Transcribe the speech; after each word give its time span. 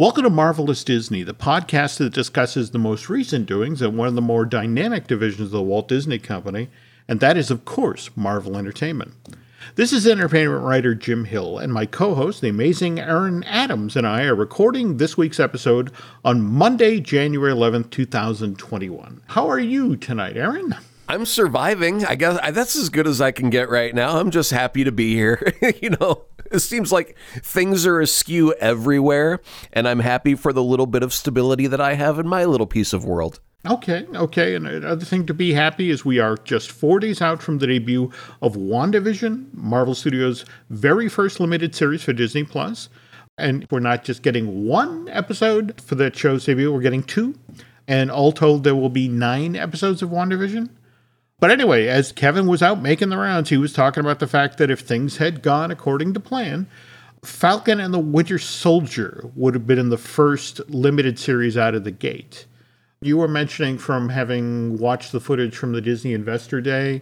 Welcome 0.00 0.24
to 0.24 0.30
Marvelous 0.30 0.82
Disney, 0.82 1.22
the 1.24 1.34
podcast 1.34 1.98
that 1.98 2.14
discusses 2.14 2.70
the 2.70 2.78
most 2.78 3.10
recent 3.10 3.44
doings 3.44 3.82
in 3.82 3.98
one 3.98 4.08
of 4.08 4.14
the 4.14 4.22
more 4.22 4.46
dynamic 4.46 5.06
divisions 5.06 5.48
of 5.48 5.50
the 5.50 5.62
Walt 5.62 5.88
Disney 5.88 6.18
Company, 6.18 6.70
and 7.06 7.20
that 7.20 7.36
is, 7.36 7.50
of 7.50 7.66
course, 7.66 8.08
Marvel 8.16 8.56
Entertainment. 8.56 9.12
This 9.74 9.92
is 9.92 10.06
entertainment 10.06 10.64
writer 10.64 10.94
Jim 10.94 11.26
Hill, 11.26 11.58
and 11.58 11.70
my 11.70 11.84
co 11.84 12.14
host, 12.14 12.40
the 12.40 12.48
amazing 12.48 12.98
Aaron 12.98 13.44
Adams, 13.44 13.94
and 13.94 14.06
I 14.06 14.24
are 14.24 14.34
recording 14.34 14.96
this 14.96 15.18
week's 15.18 15.38
episode 15.38 15.92
on 16.24 16.40
Monday, 16.40 16.98
January 16.98 17.52
11th, 17.52 17.90
2021. 17.90 19.20
How 19.26 19.50
are 19.50 19.60
you 19.60 19.96
tonight, 19.96 20.38
Aaron? 20.38 20.76
I'm 21.10 21.26
surviving. 21.26 22.06
I 22.06 22.14
guess 22.14 22.40
that's 22.52 22.74
as 22.74 22.88
good 22.88 23.06
as 23.06 23.20
I 23.20 23.32
can 23.32 23.50
get 23.50 23.68
right 23.68 23.94
now. 23.94 24.18
I'm 24.18 24.30
just 24.30 24.50
happy 24.50 24.82
to 24.82 24.92
be 24.92 25.12
here. 25.12 25.52
you 25.82 25.90
know, 25.90 26.22
it 26.50 26.60
seems 26.60 26.92
like 26.92 27.16
things 27.42 27.86
are 27.86 28.00
askew 28.00 28.52
everywhere, 28.54 29.40
and 29.72 29.88
I'm 29.88 30.00
happy 30.00 30.34
for 30.34 30.52
the 30.52 30.62
little 30.62 30.86
bit 30.86 31.02
of 31.02 31.12
stability 31.12 31.66
that 31.66 31.80
I 31.80 31.94
have 31.94 32.18
in 32.18 32.28
my 32.28 32.44
little 32.44 32.66
piece 32.66 32.92
of 32.92 33.04
world. 33.04 33.40
Okay, 33.66 34.06
okay. 34.14 34.54
And 34.54 34.66
another 34.66 35.04
thing 35.04 35.26
to 35.26 35.34
be 35.34 35.52
happy 35.52 35.90
is 35.90 36.02
we 36.02 36.18
are 36.18 36.36
just 36.36 36.70
four 36.70 36.98
days 36.98 37.20
out 37.20 37.42
from 37.42 37.58
the 37.58 37.66
debut 37.66 38.10
of 38.40 38.54
WandaVision, 38.54 39.52
Marvel 39.52 39.94
Studios' 39.94 40.46
very 40.70 41.10
first 41.10 41.40
limited 41.40 41.74
series 41.74 42.02
for 42.02 42.14
Disney 42.14 42.42
Plus. 42.42 42.88
And 43.36 43.66
we're 43.70 43.80
not 43.80 44.02
just 44.02 44.22
getting 44.22 44.66
one 44.66 45.08
episode 45.10 45.78
for 45.80 45.94
that 45.96 46.16
show's 46.16 46.46
debut, 46.46 46.72
we're 46.72 46.80
getting 46.80 47.02
two. 47.02 47.34
And 47.86 48.10
all 48.10 48.32
told, 48.32 48.64
there 48.64 48.76
will 48.76 48.88
be 48.88 49.08
nine 49.08 49.56
episodes 49.56 50.00
of 50.00 50.08
WandaVision. 50.10 50.70
But 51.40 51.50
anyway, 51.50 51.86
as 51.86 52.12
Kevin 52.12 52.46
was 52.46 52.62
out 52.62 52.82
making 52.82 53.08
the 53.08 53.16
rounds, 53.16 53.48
he 53.48 53.56
was 53.56 53.72
talking 53.72 54.02
about 54.02 54.18
the 54.18 54.26
fact 54.26 54.58
that 54.58 54.70
if 54.70 54.80
things 54.80 55.16
had 55.16 55.42
gone 55.42 55.70
according 55.70 56.12
to 56.12 56.20
plan, 56.20 56.66
Falcon 57.24 57.80
and 57.80 57.92
the 57.92 57.98
Winter 57.98 58.38
Soldier 58.38 59.24
would 59.34 59.54
have 59.54 59.66
been 59.66 59.78
in 59.78 59.88
the 59.88 59.98
first 59.98 60.60
limited 60.68 61.18
series 61.18 61.56
out 61.56 61.74
of 61.74 61.84
the 61.84 61.90
gate. 61.90 62.46
You 63.00 63.16
were 63.16 63.28
mentioning 63.28 63.78
from 63.78 64.10
having 64.10 64.76
watched 64.78 65.12
the 65.12 65.20
footage 65.20 65.56
from 65.56 65.72
the 65.72 65.80
Disney 65.80 66.12
Investor 66.12 66.60
Day 66.60 67.00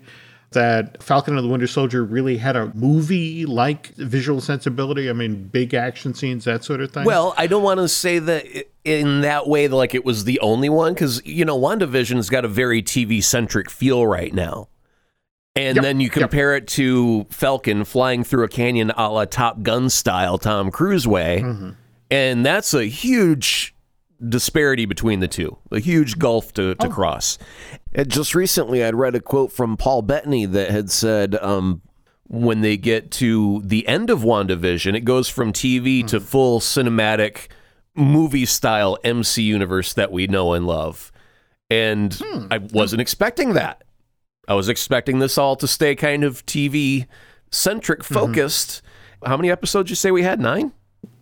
that 0.51 1.03
Falcon 1.03 1.37
and 1.37 1.45
the 1.45 1.51
Winter 1.51 1.67
Soldier 1.67 2.03
really 2.03 2.39
had 2.39 2.57
a 2.57 2.73
movie 2.75 3.45
like 3.45 3.89
visual 3.97 4.41
sensibility. 4.41 5.11
I 5.11 5.13
mean, 5.13 5.49
big 5.49 5.75
action 5.75 6.15
scenes, 6.15 6.45
that 6.45 6.65
sort 6.65 6.81
of 6.81 6.91
thing. 6.91 7.05
Well, 7.05 7.35
I 7.37 7.47
don't 7.47 7.63
want 7.63 7.79
to 7.81 7.89
say 7.89 8.19
that 8.19 8.47
in 8.85 9.21
that 9.21 9.47
way, 9.47 9.69
like 9.69 9.95
it 9.95 10.05
was 10.05 10.25
the 10.25 10.41
only 10.41 10.71
one, 10.71 10.95
because, 10.95 11.25
you 11.27 11.45
know, 11.45 11.59
WandaVision's 11.59 12.31
got 12.31 12.45
a 12.45 12.49
very 12.49 12.83
TV 12.83 13.23
centric 13.23 13.69
feel 13.71 14.07
right 14.07 14.33
now. 14.33 14.69
And 15.55 15.77
yep, 15.77 15.83
then 15.83 16.01
you 16.01 16.09
compare 16.09 16.55
yep. 16.55 16.63
it 16.63 16.69
to 16.69 17.27
Falcon 17.31 17.85
flying 17.85 18.25
through 18.25 18.45
a 18.45 18.49
canyon 18.49 18.91
a 18.97 19.11
la 19.11 19.25
Top 19.25 19.63
Gun 19.63 19.91
style, 19.91 20.39
Tom 20.39 20.71
Cruise 20.71 21.07
way. 21.07 21.41
Mm-hmm. 21.43 21.71
And 22.11 22.47
that's 22.47 22.73
a 22.73 22.85
huge 22.85 23.75
disparity 24.27 24.85
between 24.85 25.21
the 25.21 25.29
two, 25.29 25.57
a 25.71 25.79
huge 25.79 26.19
gulf 26.19 26.53
to, 26.55 26.75
to 26.77 26.87
oh. 26.87 26.91
cross. 26.91 27.39
And 27.93 28.11
just 28.11 28.35
recently, 28.35 28.85
I'd 28.85 28.95
read 28.95 29.15
a 29.15 29.21
quote 29.21 29.53
from 29.53 29.77
Paul 29.77 30.03
Bettany 30.03 30.47
that 30.47 30.71
had 30.71 30.91
said, 30.91 31.35
um, 31.37 31.83
when 32.29 32.61
they 32.61 32.77
get 32.77 33.11
to 33.13 33.63
the 33.65 33.87
end 33.89 34.11
of 34.11 34.21
WandaVision, 34.21 34.95
it 34.95 35.01
goes 35.01 35.29
from 35.29 35.53
TV 35.53 36.01
mm-hmm. 36.01 36.09
to 36.09 36.21
full 36.21 36.61
cinematic 36.61 37.49
movie 37.95 38.47
style 38.47 38.99
MC 39.03 39.43
universe 39.43 39.95
that 39.95 40.13
we 40.13 40.27
know 40.27 40.53
and 40.53 40.67
love. 40.67 41.11
And 41.71 42.15
hmm. 42.15 42.47
I 42.51 42.59
wasn't 42.59 43.01
expecting 43.01 43.55
that. 43.55 43.85
I 44.47 44.55
was 44.55 44.69
expecting 44.69 45.19
this 45.19 45.37
all 45.37 45.57
to 45.57 45.67
stay 45.67 45.95
kind 45.95 46.25
of 46.25 46.45
TV 46.47 47.07
centric 47.51 48.01
mm-hmm. 48.01 48.15
focused. 48.15 48.83
Mm-hmm. 49.21 49.31
How 49.31 49.37
many 49.37 49.51
episodes 49.51 49.91
you 49.91 49.97
say 49.97 50.11
we 50.11 50.23
had? 50.23 50.41
Nine? 50.41 50.73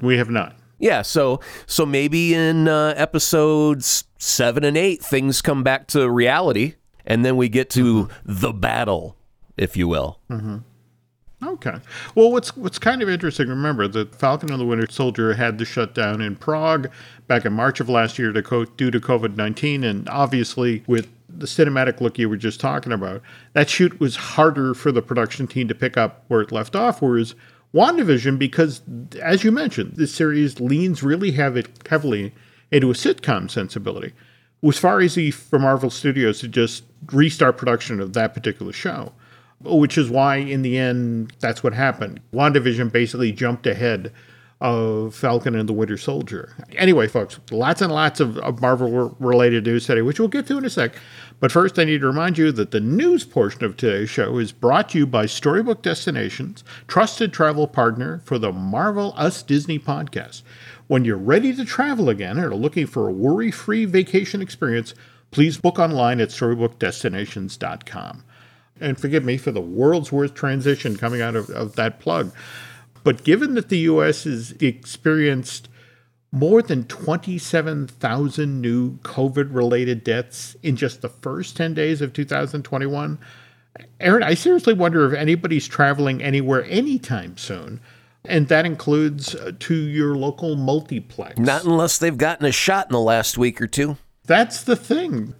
We 0.01 0.19
have 0.19 0.31
not. 0.31 0.57
Yeah, 0.79 1.03
so 1.03 1.41
so 1.67 1.87
maybe 1.87 2.35
in 2.35 2.69
uh, 2.69 2.95
episodes 2.97 4.05
seven 4.19 4.65
and 4.65 4.77
eight, 4.77 5.03
things 5.03 5.41
come 5.41 5.63
back 5.63 5.87
to 5.89 6.11
reality, 6.11 6.75
and 7.07 7.25
then 7.25 7.37
we 7.37 7.49
get 7.49 7.71
to 7.71 8.05
mm-hmm. 8.05 8.13
the 8.25 8.53
battle, 8.53 9.17
if 9.57 9.77
you 9.77 9.89
will. 9.89 10.21
Mm-hmm. 10.31 10.59
Okay. 11.45 11.77
Well, 12.15 12.33
what's 12.33 12.57
what's 12.57 12.79
kind 12.79 13.03
of 13.03 13.09
interesting, 13.09 13.49
remember 13.49 13.89
that 13.89 14.15
Falcon 14.15 14.51
and 14.51 14.61
the 14.61 14.65
Winter 14.65 14.87
Soldier 14.91 15.35
had 15.35 15.59
to 15.59 15.65
shut 15.65 15.95
down 15.95 16.21
in 16.21 16.37
Prague 16.37 16.91
back 17.27 17.45
in 17.45 17.53
March 17.53 17.81
of 17.81 17.89
last 17.89 18.19
year 18.19 18.33
to 18.33 18.43
co- 18.43 18.65
due 18.65 18.91
to 18.91 19.01
COVID 19.01 19.37
nineteen, 19.37 19.85
and 19.85 20.09
obviously 20.09 20.83
with 20.87 21.09
the 21.29 21.47
cinematic 21.47 22.01
look 22.01 22.19
you 22.19 22.29
were 22.29 22.37
just 22.37 22.59
talking 22.61 22.93
about, 22.93 23.21
that 23.53 23.69
shoot 23.69 24.01
was 24.01 24.17
harder 24.17 24.73
for 24.73 24.91
the 24.91 25.03
production 25.03 25.47
team 25.47 25.69
to 25.69 25.75
pick 25.75 25.99
up 25.99 26.25
where 26.29 26.41
it 26.41 26.53
left 26.53 26.75
off. 26.75 27.03
Whereas 27.03 27.35
WandaVision 27.77 28.39
because, 28.39 28.81
as 29.21 29.45
you 29.45 29.53
mentioned, 29.53 29.97
this 29.97 30.15
series 30.15 30.61
leans 30.61 31.03
really 31.03 31.33
heavily 31.33 32.35
into 32.71 32.91
a 32.91 32.95
sitcom 32.95 33.51
sensibility. 33.51 34.09
It 34.09 34.15
was 34.63 34.79
far 34.79 35.03
easy 35.03 35.31
for 35.31 35.59
Marvel 35.59 35.91
Studios 35.91 36.41
to 36.41 36.49
just 36.49 36.85
restart 37.13 37.59
production 37.59 38.01
of 38.01 38.15
that 38.15 38.33
particular 38.33 38.73
show, 38.73 39.13
which 39.61 39.99
is 39.99 40.09
why, 40.09 40.37
in 40.37 40.63
the 40.63 40.79
end, 40.79 41.35
that's 41.41 41.63
what 41.63 41.75
happened. 41.75 42.21
WandaVision 42.33 42.91
basically 42.91 43.31
jumped 43.31 43.67
ahead 43.67 44.11
of 44.61 45.15
Falcon 45.15 45.55
and 45.55 45.69
the 45.69 45.75
Winter 45.75 45.99
Soldier. 45.99 46.55
Anyway, 46.77 47.07
folks, 47.09 47.39
lots 47.51 47.83
and 47.83 47.93
lots 47.93 48.21
of, 48.21 48.39
of 48.39 48.61
Marvel 48.61 49.15
related 49.19 49.67
news 49.67 49.87
today, 49.87 50.01
which 50.01 50.19
we'll 50.19 50.29
get 50.29 50.47
to 50.47 50.57
in 50.57 50.65
a 50.65 50.71
sec. 50.71 50.95
But 51.41 51.53
first, 51.53 51.79
I 51.79 51.85
need 51.85 52.01
to 52.01 52.07
remind 52.07 52.39
you 52.39 52.51
that 52.53 52.71
the 52.71 52.81
news 52.81 53.25
portion 53.25 53.65
of 53.65 53.77
today's 53.77 54.09
show 54.09 54.39
is 54.39 54.53
brought 54.53 54.89
to 54.91 54.99
you 54.99 55.07
by 55.07 55.27
Storybook 55.27 55.83
Destinations, 55.83 56.65
trusted 56.89 57.33
travel 57.33 57.67
partner 57.67 58.23
for 58.25 58.39
the 58.39 58.53
Marvelous 58.53 59.43
Disney 59.43 59.79
podcast. 59.79 60.43
When 60.87 61.05
you're 61.05 61.19
ready 61.19 61.55
to 61.55 61.65
travel 61.65 62.09
again 62.09 62.39
are 62.39 62.55
looking 62.55 62.87
for 62.87 63.09
a 63.09 63.13
worry 63.13 63.51
free 63.51 63.85
vacation 63.85 64.41
experience, 64.41 64.95
please 65.31 65.59
book 65.59 65.79
online 65.79 66.21
at 66.21 66.31
StorybookDestinations.com. 66.31 68.25
And 68.81 68.99
forgive 68.99 69.25
me 69.25 69.37
for 69.37 69.51
the 69.51 69.61
world's 69.61 70.13
worst 70.13 70.35
transition 70.35 70.97
coming 70.97 71.21
out 71.21 71.37
of, 71.37 71.51
of 71.51 71.77
that 71.77 71.99
plug. 71.99 72.33
But 73.07 73.23
given 73.23 73.55
that 73.55 73.69
the 73.69 73.79
U.S. 73.79 74.25
has 74.25 74.51
experienced 74.59 75.69
more 76.33 76.61
than 76.61 76.83
27,000 76.87 78.61
new 78.61 78.97
COVID 78.99 79.55
related 79.55 80.03
deaths 80.03 80.57
in 80.61 80.75
just 80.75 81.03
the 81.03 81.09
first 81.09 81.57
10 81.57 81.73
days 81.73 82.03
of 82.03 82.13
2021. 82.13 83.21
Aaron, 84.01 84.23
I 84.25 84.35
seriously 84.35 84.75
wonder 84.75 85.07
if 85.07 85.17
anybody's 85.17 85.69
traveling 85.69 86.21
anywhere 86.21 86.65
anytime 86.65 87.37
soon. 87.37 87.81
And 88.25 88.49
that 88.49 88.67
includes 88.67 89.37
uh, 89.37 89.53
to 89.61 89.75
your 89.77 90.17
local 90.17 90.57
multiplex. 90.57 91.39
Not 91.39 91.63
unless 91.63 91.99
they've 91.99 92.19
gotten 92.19 92.45
a 92.45 92.51
shot 92.51 92.89
in 92.89 92.93
the 92.93 93.01
last 93.01 93.39
week 93.39 93.63
or 93.63 93.69
two. 93.69 93.99
That's 94.25 94.65
the 94.65 94.75
thing. 94.75 95.33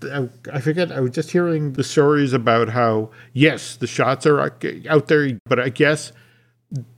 I 0.53 0.61
forget. 0.61 0.93
I 0.93 1.01
was 1.01 1.11
just 1.11 1.33
hearing 1.33 1.73
the 1.73 1.83
stories 1.83 2.33
about 2.33 2.69
how, 2.69 3.11
yes, 3.33 3.75
the 3.75 3.89
shots 3.89 4.25
are 4.25 4.41
out 4.41 5.09
there, 5.09 5.41
but 5.49 5.59
I 5.59 5.71
guess 5.71 6.13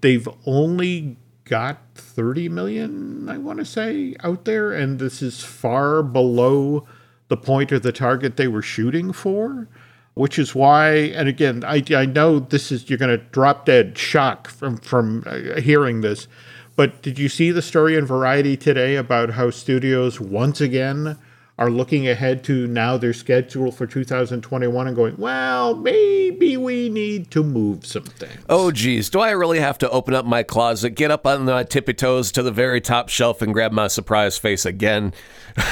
they've 0.01 0.29
only 0.47 1.17
got 1.45 1.79
30 1.95 2.49
million, 2.49 3.29
I 3.29 3.39
want 3.39 3.59
to 3.59 3.65
say, 3.65 4.15
out 4.23 4.45
there, 4.45 4.73
and 4.73 4.99
this 4.99 5.23
is 5.23 5.43
far 5.43 6.03
below 6.03 6.87
the 7.29 7.37
point 7.37 7.73
or 7.73 7.79
the 7.79 7.93
target 7.93 8.37
they 8.37 8.49
were 8.49 8.63
shooting 8.63 9.13
for. 9.13 9.69
Which 10.15 10.37
is 10.37 10.53
why, 10.53 10.95
and 10.95 11.29
again, 11.29 11.63
I, 11.65 11.81
I 11.95 12.05
know 12.05 12.41
this 12.41 12.73
is 12.73 12.91
you're 12.91 12.99
going 12.99 13.17
to 13.17 13.25
drop 13.27 13.67
dead 13.67 13.97
shock 13.97 14.49
from 14.49 14.77
from 14.79 15.23
uh, 15.25 15.61
hearing 15.61 16.01
this, 16.01 16.27
but 16.75 17.03
did 17.03 17.21
you 17.21 17.29
see 17.29 17.53
the 17.53 17.63
story 17.63 17.95
in 17.95 18.05
Variety 18.05 18.57
today 18.57 18.97
about 18.97 19.31
how 19.31 19.51
studios 19.51 20.21
once 20.21 20.61
again 20.61 21.17
are 21.59 21.71
looking 21.71 22.07
ahead 22.07 22.45
to 22.45 22.69
now 22.69 22.97
their 22.97 23.13
schedule 23.13 23.73
for 23.73 23.87
2021 23.87 24.87
and 24.87 24.97
going, 24.97 25.17
well, 25.17 25.75
maybe 25.75 26.57
we 26.57 26.89
need 26.89 27.33
to 27.33 27.43
move 27.43 27.85
some 27.85 28.05
things. 28.05 28.41
Oh, 28.49 28.71
geez. 28.71 29.11
Do 29.11 29.19
I 29.19 29.31
really 29.31 29.59
have 29.59 29.77
to 29.79 29.91
open 29.91 30.15
up 30.15 30.25
my 30.25 30.45
closet, 30.45 30.91
get 30.91 31.11
up 31.11 31.27
on 31.27 31.47
my 31.47 31.65
tippy 31.65 31.95
toes 31.95 32.31
to 32.33 32.45
the 32.45 32.53
very 32.53 32.81
top 32.81 33.09
shelf, 33.09 33.43
and 33.43 33.53
grab 33.53 33.73
my 33.73 33.89
surprise 33.89 34.39
face 34.39 34.65
again? 34.65 35.13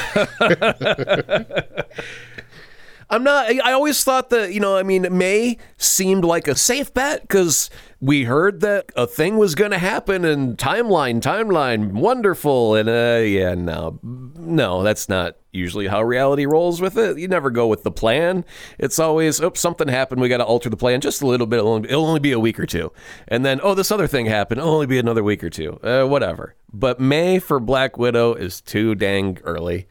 I'm 3.09 3.23
not. 3.23 3.49
I 3.49 3.71
always 3.71 4.03
thought 4.03 4.29
that 4.31 4.53
you 4.53 4.59
know. 4.59 4.75
I 4.75 4.83
mean, 4.83 5.07
May 5.17 5.57
seemed 5.77 6.25
like 6.25 6.49
a 6.49 6.55
safe 6.55 6.93
bet 6.93 7.21
because 7.21 7.69
we 7.99 8.25
heard 8.25 8.61
that 8.61 8.91
a 8.95 9.07
thing 9.07 9.37
was 9.37 9.55
going 9.55 9.71
to 9.71 9.79
happen 9.79 10.23
and 10.23 10.57
timeline, 10.57 11.19
timeline, 11.19 11.93
wonderful, 11.93 12.75
and 12.75 12.87
uh, 12.87 13.23
yeah, 13.23 13.55
no, 13.55 13.99
no, 14.03 14.83
that's 14.83 15.09
not 15.09 15.37
usually 15.51 15.87
how 15.87 16.03
reality 16.03 16.45
rolls 16.45 16.79
with 16.79 16.95
it. 16.97 17.17
You 17.17 17.27
never 17.27 17.49
go 17.49 17.65
with 17.65 17.81
the 17.83 17.91
plan. 17.91 18.45
It's 18.77 18.99
always, 18.99 19.41
oh, 19.41 19.51
something 19.55 19.87
happened. 19.87 20.21
We 20.21 20.29
got 20.29 20.37
to 20.37 20.45
alter 20.45 20.69
the 20.69 20.77
plan 20.77 21.01
just 21.01 21.23
a 21.23 21.27
little 21.27 21.47
bit. 21.47 21.57
It'll 21.57 21.73
only, 21.73 21.89
it'll 21.89 22.05
only, 22.05 22.19
be 22.19 22.31
a 22.33 22.39
week 22.39 22.59
or 22.59 22.67
two, 22.67 22.91
and 23.27 23.43
then 23.43 23.59
oh, 23.63 23.73
this 23.73 23.91
other 23.91 24.07
thing 24.07 24.27
happened. 24.27 24.59
It'll 24.59 24.73
only 24.73 24.87
be 24.87 24.99
another 24.99 25.23
week 25.23 25.43
or 25.43 25.49
two. 25.49 25.79
Uh, 25.81 26.05
whatever. 26.05 26.55
But 26.71 26.99
May 26.99 27.39
for 27.39 27.59
Black 27.59 27.97
Widow 27.97 28.33
is 28.33 28.61
too 28.61 28.93
dang 28.93 29.39
early, 29.43 29.87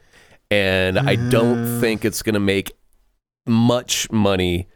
and 0.49 0.97
I 0.97 1.15
don't 1.15 1.65
mm. 1.65 1.81
think 1.81 2.05
it's 2.05 2.21
going 2.21 2.35
to 2.35 2.39
make 2.39 2.71
much 3.45 4.09
money 4.11 4.67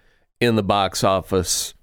in 0.42 0.56
the 0.56 0.64
box 0.64 1.04
office 1.04 1.74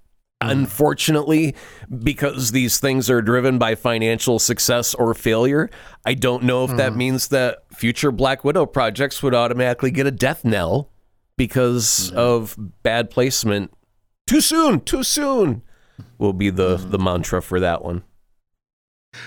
Mm-hmm. 0.42 0.50
Unfortunately, 0.50 1.56
because 2.02 2.52
these 2.52 2.78
things 2.78 3.10
are 3.10 3.20
driven 3.20 3.58
by 3.58 3.74
financial 3.74 4.38
success 4.38 4.94
or 4.94 5.12
failure, 5.12 5.68
I 6.06 6.14
don't 6.14 6.44
know 6.44 6.64
if 6.64 6.76
that 6.76 6.90
mm-hmm. 6.90 6.98
means 6.98 7.28
that 7.28 7.64
future 7.74 8.12
Black 8.12 8.44
Widow 8.44 8.66
projects 8.66 9.20
would 9.22 9.34
automatically 9.34 9.90
get 9.90 10.06
a 10.06 10.12
death 10.12 10.44
knell 10.44 10.90
because 11.36 12.12
of 12.12 12.56
bad 12.84 13.10
placement. 13.10 13.72
Too 14.28 14.40
soon, 14.40 14.80
too 14.80 15.02
soon! 15.02 15.62
Will 16.18 16.32
be 16.32 16.50
the, 16.50 16.76
mm-hmm. 16.76 16.90
the 16.90 16.98
mantra 16.98 17.42
for 17.42 17.58
that 17.58 17.82
one. 17.84 18.04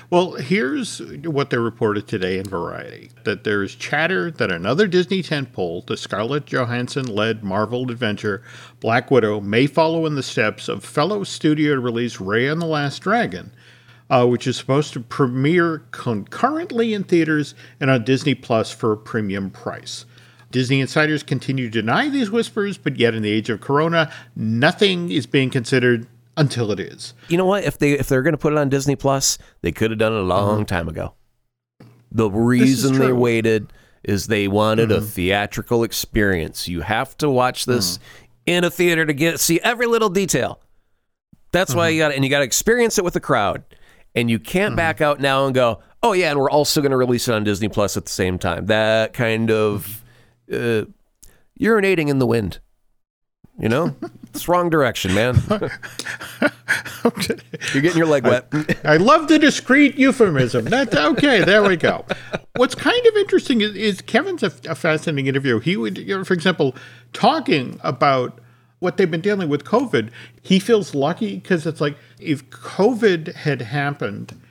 Well, 0.09 0.33
here's 0.33 0.99
what 0.99 1.49
they 1.49 1.57
reported 1.57 2.07
today 2.07 2.38
in 2.38 2.45
Variety 2.45 3.11
that 3.23 3.43
there's 3.43 3.75
chatter 3.75 4.31
that 4.31 4.51
another 4.51 4.88
Disney 4.88 5.23
tentpole, 5.23 5.85
the 5.85 5.97
Scarlett 5.97 6.45
Johansson 6.45 7.05
led 7.05 7.43
Marvel 7.43 7.89
adventure 7.89 8.43
Black 8.79 9.11
Widow, 9.11 9.39
may 9.39 9.67
follow 9.67 10.05
in 10.05 10.15
the 10.15 10.23
steps 10.23 10.67
of 10.67 10.83
fellow 10.83 11.23
studio 11.23 11.75
release 11.75 12.17
Raya 12.17 12.51
and 12.51 12.61
the 12.61 12.65
Last 12.65 12.99
Dragon, 12.99 13.51
uh, 14.09 14.25
which 14.27 14.47
is 14.47 14.57
supposed 14.57 14.93
to 14.93 14.99
premiere 14.99 15.83
concurrently 15.91 16.93
in 16.93 17.03
theaters 17.03 17.55
and 17.79 17.89
on 17.89 18.03
Disney 18.03 18.35
Plus 18.35 18.71
for 18.71 18.91
a 18.91 18.97
premium 18.97 19.49
price. 19.49 20.05
Disney 20.51 20.81
insiders 20.81 21.23
continue 21.23 21.65
to 21.65 21.81
deny 21.81 22.09
these 22.09 22.29
whispers, 22.29 22.77
but 22.77 22.97
yet 22.97 23.15
in 23.15 23.23
the 23.23 23.31
age 23.31 23.49
of 23.49 23.61
Corona, 23.61 24.11
nothing 24.35 25.09
is 25.09 25.25
being 25.25 25.49
considered 25.49 26.07
until 26.41 26.71
it 26.71 26.79
is. 26.79 27.13
You 27.29 27.38
know 27.38 27.45
what? 27.45 27.63
If 27.63 27.77
they 27.77 27.93
if 27.93 28.09
they're 28.09 28.23
going 28.23 28.33
to 28.33 28.38
put 28.38 28.51
it 28.51 28.59
on 28.59 28.67
Disney 28.67 28.95
Plus, 28.95 29.38
they 29.61 29.71
could 29.71 29.91
have 29.91 29.99
done 29.99 30.13
it 30.13 30.19
a 30.19 30.23
long 30.23 30.57
mm-hmm. 30.57 30.65
time 30.65 30.89
ago. 30.89 31.13
The 32.11 32.29
reason 32.29 32.97
they 32.99 33.13
waited 33.13 33.71
is 34.03 34.27
they 34.27 34.47
wanted 34.47 34.89
mm-hmm. 34.89 35.03
a 35.03 35.07
theatrical 35.07 35.83
experience. 35.83 36.67
You 36.67 36.81
have 36.81 37.15
to 37.17 37.29
watch 37.29 37.65
this 37.65 37.97
mm. 37.97 38.01
in 38.47 38.63
a 38.63 38.69
theater 38.69 39.05
to 39.05 39.13
get 39.13 39.39
see 39.39 39.61
every 39.61 39.85
little 39.85 40.09
detail. 40.09 40.59
That's 41.51 41.71
mm-hmm. 41.71 41.77
why 41.77 41.89
you 41.89 41.99
got 41.99 42.11
and 42.11 42.23
you 42.23 42.29
got 42.29 42.39
to 42.39 42.45
experience 42.45 42.97
it 42.97 43.05
with 43.05 43.13
the 43.13 43.21
crowd. 43.21 43.63
And 44.13 44.29
you 44.29 44.39
can't 44.39 44.75
back 44.75 44.97
mm-hmm. 44.97 45.05
out 45.05 45.19
now 45.21 45.45
and 45.45 45.55
go, 45.55 45.81
"Oh 46.03 46.11
yeah, 46.11 46.31
and 46.31 46.39
we're 46.39 46.49
also 46.49 46.81
going 46.81 46.91
to 46.91 46.97
release 46.97 47.29
it 47.29 47.33
on 47.33 47.45
Disney 47.45 47.69
Plus 47.69 47.95
at 47.95 48.05
the 48.05 48.11
same 48.11 48.38
time." 48.38 48.65
That 48.65 49.13
kind 49.13 49.49
of 49.49 50.03
uh, 50.51 50.85
urinating 51.59 52.09
in 52.09 52.19
the 52.19 52.27
wind. 52.27 52.59
You 53.62 53.69
know, 53.69 53.96
it's 54.34 54.48
wrong 54.48 54.72
direction, 54.72 55.13
man. 55.13 55.36
okay. 57.06 57.36
You're 57.74 57.84
getting 57.84 57.98
your 57.98 58.08
leg 58.08 58.24
wet. 58.24 58.48
I, 58.52 58.94
I, 58.94 58.98
love 58.98 59.28
the 59.28 59.38
discreet 59.38 60.00
euphemism. 60.00 60.66
That's 60.66 60.96
okay. 60.96 61.44
There 61.44 61.62
we 61.62 61.78
go. 61.78 62.04
What's 62.56 62.74
kind 62.74 63.06
of 63.06 63.16
interesting 63.18 63.62
is, 63.62 63.75
is 63.75 64.02
Kevin's 64.02 64.42
a, 64.42 64.52
a, 64.68 64.74
fascinating 64.74 65.28
interview. 65.28 65.60
He 65.60 65.78
would, 65.78 66.00
you 66.00 66.18
know, 66.18 66.24
for 66.24 66.34
example, 66.34 66.75
talking 67.13 67.80
about 67.84 68.40
what 68.80 68.98
they've 68.98 69.12
been 69.12 69.22
dealing 69.22 69.48
with 69.48 69.63
COVID. 69.63 70.10
He 70.42 70.58
feels 70.58 70.96
lucky 70.96 71.36
because 71.36 71.68
it's 71.68 71.80
like 71.80 71.96
if 72.19 72.50
COVID 72.50 73.36
had 73.36 73.62
happened 73.62 74.42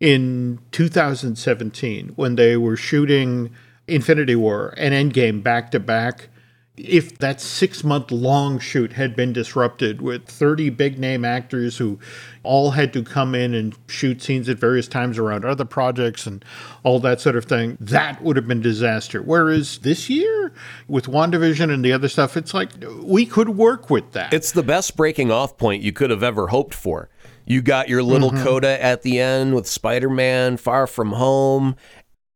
in 0.00 0.58
2017 0.72 2.08
when 2.16 2.34
they 2.34 2.56
were 2.56 2.76
shooting 2.76 3.54
Infinity 3.86 4.34
War 4.34 4.74
and 4.76 4.92
Endgame 4.92 5.40
back 5.40 5.70
to 5.70 5.78
back 5.78 6.30
if 6.76 7.18
that 7.18 7.40
six 7.40 7.82
month 7.82 8.10
long 8.10 8.58
shoot 8.58 8.92
had 8.92 9.16
been 9.16 9.32
disrupted 9.32 10.02
with 10.02 10.26
30 10.26 10.70
big 10.70 10.98
name 10.98 11.24
actors 11.24 11.78
who 11.78 11.98
all 12.42 12.72
had 12.72 12.92
to 12.92 13.02
come 13.02 13.34
in 13.34 13.54
and 13.54 13.74
shoot 13.88 14.22
scenes 14.22 14.48
at 14.48 14.58
various 14.58 14.86
times 14.86 15.18
around 15.18 15.44
other 15.44 15.64
projects 15.64 16.26
and 16.26 16.44
all 16.82 17.00
that 17.00 17.20
sort 17.20 17.36
of 17.36 17.44
thing, 17.46 17.76
that 17.80 18.22
would 18.22 18.36
have 18.36 18.46
been 18.46 18.60
disaster. 18.60 19.22
Whereas 19.22 19.78
this 19.78 20.08
year, 20.08 20.52
with 20.86 21.06
WandaVision 21.06 21.72
and 21.72 21.84
the 21.84 21.92
other 21.92 22.08
stuff, 22.08 22.36
it's 22.36 22.54
like 22.54 22.70
we 23.02 23.26
could 23.26 23.50
work 23.50 23.90
with 23.90 24.12
that. 24.12 24.32
It's 24.32 24.52
the 24.52 24.62
best 24.62 24.96
breaking 24.96 25.30
off 25.30 25.56
point 25.56 25.82
you 25.82 25.92
could 25.92 26.10
have 26.10 26.22
ever 26.22 26.48
hoped 26.48 26.74
for. 26.74 27.08
You 27.46 27.62
got 27.62 27.88
your 27.88 28.02
little 28.02 28.30
mm-hmm. 28.30 28.42
coda 28.42 28.82
at 28.82 29.02
the 29.02 29.20
end 29.20 29.54
with 29.54 29.68
Spider 29.68 30.10
Man 30.10 30.56
Far 30.56 30.86
From 30.88 31.12
Home, 31.12 31.76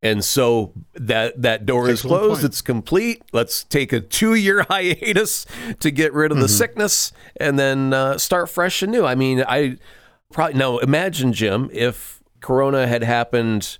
and 0.02 0.25
so 0.25 0.73
that 0.94 1.41
that 1.43 1.67
door 1.67 1.88
is 1.88 2.02
closed. 2.02 2.44
It's 2.44 2.62
complete. 2.62 3.23
Let's 3.32 3.64
take 3.64 3.93
a 3.93 4.00
two 4.00 4.35
year 4.35 4.62
hiatus 4.69 5.47
to 5.81 5.91
get 5.91 6.12
rid 6.12 6.32
of 6.32 6.38
the 6.38 6.47
mm-hmm. 6.47 6.52
sickness 6.52 7.12
and 7.37 7.58
then 7.58 7.93
uh, 7.93 8.19
start 8.19 8.49
fresh 8.49 8.82
and 8.82 8.93
new. 8.93 9.05
I 9.05 9.14
mean, 9.14 9.44
I 9.47 9.79
probably 10.32 10.58
now 10.58 10.79
imagine 10.79 11.32
Jim 11.32 11.69
if 11.73 12.23
Corona 12.41 12.87
had 12.87 13.02
happened 13.02 13.79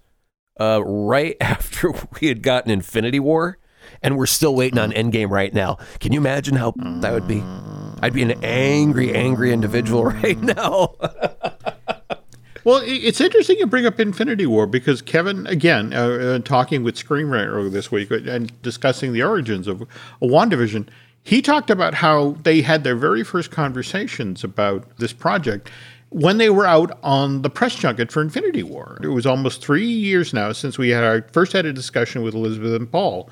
uh, 0.61 0.83
right 0.85 1.37
after 1.41 1.93
we 2.21 2.29
had 2.29 2.43
gotten 2.43 2.71
Infinity 2.71 3.21
War, 3.21 3.59
and 4.03 4.17
we're 4.17 4.27
still 4.27 4.55
waiting 4.55 4.79
on 4.79 4.93
mm. 4.93 4.97
Endgame 4.97 5.31
right 5.31 5.53
now. 5.53 5.79
Can 6.01 6.13
you 6.13 6.21
imagine 6.21 6.57
how 6.57 6.75
that 6.77 7.13
would 7.13 7.27
be? 7.27 7.43
I'd 8.03 8.13
be 8.13 8.23
an 8.23 8.45
angry, 8.45 9.15
angry 9.15 9.53
individual 9.53 10.05
right 10.23 10.39
now. 10.39 10.95
Well, 12.65 12.83
it's 12.85 13.21
interesting 13.21 13.59
you 13.59 13.67
bring 13.67 13.87
up 13.87 13.99
Infinity 13.99 14.47
War 14.47 14.67
because 14.67 15.01
Kevin, 15.01 15.47
again, 15.47 15.95
uh, 15.95 16.09
uh, 16.09 16.39
talking 16.41 16.83
with 16.83 16.97
Screen 16.97 17.27
Rant 17.27 17.73
this 17.73 17.91
week 17.91 18.11
and 18.11 18.61
discussing 18.63 19.13
the 19.13 19.23
origins 19.23 19.67
of 19.67 19.83
WandaVision, 20.21 20.89
he 21.23 21.41
talked 21.41 21.71
about 21.71 21.95
how 21.95 22.33
they 22.43 22.63
had 22.63 22.85
their 22.85 22.97
very 22.97 23.25
first 23.25 23.51
conversations 23.51 24.45
about 24.45 24.97
this 24.99 25.13
project 25.13 25.71
when 26.11 26.39
they 26.39 26.51
were 26.51 26.67
out 26.67 26.99
on 27.03 27.43
the 27.43 27.51
press 27.51 27.77
junket 27.77 28.11
for 28.11 28.21
Infinity 28.21 28.63
War. 28.63 28.99
It 29.03 29.09
was 29.09 29.27
almost 29.27 29.63
three 29.63 29.87
years 29.87 30.35
now 30.35 30.53
since 30.53 30.77
we 30.77 30.91
had 30.91 31.05
our 31.05 31.23
first 31.33 31.53
had 31.53 31.67
a 31.67 31.73
discussion 31.73 32.23
with 32.23 32.35
Elizabeth 32.35 32.75
and 32.75 32.91
Paul 32.91 33.31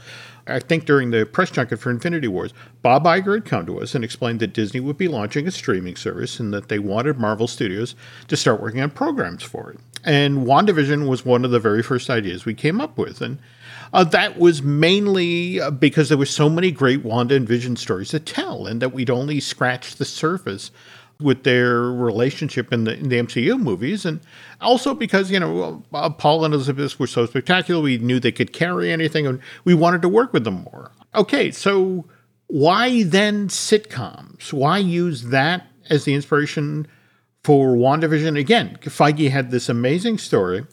I 0.48 0.58
think 0.58 0.84
during 0.84 1.10
the 1.10 1.26
press 1.26 1.50
junket 1.50 1.78
for 1.78 1.90
Infinity 1.90 2.28
Wars, 2.28 2.52
Bob 2.82 3.04
Iger 3.04 3.34
had 3.34 3.44
come 3.44 3.66
to 3.66 3.80
us 3.80 3.94
and 3.94 4.02
explained 4.04 4.40
that 4.40 4.52
Disney 4.52 4.80
would 4.80 4.96
be 4.96 5.08
launching 5.08 5.46
a 5.46 5.50
streaming 5.50 5.96
service 5.96 6.40
and 6.40 6.52
that 6.54 6.68
they 6.68 6.78
wanted 6.78 7.18
Marvel 7.18 7.46
Studios 7.46 7.94
to 8.28 8.36
start 8.36 8.60
working 8.60 8.80
on 8.80 8.90
programs 8.90 9.42
for 9.42 9.70
it. 9.70 9.78
And 10.04 10.46
WandaVision 10.46 11.08
was 11.08 11.24
one 11.24 11.44
of 11.44 11.50
the 11.50 11.60
very 11.60 11.82
first 11.82 12.08
ideas 12.08 12.44
we 12.44 12.54
came 12.54 12.80
up 12.80 12.96
with. 12.96 13.20
And 13.20 13.38
uh, 13.92 14.04
that 14.04 14.38
was 14.38 14.62
mainly 14.62 15.60
uh, 15.60 15.70
because 15.70 16.08
there 16.08 16.18
were 16.18 16.26
so 16.26 16.48
many 16.48 16.70
great 16.70 17.04
Wanda 17.04 17.34
and 17.34 17.48
Vision 17.48 17.76
stories 17.76 18.10
to 18.10 18.20
tell, 18.20 18.66
and 18.66 18.80
that 18.82 18.92
we'd 18.92 19.10
only 19.10 19.40
scratched 19.40 19.98
the 19.98 20.04
surface 20.04 20.70
with 21.20 21.43
their 21.43 21.82
relationship 21.82 22.73
in 22.73 22.85
the, 22.85 22.97
in 22.97 23.09
the 23.09 23.17
MCU 23.17 23.59
movies, 23.59 24.05
and 24.05 24.20
also 24.61 24.94
because 24.94 25.31
you 25.31 25.41
know 25.41 25.82
uh, 25.93 26.11
Paul 26.11 26.44
and 26.44 26.55
Elizabeth 26.55 26.99
were 26.99 27.06
so 27.06 27.26
spectacular, 27.26 27.82
we 27.82 27.99
knew 27.99 28.20
they 28.20 28.32
could 28.32 28.53
carry 28.53 28.93
anything, 28.93 29.26
and 29.26 29.41
we 29.65 29.75
wanted 29.75 30.03
to 30.03 30.09
work 30.09 30.32
with 30.32 30.44
them 30.44 30.65
more. 30.73 30.93
Okay, 31.15 31.50
so 31.50 32.05
why 32.47 33.03
then 33.03 33.49
sitcoms? 33.49 34.53
Why 34.53 34.79
use 34.79 35.25
that 35.25 35.67
as 35.91 36.05
the 36.05 36.15
inspiration 36.15 36.87
for 37.43 37.75
WandaVision? 37.75 38.38
Again, 38.38 38.79
Feige 38.82 39.31
had 39.31 39.50
this 39.50 39.69
amazing 39.69 40.19
story 40.19 40.67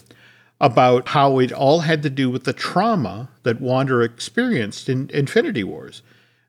about 0.62 1.10
how 1.10 1.40
it 1.40 1.52
all 1.52 1.82
had 1.82 2.04
to 2.04 2.10
do 2.10 2.30
with 2.30 2.44
the 2.44 2.54
trauma 2.54 3.30
that 3.44 3.60
Wanda 3.60 4.00
experienced 4.00 4.90
in 4.90 5.10
Infinity 5.12 5.64
Wars. 5.64 6.02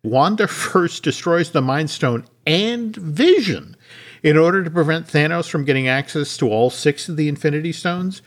Wanda 0.04 0.46
first 0.48 1.02
destroys 1.02 1.50
the 1.50 1.62
Mind 1.62 1.90
Stone 1.90 2.26
and 2.46 2.94
Vision 2.94 3.75
in 4.22 4.36
order 4.36 4.62
to 4.62 4.70
prevent 4.70 5.06
Thanos 5.06 5.48
from 5.48 5.64
getting 5.64 5.88
access 5.88 6.36
to 6.38 6.48
all 6.48 6.70
six 6.70 7.08
of 7.08 7.16
the 7.16 7.28
Infinity 7.28 7.72
Stones, 7.72 8.22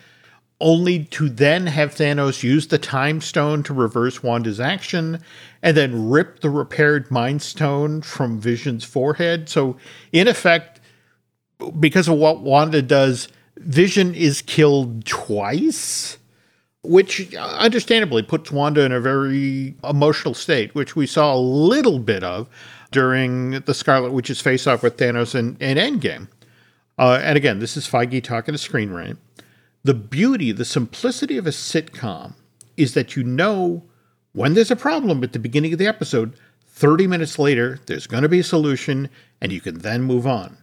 only 0.61 1.05
to 1.05 1.29
then 1.29 1.67
have 1.67 1.95
Thanos 1.95 2.43
use 2.43 2.67
the 2.67 2.77
Time 2.77 3.21
Stone 3.21 3.63
to 3.63 3.73
reverse 3.73 4.21
Wanda's 4.21 4.59
action 4.59 5.21
and 5.61 5.75
then 5.75 6.09
rip 6.09 6.41
the 6.41 6.49
repaired 6.49 7.09
Mind 7.09 7.41
Stone 7.41 8.01
from 8.01 8.39
Vision's 8.39 8.83
forehead. 8.83 9.47
So, 9.47 9.77
in 10.11 10.27
effect, 10.27 10.81
because 11.79 12.07
of 12.07 12.17
what 12.17 12.41
Wanda 12.41 12.81
does, 12.81 13.29
Vision 13.57 14.13
is 14.15 14.41
killed 14.41 15.05
twice, 15.05 16.17
which 16.83 17.33
uh, 17.35 17.39
understandably 17.57 18.23
puts 18.23 18.51
Wanda 18.51 18.81
in 18.81 18.91
a 18.91 19.01
very 19.01 19.75
emotional 19.83 20.33
state, 20.33 20.73
which 20.75 20.95
we 20.95 21.05
saw 21.05 21.33
a 21.33 21.39
little 21.39 21.99
bit 21.99 22.23
of 22.23 22.47
during 22.91 23.51
the 23.61 23.73
Scarlet 23.73 24.11
Witch's 24.11 24.41
face 24.41 24.67
off 24.67 24.83
with 24.83 24.97
Thanos 24.97 25.35
in, 25.35 25.57
in 25.57 25.77
Endgame. 25.77 26.27
Uh, 26.97 27.19
and 27.23 27.37
again, 27.37 27.59
this 27.59 27.77
is 27.77 27.87
Feige 27.87 28.23
talking 28.23 28.53
to 28.53 28.57
Screen 28.57 28.91
Rant. 28.91 29.19
The 29.83 29.93
beauty, 29.93 30.51
the 30.51 30.65
simplicity 30.65 31.37
of 31.37 31.47
a 31.47 31.51
sitcom 31.51 32.33
is 32.75 32.93
that 32.93 33.15
you 33.15 33.23
know 33.23 33.83
when 34.33 34.53
there's 34.53 34.71
a 34.71 34.75
problem 34.75 35.23
at 35.23 35.33
the 35.33 35.39
beginning 35.39 35.73
of 35.73 35.79
the 35.79 35.87
episode, 35.87 36.33
30 36.67 37.07
minutes 37.07 37.39
later, 37.39 37.79
there's 37.85 38.07
going 38.07 38.23
to 38.23 38.29
be 38.29 38.39
a 38.39 38.43
solution, 38.43 39.09
and 39.41 39.51
you 39.51 39.61
can 39.61 39.79
then 39.79 40.01
move 40.03 40.27
on. 40.27 40.57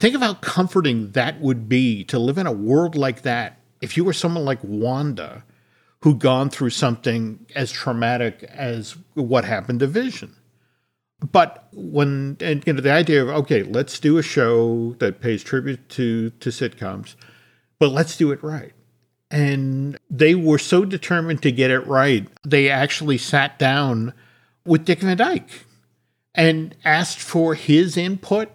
Think 0.00 0.14
of 0.14 0.20
how 0.20 0.34
comforting 0.34 1.12
that 1.12 1.40
would 1.40 1.68
be 1.68 2.04
to 2.04 2.18
live 2.18 2.38
in 2.38 2.46
a 2.46 2.52
world 2.52 2.94
like 2.96 3.22
that 3.22 3.58
if 3.80 3.96
you 3.96 4.04
were 4.04 4.12
someone 4.12 4.44
like 4.44 4.62
Wanda 4.62 5.44
who'd 6.02 6.20
gone 6.20 6.50
through 6.50 6.70
something 6.70 7.44
as 7.56 7.72
traumatic 7.72 8.42
as 8.44 8.96
what 9.14 9.44
happened 9.44 9.80
to 9.80 9.86
Vision. 9.86 10.34
But 11.32 11.66
when 11.72 12.36
and 12.40 12.64
you 12.66 12.72
know 12.72 12.80
the 12.80 12.92
idea 12.92 13.22
of 13.22 13.28
okay, 13.28 13.64
let's 13.64 13.98
do 13.98 14.18
a 14.18 14.22
show 14.22 14.94
that 15.00 15.20
pays 15.20 15.42
tribute 15.42 15.88
to 15.90 16.30
to 16.30 16.50
sitcoms, 16.50 17.16
but 17.78 17.90
let's 17.90 18.16
do 18.16 18.30
it 18.30 18.42
right. 18.42 18.72
And 19.30 19.98
they 20.08 20.34
were 20.34 20.58
so 20.58 20.84
determined 20.84 21.42
to 21.42 21.52
get 21.52 21.70
it 21.70 21.86
right, 21.86 22.26
they 22.46 22.70
actually 22.70 23.18
sat 23.18 23.58
down 23.58 24.14
with 24.64 24.84
Dick 24.84 25.00
Van 25.00 25.16
Dyke 25.16 25.66
and 26.34 26.74
asked 26.84 27.20
for 27.20 27.54
his 27.54 27.96
input 27.96 28.50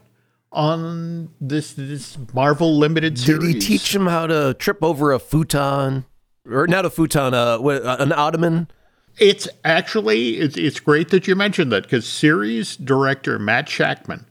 on 0.52 1.30
this 1.42 1.74
this 1.74 2.18
Marvel 2.34 2.78
limited 2.78 3.20
series. 3.20 3.54
Did 3.54 3.54
he 3.56 3.60
teach 3.60 3.94
him 3.94 4.08
how 4.08 4.28
to 4.28 4.54
trip 4.54 4.82
over 4.82 5.12
a 5.12 5.20
futon, 5.20 6.06
or 6.50 6.66
not 6.68 6.86
a 6.86 6.90
futon, 6.90 7.34
uh, 7.34 7.60
an 7.60 8.14
ottoman? 8.14 8.70
It's 9.18 9.48
actually 9.64 10.40
it's, 10.40 10.58
it's 10.58 10.80
great 10.80 11.10
that 11.10 11.28
you 11.28 11.36
mentioned 11.36 11.72
that 11.72 11.84
because 11.84 12.08
series 12.08 12.76
director 12.76 13.38
Matt 13.38 13.68
Shakman, 13.68 14.26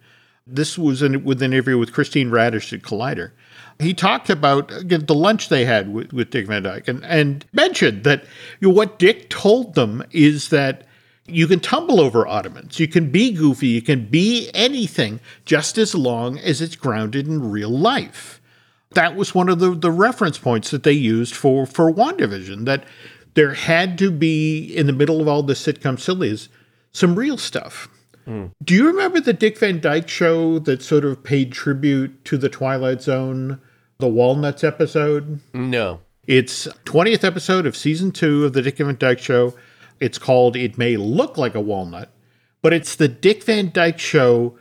this 0.46 0.76
was 0.76 1.02
in, 1.02 1.24
with 1.24 1.40
an 1.42 1.52
interview 1.52 1.78
with 1.78 1.92
Christina 1.92 2.30
Radish 2.30 2.72
at 2.72 2.82
Collider. 2.82 3.30
He 3.78 3.94
talked 3.94 4.28
about 4.28 4.72
again, 4.72 5.06
the 5.06 5.14
lunch 5.14 5.48
they 5.48 5.64
had 5.64 5.92
with, 5.92 6.12
with 6.12 6.30
Dick 6.30 6.46
Van 6.46 6.64
Dyke 6.64 6.88
and, 6.88 7.04
and 7.04 7.44
mentioned 7.52 8.04
that 8.04 8.24
you 8.60 8.68
know, 8.68 8.74
what 8.74 8.98
Dick 8.98 9.30
told 9.30 9.74
them 9.74 10.04
is 10.10 10.48
that 10.48 10.86
you 11.26 11.46
can 11.46 11.60
tumble 11.60 12.00
over 12.00 12.26
ottomans, 12.26 12.80
you 12.80 12.88
can 12.88 13.10
be 13.10 13.32
goofy, 13.32 13.68
you 13.68 13.82
can 13.82 14.06
be 14.06 14.50
anything 14.52 15.20
just 15.44 15.78
as 15.78 15.94
long 15.94 16.38
as 16.38 16.60
it's 16.60 16.76
grounded 16.76 17.28
in 17.28 17.50
real 17.50 17.70
life. 17.70 18.40
That 18.90 19.14
was 19.16 19.34
one 19.34 19.48
of 19.48 19.58
the, 19.58 19.74
the 19.74 19.90
reference 19.90 20.36
points 20.36 20.70
that 20.70 20.82
they 20.82 20.92
used 20.92 21.34
for, 21.34 21.64
for 21.64 21.92
WandaVision, 21.92 22.64
that 22.66 22.84
there 23.34 23.54
had 23.54 23.98
to 23.98 24.10
be, 24.10 24.64
in 24.64 24.86
the 24.86 24.92
middle 24.92 25.20
of 25.20 25.28
all 25.28 25.42
the 25.42 25.54
sitcom 25.54 25.98
sillies, 25.98 26.48
some 26.92 27.16
real 27.16 27.38
stuff. 27.38 27.88
Mm. 28.26 28.52
Do 28.62 28.74
you 28.74 28.86
remember 28.86 29.20
the 29.20 29.32
Dick 29.32 29.58
Van 29.58 29.80
Dyke 29.80 30.08
show 30.08 30.58
that 30.60 30.82
sort 30.82 31.04
of 31.04 31.24
paid 31.24 31.52
tribute 31.52 32.24
to 32.26 32.36
the 32.36 32.48
Twilight 32.48 33.02
Zone, 33.02 33.60
the 33.98 34.08
Walnuts 34.08 34.62
episode? 34.62 35.40
No. 35.52 36.00
It's 36.26 36.68
20th 36.84 37.24
episode 37.24 37.66
of 37.66 37.76
season 37.76 38.12
two 38.12 38.44
of 38.44 38.52
the 38.52 38.62
Dick 38.62 38.78
Van 38.78 38.96
Dyke 38.96 39.18
Show. 39.18 39.54
It's 39.98 40.18
called 40.18 40.56
It 40.56 40.78
May 40.78 40.96
Look 40.96 41.36
Like 41.36 41.54
a 41.54 41.60
Walnut, 41.60 42.10
but 42.60 42.72
it's 42.72 42.94
the 42.94 43.08
Dick 43.08 43.42
Van 43.42 43.70
Dyke 43.72 43.98
Show 43.98 44.56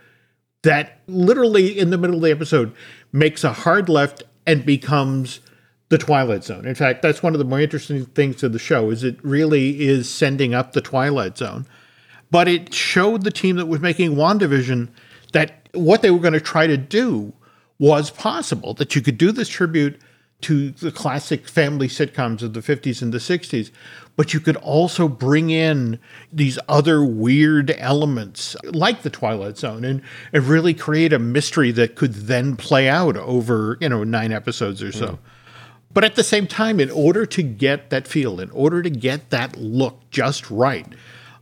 that 0.62 1.00
literally 1.06 1.78
in 1.78 1.90
the 1.90 1.98
middle 1.98 2.16
of 2.16 2.22
the 2.22 2.30
episode 2.30 2.74
makes 3.12 3.44
a 3.44 3.52
hard 3.52 3.88
left 3.88 4.22
and 4.46 4.64
becomes 4.64 5.40
the 5.92 5.98
Twilight 5.98 6.42
Zone. 6.42 6.64
In 6.64 6.74
fact, 6.74 7.02
that's 7.02 7.22
one 7.22 7.34
of 7.34 7.38
the 7.38 7.44
more 7.44 7.60
interesting 7.60 8.06
things 8.06 8.42
of 8.42 8.54
the 8.54 8.58
show 8.58 8.88
is 8.88 9.04
it 9.04 9.18
really 9.22 9.82
is 9.82 10.08
sending 10.08 10.54
up 10.54 10.72
the 10.72 10.80
Twilight 10.80 11.36
Zone. 11.36 11.66
But 12.30 12.48
it 12.48 12.72
showed 12.72 13.24
the 13.24 13.30
team 13.30 13.56
that 13.56 13.66
was 13.66 13.80
making 13.80 14.14
WandaVision 14.14 14.88
that 15.32 15.68
what 15.74 16.00
they 16.00 16.10
were 16.10 16.18
going 16.18 16.32
to 16.32 16.40
try 16.40 16.66
to 16.66 16.78
do 16.78 17.34
was 17.78 18.10
possible, 18.10 18.72
that 18.72 18.96
you 18.96 19.02
could 19.02 19.18
do 19.18 19.32
this 19.32 19.50
tribute 19.50 20.00
to 20.40 20.70
the 20.70 20.90
classic 20.90 21.46
family 21.46 21.88
sitcoms 21.88 22.40
of 22.40 22.54
the 22.54 22.60
50s 22.60 23.02
and 23.02 23.12
the 23.12 23.18
60s, 23.18 23.70
but 24.16 24.32
you 24.32 24.40
could 24.40 24.56
also 24.56 25.08
bring 25.08 25.50
in 25.50 25.98
these 26.32 26.58
other 26.70 27.04
weird 27.04 27.70
elements 27.76 28.56
like 28.64 29.02
the 29.02 29.10
Twilight 29.10 29.58
Zone 29.58 29.84
and, 29.84 30.00
and 30.32 30.44
really 30.44 30.72
create 30.72 31.12
a 31.12 31.18
mystery 31.18 31.70
that 31.72 31.96
could 31.96 32.14
then 32.14 32.56
play 32.56 32.88
out 32.88 33.18
over, 33.18 33.76
you 33.82 33.90
know, 33.90 34.04
nine 34.04 34.32
episodes 34.32 34.82
or 34.82 34.90
so. 34.90 35.06
Mm. 35.06 35.18
But 35.94 36.04
at 36.04 36.14
the 36.14 36.24
same 36.24 36.46
time, 36.46 36.80
in 36.80 36.90
order 36.90 37.26
to 37.26 37.42
get 37.42 37.90
that 37.90 38.08
feel, 38.08 38.40
in 38.40 38.50
order 38.50 38.82
to 38.82 38.90
get 38.90 39.30
that 39.30 39.56
look 39.56 40.10
just 40.10 40.50
right, 40.50 40.86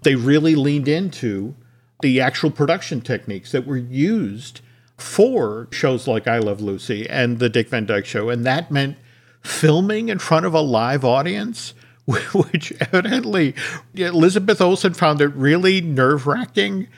they 0.02 0.14
really 0.16 0.54
leaned 0.54 0.88
into 0.88 1.54
the 2.00 2.20
actual 2.20 2.50
production 2.50 3.00
techniques 3.00 3.52
that 3.52 3.66
were 3.66 3.76
used 3.76 4.60
for 4.96 5.68
shows 5.70 6.06
like 6.06 6.26
I 6.26 6.38
Love 6.38 6.60
Lucy 6.60 7.08
and 7.08 7.38
The 7.38 7.48
Dick 7.48 7.68
Van 7.68 7.86
Dyke 7.86 8.06
Show. 8.06 8.28
And 8.28 8.44
that 8.44 8.70
meant 8.70 8.96
filming 9.42 10.08
in 10.08 10.18
front 10.18 10.46
of 10.46 10.54
a 10.54 10.60
live 10.60 11.04
audience, 11.04 11.74
which 12.04 12.72
evidently 12.80 13.54
Elizabeth 13.94 14.60
Olsen 14.60 14.94
found 14.94 15.20
it 15.20 15.28
really 15.28 15.80
nerve 15.80 16.26
wracking 16.26 16.88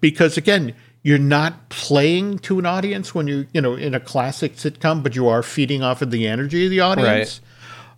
because, 0.00 0.36
again, 0.36 0.74
you're 1.02 1.18
not 1.18 1.68
playing 1.68 2.38
to 2.40 2.58
an 2.58 2.66
audience 2.66 3.14
when 3.14 3.26
you're, 3.26 3.46
you 3.52 3.60
know, 3.60 3.74
in 3.74 3.94
a 3.94 4.00
classic 4.00 4.56
sitcom, 4.56 5.02
but 5.02 5.16
you 5.16 5.28
are 5.28 5.42
feeding 5.42 5.82
off 5.82 6.02
of 6.02 6.10
the 6.10 6.26
energy 6.26 6.64
of 6.64 6.70
the 6.70 6.80
audience. 6.80 7.40
Right. 7.40 7.48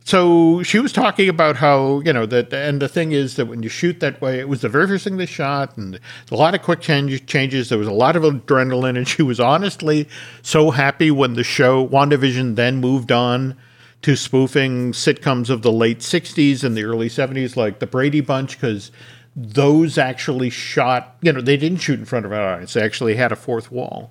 So 0.07 0.63
she 0.63 0.79
was 0.79 0.93
talking 0.93 1.31
about 1.31 1.57
how, 1.57 2.01
you 2.01 2.13
know, 2.13 2.27
that, 2.27 2.53
and 2.53 2.81
the 2.81 2.89
thing 2.89 3.13
is 3.13 3.37
that 3.37 3.47
when 3.47 3.63
you 3.63 3.71
shoot 3.71 4.01
that 4.01 4.21
way, 4.21 4.39
it 4.39 4.51
was 4.51 4.61
the 4.61 4.69
very 4.69 4.87
first 4.87 5.05
thing 5.05 5.17
they 5.17 5.25
shot, 5.25 5.79
and 5.79 5.99
a 6.31 6.35
lot 6.35 6.55
of 6.55 6.61
quick 6.61 6.83
change, 6.83 7.25
changes. 7.25 7.71
There 7.71 7.79
was 7.79 7.89
a 7.89 7.93
lot 7.93 8.15
of 8.15 8.23
adrenaline, 8.23 8.99
and 8.99 9.09
she 9.09 9.23
was 9.23 9.41
honestly 9.41 10.07
so 10.43 10.71
happy 10.71 11.11
when 11.11 11.35
the 11.35 11.45
show, 11.45 11.89
WandaVision, 11.89 12.57
then 12.57 12.77
moved 12.77 13.11
on 13.11 13.57
to 14.03 14.15
spoofing 14.15 14.93
sitcoms 14.93 15.49
of 15.49 15.63
the 15.63 15.73
late 15.73 16.01
60s 16.01 16.63
and 16.63 16.77
the 16.77 16.85
early 16.85 17.09
70s, 17.09 17.57
like 17.57 17.79
The 17.79 17.87
Brady 17.87 18.21
Bunch, 18.21 18.61
because 18.61 18.91
those 19.37 19.99
actually 19.99 20.51
shot, 20.51 21.17
you 21.21 21.33
know, 21.33 21.41
they 21.41 21.57
didn't 21.57 21.79
shoot 21.79 21.99
in 21.99 22.05
front 22.05 22.25
of 22.25 22.33
our 22.33 22.55
audience. 22.55 22.75
They 22.75 22.83
actually 22.83 23.17
had 23.17 23.33
a 23.33 23.37
fourth 23.37 23.71
wall. 23.73 24.11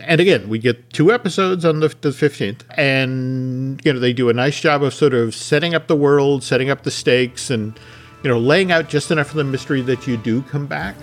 And 0.00 0.20
again, 0.20 0.48
we 0.48 0.58
get 0.58 0.92
two 0.92 1.12
episodes 1.12 1.64
on 1.64 1.80
the, 1.80 1.88
the 1.88 2.08
15th, 2.08 2.62
and, 2.76 3.80
you 3.84 3.92
know, 3.92 4.00
they 4.00 4.12
do 4.12 4.28
a 4.28 4.32
nice 4.32 4.60
job 4.60 4.82
of 4.82 4.92
sort 4.92 5.14
of 5.14 5.34
setting 5.34 5.72
up 5.72 5.86
the 5.86 5.94
world, 5.94 6.42
setting 6.42 6.68
up 6.68 6.82
the 6.82 6.90
stakes, 6.90 7.48
and, 7.48 7.78
you 8.24 8.28
know, 8.28 8.38
laying 8.38 8.72
out 8.72 8.88
just 8.88 9.12
enough 9.12 9.30
of 9.30 9.36
the 9.36 9.44
mystery 9.44 9.82
that 9.82 10.06
you 10.08 10.16
do 10.16 10.42
come 10.42 10.66
back. 10.66 10.96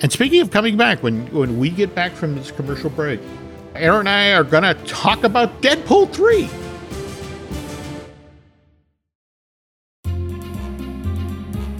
And 0.00 0.10
speaking 0.10 0.40
of 0.40 0.50
coming 0.50 0.76
back, 0.76 1.02
when, 1.02 1.26
when 1.32 1.58
we 1.58 1.70
get 1.70 1.94
back 1.94 2.12
from 2.12 2.34
this 2.34 2.50
commercial 2.50 2.90
break, 2.90 3.20
Aaron 3.76 4.00
and 4.00 4.08
I 4.08 4.32
are 4.32 4.44
going 4.44 4.64
to 4.64 4.74
talk 4.84 5.22
about 5.22 5.62
Deadpool 5.62 6.12
3. 6.12 6.67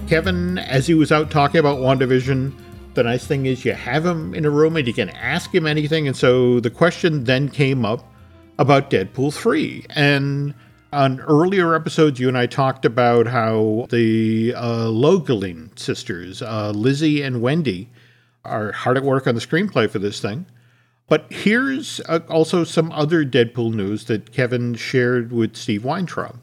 Kevin, 0.09 0.57
as 0.57 0.87
he 0.87 0.95
was 0.95 1.11
out 1.11 1.29
talking 1.29 1.59
about 1.59 1.77
WandaVision, 1.77 2.51
the 2.95 3.03
nice 3.03 3.27
thing 3.27 3.45
is 3.45 3.63
you 3.63 3.73
have 3.73 4.03
him 4.03 4.33
in 4.33 4.43
a 4.43 4.49
room 4.49 4.75
and 4.75 4.87
you 4.87 4.93
can 4.93 5.11
ask 5.11 5.53
him 5.53 5.67
anything. 5.67 6.07
And 6.07 6.17
so 6.17 6.59
the 6.59 6.71
question 6.71 7.25
then 7.25 7.47
came 7.47 7.85
up 7.85 8.11
about 8.57 8.89
Deadpool 8.89 9.31
3. 9.31 9.85
And 9.91 10.55
on 10.91 11.19
earlier 11.19 11.75
episodes, 11.75 12.19
you 12.19 12.27
and 12.27 12.35
I 12.35 12.47
talked 12.47 12.85
about 12.85 13.27
how 13.27 13.85
the 13.91 14.55
uh, 14.57 15.69
sisters, 15.75 16.41
uh, 16.41 16.71
Lizzie 16.71 17.21
and 17.21 17.43
Wendy, 17.43 17.91
are 18.43 18.71
hard 18.71 18.97
at 18.97 19.03
work 19.03 19.27
on 19.27 19.35
the 19.35 19.41
screenplay 19.41 19.87
for 19.87 19.99
this 19.99 20.19
thing. 20.19 20.47
But 21.07 21.31
here's 21.31 22.01
uh, 22.07 22.21
also 22.29 22.63
some 22.63 22.91
other 22.93 23.23
Deadpool 23.23 23.75
news 23.75 24.05
that 24.05 24.31
Kevin 24.31 24.73
shared 24.73 25.31
with 25.31 25.55
Steve 25.55 25.85
Weintraub. 25.85 26.39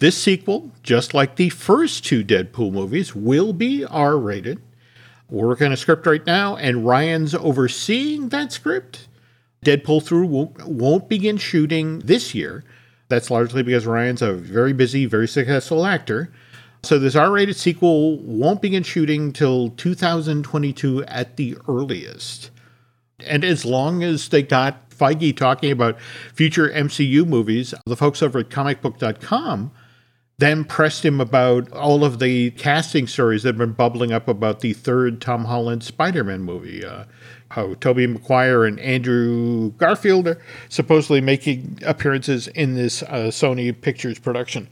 This 0.00 0.16
sequel, 0.16 0.70
just 0.82 1.12
like 1.12 1.36
the 1.36 1.50
first 1.50 2.06
two 2.06 2.24
Deadpool 2.24 2.72
movies, 2.72 3.14
will 3.14 3.52
be 3.52 3.84
R 3.84 4.16
rated. 4.16 4.62
We're 5.28 5.48
working 5.48 5.66
on 5.66 5.72
a 5.74 5.76
script 5.76 6.06
right 6.06 6.24
now, 6.24 6.56
and 6.56 6.86
Ryan's 6.86 7.34
overseeing 7.34 8.30
that 8.30 8.50
script. 8.50 9.08
Deadpool 9.62 10.02
3 10.02 10.26
won't, 10.26 10.66
won't 10.66 11.06
begin 11.10 11.36
shooting 11.36 11.98
this 11.98 12.34
year. 12.34 12.64
That's 13.08 13.30
largely 13.30 13.62
because 13.62 13.84
Ryan's 13.84 14.22
a 14.22 14.32
very 14.32 14.72
busy, 14.72 15.04
very 15.04 15.28
successful 15.28 15.84
actor. 15.84 16.32
So 16.82 16.98
this 16.98 17.14
R-rated 17.14 17.56
sequel 17.56 18.16
won't 18.20 18.62
begin 18.62 18.82
shooting 18.82 19.34
till 19.34 19.68
2022 19.68 21.04
at 21.04 21.36
the 21.36 21.58
earliest. 21.68 22.50
And 23.26 23.44
as 23.44 23.66
long 23.66 24.02
as 24.02 24.30
they 24.30 24.42
got 24.42 24.88
Feige 24.88 25.36
talking 25.36 25.70
about 25.70 26.00
future 26.32 26.70
MCU 26.70 27.26
movies, 27.26 27.74
the 27.84 27.96
folks 27.96 28.22
over 28.22 28.38
at 28.38 28.48
comicbook.com 28.48 29.72
then 30.40 30.64
pressed 30.64 31.04
him 31.04 31.20
about 31.20 31.70
all 31.72 32.04
of 32.04 32.18
the 32.18 32.50
casting 32.52 33.06
stories 33.06 33.42
that 33.42 33.50
have 33.50 33.58
been 33.58 33.72
bubbling 33.72 34.12
up 34.12 34.26
about 34.28 34.60
the 34.60 34.72
third 34.72 35.20
Tom 35.20 35.44
Holland 35.44 35.84
Spider 35.84 36.24
Man 36.24 36.42
movie. 36.42 36.84
Uh, 36.84 37.04
how 37.50 37.74
Tobey 37.74 38.06
Maguire 38.06 38.64
and 38.64 38.78
Andrew 38.78 39.70
Garfield 39.72 40.28
are 40.28 40.40
supposedly 40.68 41.20
making 41.20 41.80
appearances 41.84 42.46
in 42.48 42.74
this 42.74 43.02
uh, 43.02 43.28
Sony 43.30 43.78
Pictures 43.78 44.18
production. 44.20 44.68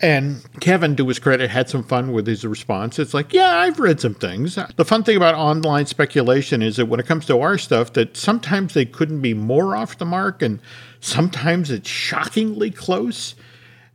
And 0.00 0.42
Kevin, 0.60 0.96
to 0.96 1.08
his 1.08 1.18
credit, 1.18 1.50
had 1.50 1.68
some 1.68 1.82
fun 1.82 2.12
with 2.12 2.26
his 2.26 2.44
response. 2.44 2.98
It's 2.98 3.12
like, 3.12 3.34
yeah, 3.34 3.56
I've 3.56 3.80
read 3.80 4.00
some 4.00 4.14
things. 4.14 4.56
The 4.76 4.84
fun 4.84 5.02
thing 5.02 5.16
about 5.16 5.34
online 5.34 5.86
speculation 5.86 6.62
is 6.62 6.76
that 6.76 6.86
when 6.86 7.00
it 7.00 7.06
comes 7.06 7.26
to 7.26 7.40
our 7.40 7.58
stuff, 7.58 7.92
that 7.94 8.16
sometimes 8.16 8.74
they 8.74 8.86
couldn't 8.86 9.20
be 9.20 9.34
more 9.34 9.76
off 9.76 9.98
the 9.98 10.06
mark, 10.06 10.40
and 10.40 10.60
sometimes 11.00 11.70
it's 11.70 11.90
shockingly 11.90 12.70
close 12.70 13.34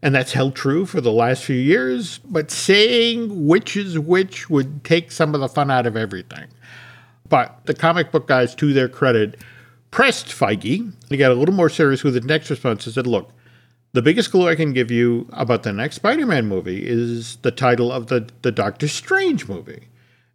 and 0.02 0.14
that's 0.14 0.34
held 0.34 0.56
true 0.56 0.86
for 0.86 1.02
the 1.02 1.12
last 1.12 1.44
few 1.44 1.56
years. 1.56 2.20
But 2.20 2.52
saying 2.52 3.48
which 3.48 3.75
is 3.75 3.98
which 3.98 4.50
would 4.50 4.84
take 4.84 5.12
some 5.12 5.34
of 5.34 5.42
the 5.42 5.50
fun 5.50 5.72
out 5.72 5.86
of 5.88 5.98
everything. 5.98 6.48
But 7.28 7.66
the 7.66 7.74
comic 7.74 8.12
book 8.12 8.28
guys, 8.28 8.54
to 8.56 8.74
their 8.74 8.90
credit, 8.90 9.40
pressed 9.92 10.28
Feige. 10.28 10.94
He 11.10 11.18
got 11.18 11.32
a 11.32 11.36
little 11.36 11.56
more 11.56 11.70
serious 11.70 12.04
with 12.04 12.14
the 12.14 12.22
next 12.22 12.50
response 12.50 12.86
and 12.86 12.94
said, 12.94 13.08
Look, 13.08 13.32
the 13.94 14.02
biggest 14.02 14.30
clue 14.30 14.50
I 14.50 14.56
can 14.56 14.74
give 14.74 14.92
you 14.92 15.28
about 15.32 15.64
the 15.64 15.72
next 15.72 15.96
Spider 15.96 16.25
Man 16.25 16.48
movie 16.48 16.86
is 16.86 17.38
the 17.38 17.52
title 17.52 17.92
of 17.92 18.08
the, 18.08 18.30
the 18.42 18.52
Doctor 18.52 18.90
Strange 18.90 19.48
movie, 19.48 19.88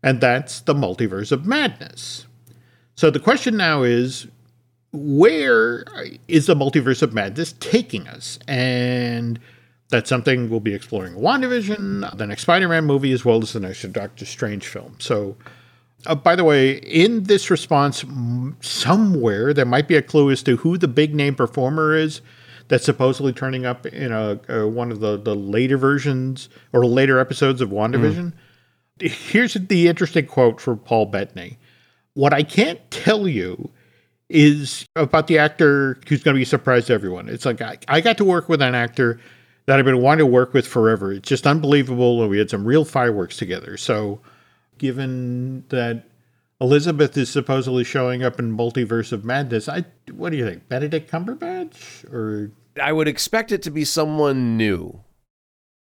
and 0.02 0.20
that's 0.20 0.60
The 0.60 0.74
Multiverse 0.74 1.30
of 1.30 1.46
Madness. 1.46 2.26
So 2.96 3.10
the 3.10 3.20
question 3.20 3.56
now 3.56 3.82
is 3.82 4.28
where 4.92 5.84
is 6.28 6.46
the 6.46 6.54
Multiverse 6.54 7.02
of 7.02 7.12
Madness 7.12 7.54
taking 7.60 8.08
us? 8.08 8.38
And 8.48 9.38
that's 9.88 10.08
something 10.08 10.48
we'll 10.50 10.60
be 10.60 10.74
exploring 10.74 11.14
WandaVision, 11.14 12.16
the 12.16 12.26
next 12.26 12.42
Spider 12.42 12.68
Man 12.68 12.84
movie, 12.84 13.12
as 13.12 13.24
well 13.24 13.42
as 13.42 13.52
the 13.52 13.60
next 13.60 13.82
Doctor 13.92 14.24
Strange 14.24 14.66
film. 14.66 14.96
So 14.98 15.36
Uh, 16.06 16.14
by 16.14 16.34
the 16.34 16.44
way, 16.44 16.78
in 16.78 17.24
this 17.24 17.50
response, 17.50 18.04
somewhere 18.60 19.52
there 19.52 19.66
might 19.66 19.86
be 19.86 19.96
a 19.96 20.02
clue 20.02 20.30
as 20.30 20.42
to 20.42 20.56
who 20.56 20.78
the 20.78 20.88
big 20.88 21.14
name 21.14 21.34
performer 21.34 21.94
is 21.94 22.22
that's 22.68 22.86
supposedly 22.86 23.34
turning 23.34 23.66
up 23.66 23.84
in 23.84 24.10
a, 24.10 24.66
one 24.66 24.90
of 24.90 25.00
the, 25.00 25.18
the 25.18 25.34
later 25.34 25.76
versions 25.76 26.48
or 26.72 26.86
later 26.86 27.18
episodes 27.18 27.60
of 27.60 27.68
WandaVision. 27.68 28.32
Mm. 28.98 29.10
Here's 29.10 29.54
the 29.54 29.88
interesting 29.88 30.26
quote 30.26 30.58
from 30.60 30.78
Paul 30.78 31.06
Bettany. 31.06 31.58
What 32.14 32.32
I 32.32 32.44
can't 32.44 32.80
tell 32.90 33.28
you 33.28 33.70
is 34.30 34.86
about 34.94 35.26
the 35.26 35.38
actor 35.38 36.00
who's 36.08 36.22
going 36.22 36.34
to 36.34 36.40
be 36.40 36.44
surprised 36.44 36.86
to 36.86 36.92
everyone. 36.92 37.28
It's 37.28 37.44
like 37.44 37.60
I, 37.60 37.78
I 37.88 38.00
got 38.00 38.16
to 38.18 38.24
work 38.24 38.48
with 38.48 38.62
an 38.62 38.74
actor 38.74 39.20
that 39.66 39.78
I've 39.78 39.84
been 39.84 40.00
wanting 40.00 40.20
to 40.20 40.26
work 40.26 40.54
with 40.54 40.66
forever. 40.66 41.12
It's 41.12 41.28
just 41.28 41.46
unbelievable, 41.46 42.22
and 42.22 42.30
we 42.30 42.38
had 42.38 42.48
some 42.48 42.64
real 42.64 42.84
fireworks 42.84 43.36
together. 43.36 43.76
So, 43.76 44.20
given 44.78 45.64
that 45.68 46.04
Elizabeth 46.60 47.16
is 47.16 47.28
supposedly 47.28 47.84
showing 47.84 48.22
up 48.22 48.38
in 48.38 48.56
Multiverse 48.56 49.12
of 49.12 49.24
Madness, 49.24 49.68
I 49.68 49.84
what 50.12 50.30
do 50.30 50.36
you 50.36 50.46
think, 50.46 50.68
Benedict 50.68 51.10
Cumberbatch 51.10 52.10
or? 52.12 52.52
I 52.80 52.92
would 52.92 53.08
expect 53.08 53.50
it 53.50 53.62
to 53.62 53.70
be 53.70 53.84
someone 53.84 54.56
new. 54.56 55.00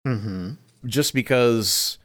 Mm-hmm. 0.06 0.52
Just 0.84 1.14
because 1.14 1.98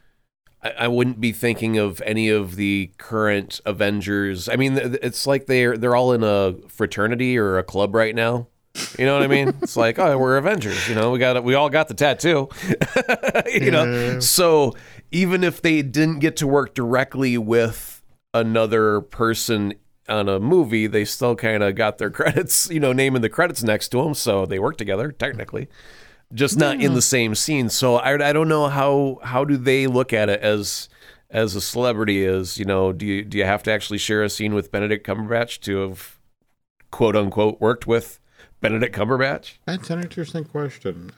I, 0.62 0.88
wouldn't 0.88 1.20
be 1.20 1.32
thinking 1.32 1.76
of 1.76 2.00
any 2.02 2.28
of 2.28 2.54
the 2.54 2.92
current 2.96 3.60
Avengers. 3.66 4.48
I 4.48 4.56
mean, 4.56 4.76
it's 4.76 5.26
like 5.26 5.46
they're 5.46 5.76
they're 5.76 5.96
all 5.96 6.12
in 6.12 6.22
a 6.22 6.54
fraternity 6.68 7.36
or 7.36 7.58
a 7.58 7.64
club 7.64 7.94
right 7.94 8.14
now. 8.14 8.46
You 8.98 9.04
know 9.04 9.14
what 9.14 9.22
I 9.22 9.26
mean? 9.26 9.48
It's 9.62 9.76
like, 9.76 9.98
oh, 9.98 10.16
we're 10.16 10.36
Avengers. 10.36 10.88
You 10.88 10.94
know, 10.94 11.10
we 11.10 11.18
got 11.18 11.42
we 11.42 11.54
all 11.54 11.68
got 11.68 11.88
the 11.88 11.94
tattoo. 11.94 12.48
you 13.52 13.70
know, 13.70 14.20
so 14.20 14.74
even 15.10 15.42
if 15.42 15.60
they 15.60 15.82
didn't 15.82 16.20
get 16.20 16.36
to 16.36 16.46
work 16.46 16.74
directly 16.74 17.36
with 17.36 18.02
another 18.32 19.00
person 19.00 19.74
on 20.08 20.28
a 20.28 20.38
movie, 20.38 20.86
they 20.86 21.04
still 21.04 21.34
kind 21.34 21.62
of 21.62 21.74
got 21.74 21.98
their 21.98 22.10
credits. 22.18 22.70
You 22.70 22.78
know, 22.78 22.92
naming 22.92 23.22
the 23.22 23.28
credits 23.28 23.64
next 23.64 23.88
to 23.90 24.02
them, 24.02 24.14
so 24.14 24.46
they 24.46 24.60
work 24.60 24.76
together 24.76 25.10
technically 25.10 25.68
just 26.34 26.56
not 26.58 26.80
in 26.80 26.94
the 26.94 27.02
same 27.02 27.34
scene. 27.34 27.68
So 27.68 27.96
I, 27.96 28.28
I 28.28 28.32
don't 28.32 28.48
know 28.48 28.68
how 28.68 29.18
how 29.22 29.44
do 29.44 29.56
they 29.56 29.86
look 29.86 30.12
at 30.12 30.28
it 30.28 30.40
as 30.40 30.88
as 31.30 31.54
a 31.56 31.60
celebrity 31.60 32.24
is 32.24 32.58
you 32.58 32.64
know 32.64 32.92
do 32.92 33.06
you 33.06 33.24
do 33.24 33.38
you 33.38 33.44
have 33.44 33.62
to 33.64 33.72
actually 33.72 33.98
share 33.98 34.22
a 34.22 34.30
scene 34.30 34.54
with 34.54 34.70
Benedict 34.70 35.06
Cumberbatch 35.06 35.60
to 35.60 35.88
have 35.88 36.18
quote 36.90 37.16
unquote 37.16 37.60
worked 37.60 37.86
with 37.86 38.20
Benedict 38.60 38.94
Cumberbatch? 38.94 39.58
That's 39.66 39.90
an 39.90 40.00
interesting 40.00 40.44
question. 40.44 41.12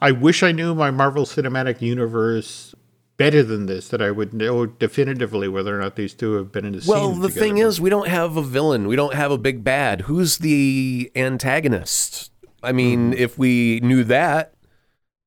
I 0.00 0.12
wish 0.12 0.42
I 0.42 0.52
knew 0.52 0.74
my 0.74 0.90
Marvel 0.90 1.24
Cinematic 1.24 1.80
Universe 1.80 2.74
better 3.16 3.42
than 3.42 3.66
this 3.66 3.88
that 3.88 4.02
I 4.02 4.10
would 4.10 4.34
know 4.34 4.66
definitively 4.66 5.48
whether 5.48 5.76
or 5.76 5.80
not 5.80 5.96
these 5.96 6.14
two 6.14 6.34
have 6.34 6.50
been 6.52 6.64
in 6.64 6.72
the 6.72 6.82
scene. 6.82 6.92
well, 6.92 7.12
the 7.12 7.28
thing 7.28 7.58
is, 7.58 7.80
we 7.80 7.90
don't 7.90 8.08
have 8.08 8.36
a 8.36 8.42
villain. 8.42 8.88
We 8.88 8.96
don't 8.96 9.14
have 9.14 9.30
a 9.30 9.38
big 9.38 9.62
bad. 9.62 10.02
Who's 10.02 10.38
the 10.38 11.10
antagonist? 11.14 12.32
I 12.62 12.72
mean, 12.72 13.12
mm. 13.12 13.16
if 13.16 13.38
we 13.38 13.80
knew 13.80 14.04
that, 14.04 14.53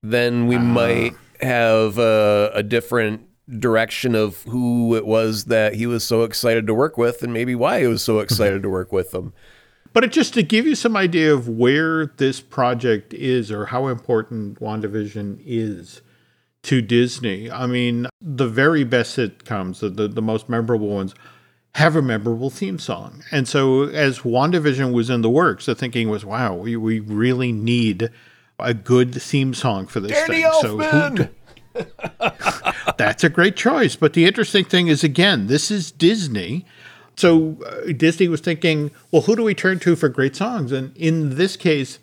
then 0.03 0.47
we 0.47 0.55
uh. 0.55 0.59
might 0.59 1.15
have 1.41 1.97
a, 1.97 2.51
a 2.53 2.63
different 2.63 3.23
direction 3.59 4.15
of 4.15 4.41
who 4.43 4.95
it 4.95 5.05
was 5.05 5.45
that 5.45 5.75
he 5.75 5.85
was 5.85 6.03
so 6.03 6.23
excited 6.23 6.67
to 6.67 6.73
work 6.73 6.97
with 6.97 7.23
and 7.23 7.31
maybe 7.31 7.55
why 7.55 7.79
he 7.79 7.87
was 7.87 8.03
so 8.03 8.19
excited 8.19 8.61
to 8.61 8.69
work 8.69 8.91
with 8.91 9.11
them. 9.11 9.33
But 9.93 10.03
it, 10.03 10.11
just 10.11 10.33
to 10.33 10.43
give 10.43 10.67
you 10.67 10.75
some 10.75 10.97
idea 10.97 11.33
of 11.33 11.47
where 11.47 12.07
this 12.17 12.41
project 12.41 13.13
is 13.13 13.51
or 13.51 13.67
how 13.67 13.87
important 13.87 14.59
WandaVision 14.59 15.41
is 15.45 16.01
to 16.63 16.81
Disney, 16.81 17.49
I 17.49 17.67
mean, 17.67 18.07
the 18.21 18.49
very 18.49 18.83
best 18.83 19.17
sitcoms, 19.17 19.79
the, 19.79 19.89
the, 19.89 20.07
the 20.09 20.21
most 20.21 20.49
memorable 20.49 20.89
ones, 20.89 21.15
have 21.75 21.95
a 21.95 22.01
memorable 22.01 22.49
theme 22.49 22.79
song. 22.79 23.23
And 23.31 23.47
so 23.47 23.83
as 23.83 24.19
WandaVision 24.19 24.91
was 24.91 25.09
in 25.09 25.21
the 25.21 25.29
works, 25.29 25.67
the 25.67 25.75
thinking 25.75 26.09
was, 26.09 26.25
wow, 26.25 26.53
we, 26.53 26.75
we 26.75 26.99
really 26.99 27.53
need– 27.53 28.09
a 28.59 28.73
good 28.73 29.13
theme 29.21 29.53
song 29.53 29.87
for 29.87 29.99
this 29.99 30.11
Danny 30.11 30.41
thing. 30.41 30.51
Elfman! 30.51 31.17
So 31.17 32.93
that's 32.97 33.23
a 33.23 33.29
great 33.29 33.55
choice. 33.55 33.95
But 33.95 34.13
the 34.13 34.25
interesting 34.25 34.65
thing 34.65 34.87
is, 34.87 35.03
again, 35.03 35.47
this 35.47 35.69
is 35.69 35.91
Disney. 35.91 36.65
So 37.15 37.58
uh, 37.65 37.93
Disney 37.93 38.27
was 38.27 38.41
thinking, 38.41 38.91
well, 39.12 39.23
who 39.23 39.36
do 39.36 39.43
we 39.43 39.55
turn 39.55 39.79
to 39.79 39.95
for 39.95 40.10
great 40.10 40.36
songs? 40.36 40.71
And 40.71 40.95
in 40.95 41.36
this 41.36 41.55
case, 41.55 41.99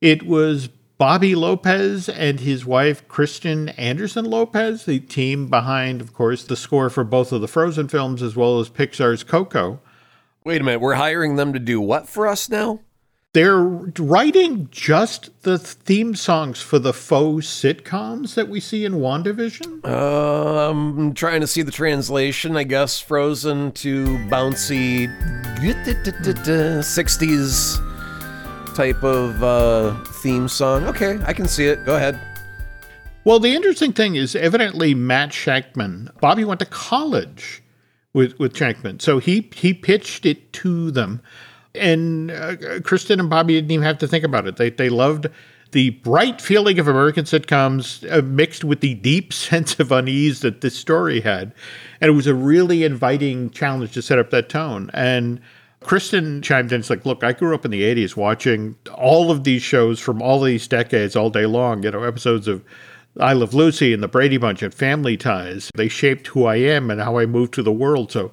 it 0.00 0.24
was 0.24 0.68
Bobby 0.98 1.34
Lopez 1.34 2.08
and 2.10 2.40
his 2.40 2.66
wife, 2.66 3.06
Kristen 3.08 3.70
Anderson 3.70 4.26
Lopez, 4.26 4.84
the 4.84 5.00
team 5.00 5.48
behind, 5.48 6.02
of 6.02 6.12
course, 6.12 6.44
the 6.44 6.56
score 6.56 6.90
for 6.90 7.04
both 7.04 7.32
of 7.32 7.40
the 7.40 7.48
Frozen 7.48 7.88
films 7.88 8.22
as 8.22 8.36
well 8.36 8.60
as 8.60 8.68
Pixar's 8.68 9.24
Coco. 9.24 9.80
Wait 10.44 10.60
a 10.60 10.64
minute, 10.64 10.80
we're 10.80 10.94
hiring 10.94 11.36
them 11.36 11.52
to 11.54 11.58
do 11.58 11.80
what 11.80 12.08
for 12.08 12.26
us 12.26 12.48
now? 12.50 12.80
They're 13.32 13.60
writing 13.60 14.68
just 14.72 15.30
the 15.42 15.56
theme 15.56 16.16
songs 16.16 16.60
for 16.60 16.80
the 16.80 16.92
faux 16.92 17.46
sitcoms 17.46 18.34
that 18.34 18.48
we 18.48 18.58
see 18.58 18.84
in 18.84 18.94
WandaVision? 18.94 19.84
Uh, 19.84 20.70
I'm 20.70 21.14
trying 21.14 21.40
to 21.40 21.46
see 21.46 21.62
the 21.62 21.70
translation, 21.70 22.56
I 22.56 22.64
guess, 22.64 22.98
frozen 22.98 23.70
to 23.72 24.18
bouncy 24.28 25.08
60s 26.82 28.74
type 28.74 29.04
of 29.04 29.42
uh, 29.44 29.94
theme 30.22 30.48
song. 30.48 30.84
Okay, 30.86 31.20
I 31.24 31.32
can 31.32 31.46
see 31.46 31.66
it. 31.66 31.84
Go 31.84 31.94
ahead. 31.94 32.18
Well, 33.24 33.38
the 33.38 33.54
interesting 33.54 33.92
thing 33.92 34.16
is, 34.16 34.34
evidently, 34.34 34.94
Matt 34.94 35.30
Shakman, 35.30 36.18
Bobby 36.20 36.44
went 36.44 36.58
to 36.60 36.66
college 36.66 37.62
with, 38.12 38.36
with 38.40 38.54
Shakman. 38.54 39.00
So 39.00 39.18
he, 39.18 39.50
he 39.54 39.72
pitched 39.72 40.26
it 40.26 40.52
to 40.54 40.90
them 40.90 41.20
and 41.74 42.30
uh, 42.30 42.80
Kristen 42.82 43.20
and 43.20 43.30
Bobby 43.30 43.54
didn't 43.54 43.70
even 43.70 43.84
have 43.84 43.98
to 43.98 44.08
think 44.08 44.24
about 44.24 44.46
it. 44.46 44.56
They 44.56 44.70
they 44.70 44.88
loved 44.88 45.28
the 45.72 45.90
bright 45.90 46.40
feeling 46.40 46.78
of 46.78 46.88
American 46.88 47.24
sitcoms 47.24 48.10
uh, 48.10 48.22
mixed 48.22 48.64
with 48.64 48.80
the 48.80 48.94
deep 48.94 49.32
sense 49.32 49.78
of 49.78 49.92
unease 49.92 50.40
that 50.40 50.60
this 50.60 50.76
story 50.76 51.20
had, 51.20 51.52
and 52.00 52.08
it 52.08 52.14
was 52.14 52.26
a 52.26 52.34
really 52.34 52.84
inviting 52.84 53.50
challenge 53.50 53.92
to 53.92 54.02
set 54.02 54.18
up 54.18 54.30
that 54.30 54.48
tone. 54.48 54.90
And 54.92 55.40
Kristen 55.80 56.42
chimed 56.42 56.72
in. 56.72 56.80
It's 56.80 56.90
like, 56.90 57.06
look, 57.06 57.24
I 57.24 57.32
grew 57.32 57.54
up 57.54 57.64
in 57.64 57.70
the 57.70 57.82
'80s 57.82 58.16
watching 58.16 58.76
all 58.94 59.30
of 59.30 59.44
these 59.44 59.62
shows 59.62 60.00
from 60.00 60.20
all 60.20 60.40
these 60.40 60.66
decades 60.68 61.16
all 61.16 61.30
day 61.30 61.46
long. 61.46 61.82
You 61.82 61.92
know, 61.92 62.02
episodes 62.02 62.48
of 62.48 62.64
I 63.18 63.32
Love 63.32 63.54
Lucy 63.54 63.92
and 63.92 64.02
The 64.02 64.08
Brady 64.08 64.36
Bunch 64.36 64.62
and 64.62 64.72
Family 64.72 65.16
Ties. 65.16 65.70
They 65.74 65.88
shaped 65.88 66.28
who 66.28 66.44
I 66.44 66.56
am 66.56 66.90
and 66.90 67.00
how 67.00 67.18
I 67.18 67.26
moved 67.26 67.54
to 67.54 67.62
the 67.62 67.72
world. 67.72 68.12
So, 68.12 68.32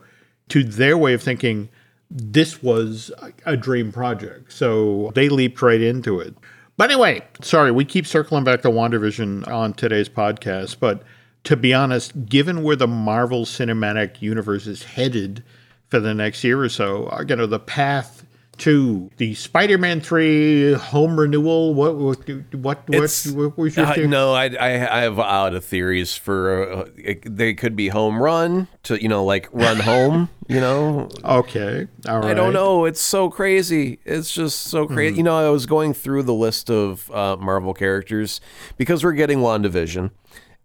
to 0.49 0.63
their 0.63 0.97
way 0.97 1.13
of 1.13 1.21
thinking 1.21 1.69
this 2.09 2.63
was 2.63 3.11
a 3.45 3.57
dream 3.57 3.91
project. 3.91 4.53
So 4.53 5.11
they 5.15 5.29
leaped 5.29 5.61
right 5.61 5.81
into 5.81 6.19
it. 6.19 6.35
But 6.77 6.91
anyway, 6.91 7.23
sorry, 7.41 7.71
we 7.71 7.85
keep 7.85 8.05
circling 8.05 8.43
back 8.43 8.61
to 8.61 8.69
WandaVision 8.69 9.47
on 9.47 9.73
today's 9.73 10.09
podcast. 10.09 10.77
But 10.79 11.03
to 11.43 11.55
be 11.55 11.73
honest, 11.73 12.27
given 12.27 12.63
where 12.63 12.75
the 12.75 12.87
Marvel 12.87 13.45
Cinematic 13.45 14.21
Universe 14.21 14.67
is 14.67 14.83
headed 14.83 15.43
for 15.89 15.99
the 15.99 16.13
next 16.13 16.43
year 16.43 16.61
or 16.61 16.69
so, 16.69 17.11
you 17.27 17.35
know, 17.35 17.47
the 17.47 17.59
path 17.59 18.16
to 18.59 19.09
the 19.17 19.33
Spider-Man 19.33 20.01
three 20.01 20.73
home 20.73 21.19
renewal. 21.19 21.73
What 21.73 21.95
what 21.97 22.27
what 22.53 22.89
what, 22.89 23.25
what 23.33 23.57
was 23.57 23.77
your 23.77 23.85
uh, 23.85 23.95
No, 23.95 24.33
I, 24.33 24.45
I 24.45 24.99
I 24.99 25.01
have 25.01 25.17
a 25.17 25.21
lot 25.21 25.53
of 25.53 25.63
theories 25.63 26.15
for 26.15 26.71
uh, 26.71 26.85
they 27.25 27.53
could 27.53 27.75
be 27.75 27.89
home 27.89 28.21
run 28.21 28.67
to 28.83 29.01
you 29.01 29.09
know 29.09 29.23
like 29.23 29.49
run 29.51 29.79
home. 29.79 30.29
You 30.49 30.61
know. 30.61 31.09
Okay. 31.25 31.87
All 32.07 32.19
right. 32.19 32.31
I 32.31 32.33
don't 32.33 32.53
know. 32.53 32.85
It's 32.85 33.01
so 33.01 33.29
crazy. 33.29 33.99
It's 34.05 34.31
just 34.33 34.61
so 34.61 34.87
crazy. 34.87 35.09
Mm-hmm. 35.11 35.17
You 35.17 35.23
know, 35.23 35.45
I 35.45 35.49
was 35.49 35.65
going 35.65 35.93
through 35.93 36.23
the 36.23 36.33
list 36.33 36.69
of 36.69 37.11
uh, 37.11 37.35
Marvel 37.35 37.73
characters 37.73 38.39
because 38.77 39.03
we're 39.03 39.11
getting 39.11 39.39
WandaVision, 39.39 40.09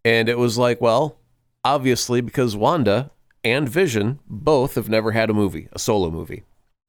and 0.05 0.29
it 0.29 0.39
was 0.39 0.57
like, 0.57 0.81
well, 0.81 1.19
obviously 1.65 2.21
because 2.21 2.57
Wanda 2.57 3.11
and 3.45 3.69
Vision 3.69 4.21
both 4.29 4.75
have 4.75 4.89
never 4.89 5.13
had 5.13 5.31
a 5.31 5.35
movie, 5.35 5.69
a 5.73 5.79
solo 5.79 6.11
movie. 6.11 6.45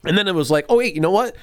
And 0.05 0.17
then 0.17 0.27
it 0.27 0.35
was 0.35 0.51
like, 0.51 0.65
oh, 0.69 0.77
wait, 0.77 0.95
you 0.95 1.01
know 1.01 1.11
what? 1.11 1.35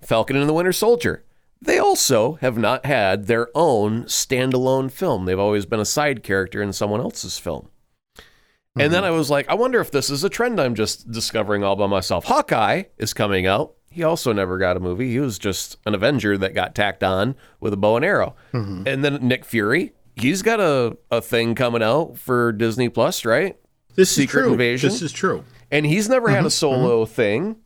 Falcon 0.00 0.36
and 0.36 0.48
the 0.48 0.52
Winter 0.52 0.72
Soldier. 0.72 1.24
They 1.60 1.78
also 1.78 2.34
have 2.34 2.56
not 2.56 2.86
had 2.86 3.26
their 3.26 3.48
own 3.54 4.04
standalone 4.04 4.92
film. 4.92 5.24
They've 5.24 5.38
always 5.38 5.66
been 5.66 5.80
a 5.80 5.84
side 5.84 6.22
character 6.22 6.62
in 6.62 6.72
someone 6.72 7.00
else's 7.00 7.38
film. 7.38 7.68
Mm-hmm. 7.68 8.80
And 8.80 8.94
then 8.94 9.02
mm-hmm. 9.02 9.12
I 9.12 9.16
was 9.16 9.30
like, 9.30 9.48
I 9.48 9.54
wonder 9.54 9.80
if 9.80 9.90
this 9.90 10.08
is 10.08 10.22
a 10.22 10.28
trend 10.28 10.60
I'm 10.60 10.74
just 10.74 11.10
discovering 11.10 11.64
all 11.64 11.74
by 11.74 11.86
myself. 11.86 12.26
Hawkeye 12.26 12.84
is 12.96 13.12
coming 13.12 13.46
out. 13.46 13.74
He 13.90 14.04
also 14.04 14.32
never 14.32 14.58
got 14.58 14.76
a 14.76 14.80
movie. 14.80 15.10
He 15.10 15.18
was 15.18 15.38
just 15.38 15.78
an 15.84 15.94
Avenger 15.94 16.38
that 16.38 16.54
got 16.54 16.74
tacked 16.74 17.02
on 17.02 17.34
with 17.58 17.72
a 17.72 17.76
bow 17.76 17.96
and 17.96 18.04
arrow. 18.04 18.36
Mm-hmm. 18.52 18.86
And 18.86 19.04
then 19.04 19.26
Nick 19.26 19.44
Fury, 19.44 19.94
he's 20.14 20.42
got 20.42 20.60
a, 20.60 20.96
a 21.10 21.20
thing 21.20 21.54
coming 21.56 21.82
out 21.82 22.18
for 22.18 22.52
Disney 22.52 22.88
Plus, 22.88 23.24
right? 23.24 23.58
This 23.96 24.10
Secret 24.10 24.42
is 24.42 24.44
true. 24.44 24.52
Invasion. 24.52 24.90
This 24.90 25.02
is 25.02 25.10
true. 25.10 25.44
And 25.72 25.84
he's 25.84 26.08
never 26.08 26.28
mm-hmm. 26.28 26.36
had 26.36 26.46
a 26.46 26.50
solo 26.50 27.04
mm-hmm. 27.04 27.12
thing. 27.12 27.56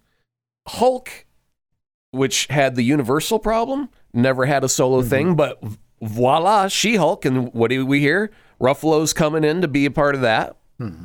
Hulk, 0.68 1.26
which 2.10 2.46
had 2.46 2.74
the 2.74 2.82
Universal 2.82 3.38
problem, 3.40 3.88
never 4.12 4.46
had 4.46 4.64
a 4.64 4.68
solo 4.68 5.00
mm-hmm. 5.00 5.10
thing, 5.10 5.34
but 5.36 5.62
voila, 6.00 6.68
She 6.68 6.96
Hulk. 6.96 7.24
And 7.24 7.52
what 7.54 7.70
do 7.70 7.86
we 7.86 8.00
hear? 8.00 8.30
Ruffalo's 8.60 9.12
coming 9.12 9.44
in 9.44 9.60
to 9.60 9.68
be 9.68 9.86
a 9.86 9.90
part 9.90 10.14
of 10.14 10.20
that. 10.20 10.56
Mm-hmm. 10.80 11.04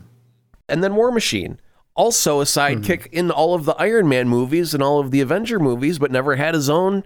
And 0.70 0.84
then 0.84 0.96
War 0.96 1.12
Machine. 1.12 1.60
also 1.98 2.40
a 2.40 2.46
sidekick 2.46 3.02
mm-hmm. 3.02 3.18
in 3.18 3.32
all 3.32 3.54
of 3.56 3.66
the 3.66 3.74
Iron 3.74 4.08
Man 4.08 4.30
movies 4.30 4.74
and 4.74 4.82
all 4.82 5.00
of 5.00 5.12
the 5.12 5.20
Avenger 5.20 5.60
movies, 5.60 6.00
but 6.00 6.12
never 6.12 6.36
had 6.38 6.54
his 6.54 6.70
own 6.70 7.04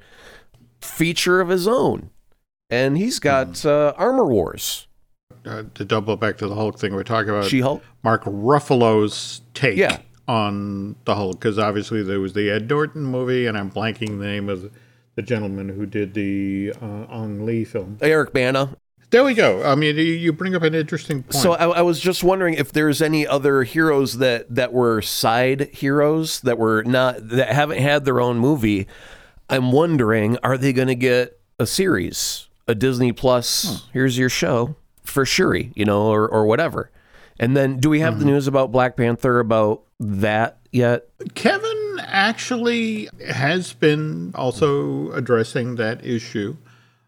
feature 0.81 1.41
of 1.41 1.49
his 1.49 1.67
own. 1.67 2.11
And 2.69 2.97
he's 2.97 3.17
got 3.17 3.47
mm-hmm. 3.47 3.67
uh, 3.67 3.93
Armor 3.97 4.25
Wars. 4.25 4.87
Uh, 5.43 5.63
to 5.73 5.83
double 5.83 6.15
back 6.17 6.37
to 6.37 6.47
the 6.47 6.53
Hulk 6.53 6.77
thing, 6.77 6.93
we're 6.93 7.03
talking 7.03 7.29
about 7.29 7.45
She-Hulk? 7.45 7.81
Mark 8.03 8.25
Ruffalo's 8.25 9.41
take 9.55 9.77
yeah. 9.77 9.97
On 10.31 10.95
the 11.03 11.13
Hulk, 11.13 11.39
because 11.39 11.59
obviously 11.59 12.03
there 12.03 12.21
was 12.21 12.31
the 12.31 12.49
Ed 12.49 12.69
Norton 12.69 13.03
movie, 13.03 13.47
and 13.47 13.57
I'm 13.57 13.69
blanking 13.69 14.19
the 14.19 14.25
name 14.25 14.47
of 14.47 14.71
the 15.15 15.21
gentleman 15.21 15.67
who 15.67 15.85
did 15.85 16.13
the 16.13 16.73
uh, 16.81 17.05
Ang 17.11 17.45
Lee 17.45 17.65
film. 17.65 17.97
Eric 18.01 18.31
Bana. 18.31 18.77
There 19.09 19.25
we 19.25 19.33
go. 19.33 19.61
I 19.61 19.75
mean, 19.75 19.97
you 19.97 20.31
bring 20.31 20.55
up 20.55 20.63
an 20.63 20.73
interesting 20.73 21.23
point. 21.23 21.33
So 21.33 21.51
I, 21.51 21.79
I, 21.79 21.81
was 21.81 21.99
just 21.99 22.23
wondering 22.23 22.53
if 22.53 22.71
there's 22.71 23.01
any 23.01 23.27
other 23.27 23.63
heroes 23.63 24.19
that 24.19 24.55
that 24.55 24.71
were 24.71 25.01
side 25.01 25.67
heroes 25.73 26.39
that 26.41 26.57
were 26.57 26.81
not 26.83 27.27
that 27.27 27.49
haven't 27.49 27.79
had 27.79 28.05
their 28.05 28.21
own 28.21 28.37
movie. 28.39 28.87
I'm 29.49 29.73
wondering, 29.73 30.37
are 30.43 30.57
they 30.57 30.71
going 30.71 30.87
to 30.87 30.95
get 30.95 31.37
a 31.59 31.67
series, 31.67 32.47
a 32.69 32.73
Disney 32.73 33.11
Plus? 33.11 33.65
Hmm. 33.65 33.89
Here's 33.91 34.17
your 34.17 34.29
show 34.29 34.77
for 35.03 35.25
Shuri, 35.25 35.73
you 35.75 35.83
know, 35.83 36.03
or 36.03 36.25
or 36.25 36.45
whatever. 36.45 36.89
And 37.41 37.57
then, 37.57 37.77
do 37.79 37.89
we 37.89 38.01
have 38.01 38.13
mm-hmm. 38.13 38.19
the 38.19 38.25
news 38.27 38.47
about 38.47 38.71
Black 38.71 38.95
Panther 38.95 39.39
about 39.39 39.81
that 39.99 40.59
yet? 40.71 41.09
Kevin 41.33 41.99
actually 42.03 43.09
has 43.27 43.73
been 43.73 44.31
also 44.35 45.11
addressing 45.11 45.75
that 45.75 46.05
issue. 46.05 46.55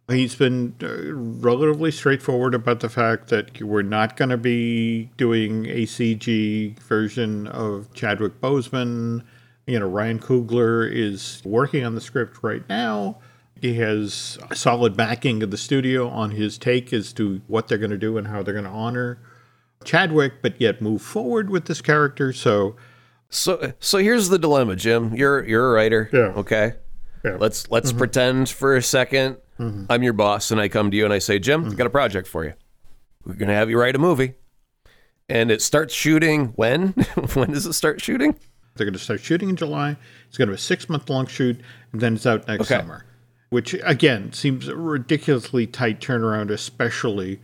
He's 0.10 0.34
been 0.34 0.76
uh, 0.82 1.14
relatively 1.14 1.92
straightforward 1.92 2.56
about 2.56 2.80
the 2.80 2.90
fact 2.90 3.28
that 3.28 3.62
we're 3.62 3.84
not 3.84 4.18
going 4.18 4.30
to 4.30 4.38
be 4.38 5.12
doing 5.18 5.68
a 5.68 5.84
CG 5.84 6.80
version 6.80 7.46
of 7.48 7.94
Chadwick 7.94 8.42
Boseman. 8.42 9.24
You 9.68 9.80
know, 9.80 9.88
Ryan 9.88 10.18
Coogler 10.18 10.92
is 10.92 11.44
working 11.46 11.86
on 11.86 11.94
the 11.94 12.02
script 12.02 12.40
right 12.42 12.68
now. 12.68 13.20
He 13.62 13.76
has 13.76 14.40
solid 14.52 14.98
backing 14.98 15.44
of 15.44 15.52
the 15.52 15.58
studio 15.58 16.10
on 16.10 16.32
his 16.32 16.58
take 16.58 16.92
as 16.92 17.14
to 17.14 17.40
what 17.48 17.68
they're 17.68 17.78
going 17.78 17.92
to 17.92 17.98
do 18.00 18.18
and 18.18 18.28
how 18.28 18.42
they're 18.42 18.56
going 18.56 18.66
to 18.66 18.72
honor 18.72 19.20
Chadwick, 19.86 20.42
but 20.42 20.60
yet 20.60 20.82
move 20.82 21.02
forward 21.02 21.50
with 21.50 21.66
this 21.66 21.82
character. 21.82 22.34
So, 22.34 22.76
so, 23.30 23.74
so 23.80 23.98
here's 23.98 24.30
the 24.30 24.40
dilemma, 24.40 24.76
Jim. 24.76 25.14
You're 25.16 25.44
you're 25.46 25.72
a 25.72 25.74
writer. 25.74 26.10
Yeah. 26.14 26.34
Okay. 26.38 26.74
Yeah. 27.24 27.38
Let's 27.40 27.70
let's 27.70 27.90
mm-hmm. 27.90 27.98
pretend 27.98 28.50
for 28.50 28.76
a 28.76 28.80
2nd 28.80 29.38
i 29.60 29.62
mm-hmm. 29.62 29.86
I'm 29.90 30.04
your 30.04 30.14
boss, 30.14 30.52
and 30.52 30.60
I 30.60 30.68
come 30.68 30.92
to 30.92 30.98
you 30.98 31.06
and 31.06 31.14
I 31.14 31.20
say, 31.20 31.40
Jim, 31.40 31.62
mm-hmm. 31.62 31.72
I 31.72 31.76
got 31.76 31.88
a 31.88 31.92
project 31.92 32.28
for 32.28 32.44
you. 32.44 32.54
We're 33.26 33.36
gonna 33.36 33.54
have 33.54 33.70
you 33.70 33.80
write 33.80 33.96
a 33.96 34.00
movie, 34.00 34.34
and 35.30 35.52
it 35.52 35.62
starts 35.62 35.94
shooting 35.94 36.48
when? 36.56 36.90
when 37.34 37.52
does 37.52 37.66
it 37.66 37.74
start 37.74 38.02
shooting? 38.02 38.36
They're 38.76 38.86
going 38.86 38.94
to 38.94 39.00
start 39.00 39.22
shooting 39.22 39.50
in 39.50 39.56
July. 39.56 39.96
It's 40.28 40.38
going 40.38 40.48
to 40.48 40.54
be 40.54 40.56
a 40.56 40.60
six 40.60 40.90
month 40.90 41.10
long 41.10 41.28
shoot, 41.28 41.60
and 41.92 42.02
then 42.02 42.16
it's 42.16 42.26
out 42.26 42.48
next 42.48 42.72
okay. 42.72 42.82
summer. 42.82 43.06
Which 43.50 43.76
again 43.84 44.34
seems 44.34 44.68
a 44.68 44.76
ridiculously 44.76 45.68
tight 45.68 46.00
turnaround, 46.00 46.50
especially 46.50 47.40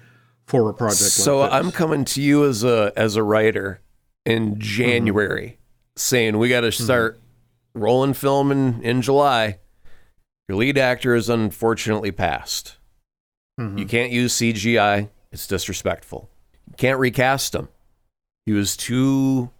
for 0.49 0.67
a 0.69 0.73
project. 0.73 0.99
So 0.99 1.39
like 1.39 1.53
I'm 1.53 1.71
coming 1.71 2.03
to 2.05 2.21
you 2.21 2.45
as 2.45 2.63
a 2.63 2.91
as 2.95 3.15
a 3.15 3.23
writer 3.23 3.81
in 4.25 4.59
January, 4.59 5.47
mm-hmm. 5.47 5.55
saying 5.95 6.37
we 6.39 6.49
got 6.49 6.61
to 6.61 6.67
mm-hmm. 6.67 6.83
start 6.83 7.17
mm-hmm. 7.17 7.81
rolling 7.81 8.13
film 8.15 8.51
in 8.51 8.81
in 8.81 9.01
July. 9.03 9.59
Your 10.47 10.57
lead 10.57 10.79
actor 10.79 11.13
is 11.13 11.29
unfortunately 11.29 12.11
passed. 12.11 12.77
Mm-hmm. 13.59 13.77
You 13.77 13.85
can't 13.85 14.11
use 14.11 14.35
CGI, 14.35 15.09
it's 15.31 15.45
disrespectful. 15.45 16.27
You 16.67 16.75
can't 16.77 16.99
recast 16.99 17.53
him. 17.53 17.67
He 18.47 18.53
was 18.53 18.75
too 18.75 19.51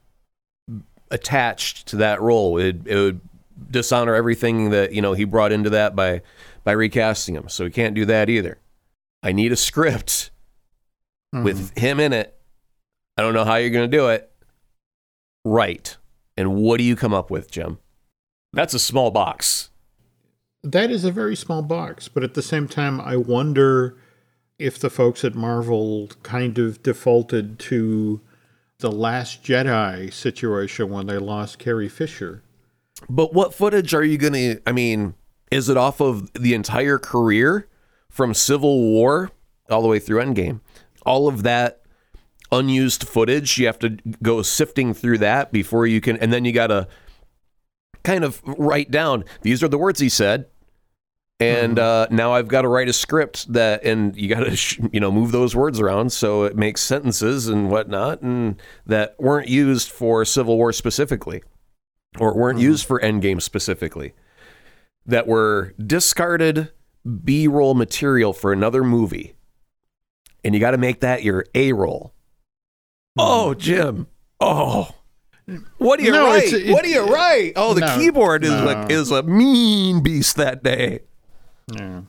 attached 1.12 1.88
to 1.88 1.98
that 1.98 2.20
role. 2.22 2.58
It, 2.58 2.88
it 2.88 2.96
would 2.96 3.22
dishonor 3.70 4.16
everything 4.16 4.72
that, 4.72 4.94
you 4.94 5.02
know, 5.04 5.14
he 5.14 5.26
brought 5.26 5.52
into 5.52 5.70
that 5.72 5.96
by 5.96 6.24
by 6.64 6.72
recasting 6.72 7.36
him. 7.36 7.50
So 7.50 7.66
we 7.66 7.72
can't 7.72 7.94
do 7.94 8.06
that 8.06 8.30
either. 8.30 8.58
I 9.22 9.32
need 9.32 9.52
a 9.52 9.56
script 9.56 10.32
mm-hmm. 11.34 11.44
with 11.44 11.78
him 11.78 12.00
in 12.00 12.14
it. 12.14 12.36
I 13.18 13.22
don't 13.22 13.34
know 13.34 13.46
how 13.46 13.56
you're 13.56 13.70
going 13.70 13.90
to 13.90 13.98
do 13.98 14.10
it. 14.10 14.32
Right. 15.44 15.96
And 16.38 16.56
what 16.56 16.78
do 16.78 16.84
you 16.84 16.96
come 16.96 17.14
up 17.14 17.30
with, 17.30 17.52
Jim? 17.52 17.80
That's 18.54 18.74
a 18.74 18.80
small 18.80 19.12
box 19.12 19.70
that 20.64 20.92
is 20.92 21.06
a 21.06 21.12
very 21.12 21.36
small 21.36 21.62
box, 21.62 22.08
but 22.08 22.24
at 22.24 22.34
the 22.34 22.42
same 22.42 22.68
time, 22.68 23.00
I 23.00 23.16
wonder 23.16 23.98
if 24.58 24.78
the 24.78 24.90
folks 24.90 25.24
at 25.24 25.36
Marvel 25.36 26.10
kind 26.24 26.58
of 26.58 26.84
defaulted 26.84 27.60
to 27.60 28.20
the 28.80 28.92
Last 28.92 29.44
Jedi 29.44 30.12
situation 30.12 30.90
when 30.90 31.08
they 31.08 31.18
lost 31.18 31.60
Carrie 31.60 31.90
Fisher. 31.90 32.44
But 33.10 33.34
what 33.34 33.54
footage 33.54 33.94
are 33.94 34.04
you 34.04 34.18
going 34.18 34.34
to? 34.34 34.62
I 34.68 34.74
mean, 34.74 35.16
is 35.50 35.70
it 35.70 35.78
off 35.78 36.02
of 36.02 36.32
the 36.34 36.54
entire 36.54 36.98
career 36.98 37.68
from 38.10 38.34
Civil 38.34 38.82
War 38.82 39.32
all 39.70 39.82
the 39.82 39.88
way 39.88 40.00
through 40.00 40.22
Endgame? 40.22 40.60
All 41.10 41.28
of 41.28 41.44
that 41.44 41.82
unused 42.52 43.08
footage, 43.08 43.58
you 43.58 43.66
have 43.66 43.80
to 43.80 43.98
go 44.24 44.42
sifting 44.42 44.94
through 44.94 45.18
that 45.18 45.52
before 45.52 45.86
you 45.86 46.00
can, 46.00 46.16
and 46.18 46.32
then 46.32 46.46
you 46.46 46.54
got 46.54 46.68
to 46.68 46.88
kind 48.04 48.24
of 48.24 48.42
write 48.46 48.90
down 48.90 49.26
these 49.42 49.62
are 49.62 49.68
the 49.68 49.78
words 49.78 50.00
he 50.00 50.08
said 50.08 50.46
and 51.40 51.78
mm-hmm. 51.78 52.14
uh, 52.14 52.16
now 52.16 52.34
I've 52.34 52.50
got 52.50 52.64
to 52.64 52.68
write 52.68 52.90
a 52.90 52.94
script 52.94 53.52
that, 53.54 53.84
and 53.86 54.16
you 54.16 54.28
got 54.28 54.42
to, 54.42 54.56
sh- 54.56 54.80
you 54.92 55.00
know, 55.00 55.12
move 55.12 55.32
those 55.32 55.56
words 55.56 55.80
around 55.80 56.12
so 56.12 56.44
it 56.44 56.58
makes 56.58 56.82
sentences 56.82 57.48
and 57.48 57.72
whatnot, 57.72 58.22
and 58.22 58.62
that 58.86 59.16
weren't 59.20 59.48
used 59.48 59.90
for 59.90 60.26
Civil 60.26 60.58
War 60.58 60.74
specifically, 60.74 61.42
or 62.20 62.36
weren't 62.36 62.58
mm-hmm. 62.58 62.68
used 62.68 62.86
for 62.86 63.00
Endgame 63.00 63.42
specifically, 63.42 64.14
that 65.06 65.28
were 65.28 65.74
discarded 65.80 66.72
B-roll 67.24 67.74
material 67.74 68.34
for 68.34 68.52
another 68.52 68.84
movie, 68.84 69.34
and 70.44 70.54
you 70.54 70.60
got 70.60 70.72
to 70.72 70.78
make 70.78 71.02
that 71.02 71.24
your 71.24 71.46
A-roll. 71.56 72.14
Mm-hmm. 73.18 73.30
Oh, 73.30 73.54
Jim. 73.54 74.08
Oh, 74.40 74.96
what 75.78 76.00
do 76.00 76.06
you 76.06 76.12
no, 76.12 76.28
write? 76.28 76.54
It, 76.54 76.72
what 76.72 76.84
do 76.84 76.90
you 76.90 77.06
write? 77.06 77.54
Oh, 77.56 77.74
the 77.74 77.82
no, 77.82 77.98
keyboard 77.98 78.44
is 78.44 78.52
no. 78.52 78.68
a, 78.68 78.88
is 78.88 79.12
a 79.12 79.24
mean 79.24 80.02
beast 80.04 80.36
that 80.36 80.64
day. 80.64 81.02
Yeah. 81.74 82.02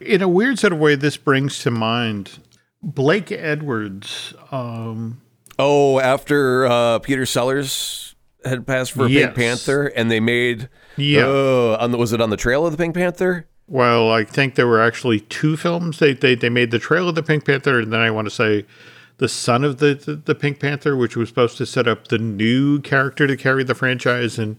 In 0.00 0.22
a 0.22 0.28
weird 0.28 0.58
sort 0.58 0.72
of 0.72 0.78
way, 0.78 0.94
this 0.94 1.16
brings 1.16 1.58
to 1.60 1.70
mind 1.70 2.40
Blake 2.82 3.32
Edwards. 3.32 4.34
Um, 4.50 5.20
oh, 5.58 6.00
after 6.00 6.66
uh, 6.66 6.98
Peter 6.98 7.24
Sellers 7.24 8.14
had 8.44 8.66
passed 8.66 8.92
for 8.92 9.06
yes. 9.08 9.26
Pink 9.26 9.36
Panther, 9.36 9.86
and 9.86 10.10
they 10.10 10.20
made 10.20 10.68
yeah, 10.96 11.26
uh, 11.26 11.78
on 11.80 11.92
the, 11.92 11.98
was 11.98 12.12
it 12.12 12.20
on 12.20 12.30
the 12.30 12.36
trail 12.36 12.66
of 12.66 12.72
the 12.72 12.78
Pink 12.78 12.94
Panther? 12.94 13.46
Well, 13.68 14.10
I 14.10 14.24
think 14.24 14.54
there 14.54 14.66
were 14.66 14.82
actually 14.82 15.20
two 15.20 15.56
films. 15.56 15.98
They 15.98 16.14
they 16.14 16.34
they 16.34 16.48
made 16.48 16.70
the 16.70 16.78
trail 16.78 17.08
of 17.08 17.14
the 17.14 17.22
Pink 17.22 17.44
Panther, 17.44 17.80
and 17.80 17.92
then 17.92 18.00
I 18.00 18.10
want 18.10 18.26
to 18.26 18.34
say 18.34 18.64
the 19.18 19.28
son 19.28 19.64
of 19.64 19.78
the, 19.78 19.94
the, 19.94 20.14
the 20.14 20.34
Pink 20.34 20.60
Panther, 20.60 20.96
which 20.96 21.16
was 21.16 21.28
supposed 21.28 21.56
to 21.56 21.66
set 21.66 21.88
up 21.88 22.08
the 22.08 22.18
new 22.18 22.80
character 22.80 23.26
to 23.26 23.36
carry 23.36 23.64
the 23.64 23.74
franchise, 23.74 24.38
and 24.38 24.56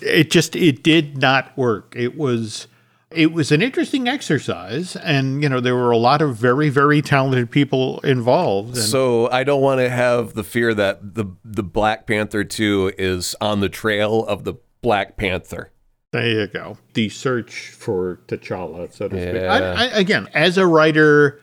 it 0.00 0.30
just 0.30 0.56
it 0.56 0.82
did 0.82 1.18
not 1.18 1.56
work. 1.56 1.94
It 1.96 2.16
was 2.16 2.66
it 3.10 3.32
was 3.32 3.50
an 3.50 3.60
interesting 3.60 4.08
exercise 4.08 4.94
and 4.96 5.42
you 5.42 5.48
know 5.48 5.60
there 5.60 5.74
were 5.74 5.90
a 5.90 5.96
lot 5.96 6.22
of 6.22 6.36
very 6.36 6.68
very 6.68 7.02
talented 7.02 7.50
people 7.50 7.98
involved 8.00 8.76
so 8.76 9.28
i 9.30 9.42
don't 9.42 9.60
want 9.60 9.80
to 9.80 9.88
have 9.88 10.34
the 10.34 10.44
fear 10.44 10.72
that 10.72 11.14
the 11.14 11.24
the 11.44 11.62
black 11.62 12.06
panther 12.06 12.44
2 12.44 12.92
is 12.96 13.34
on 13.40 13.60
the 13.60 13.68
trail 13.68 14.24
of 14.26 14.44
the 14.44 14.54
black 14.80 15.16
panther 15.16 15.72
there 16.12 16.28
you 16.28 16.46
go 16.46 16.76
the 16.94 17.08
search 17.08 17.70
for 17.70 18.20
t'challa 18.26 18.92
so 18.92 19.08
to 19.08 19.16
yeah. 19.16 19.30
speak 19.30 19.42
I, 19.42 19.58
I, 19.58 19.84
again 19.98 20.28
as 20.34 20.58
a 20.58 20.66
writer 20.66 21.40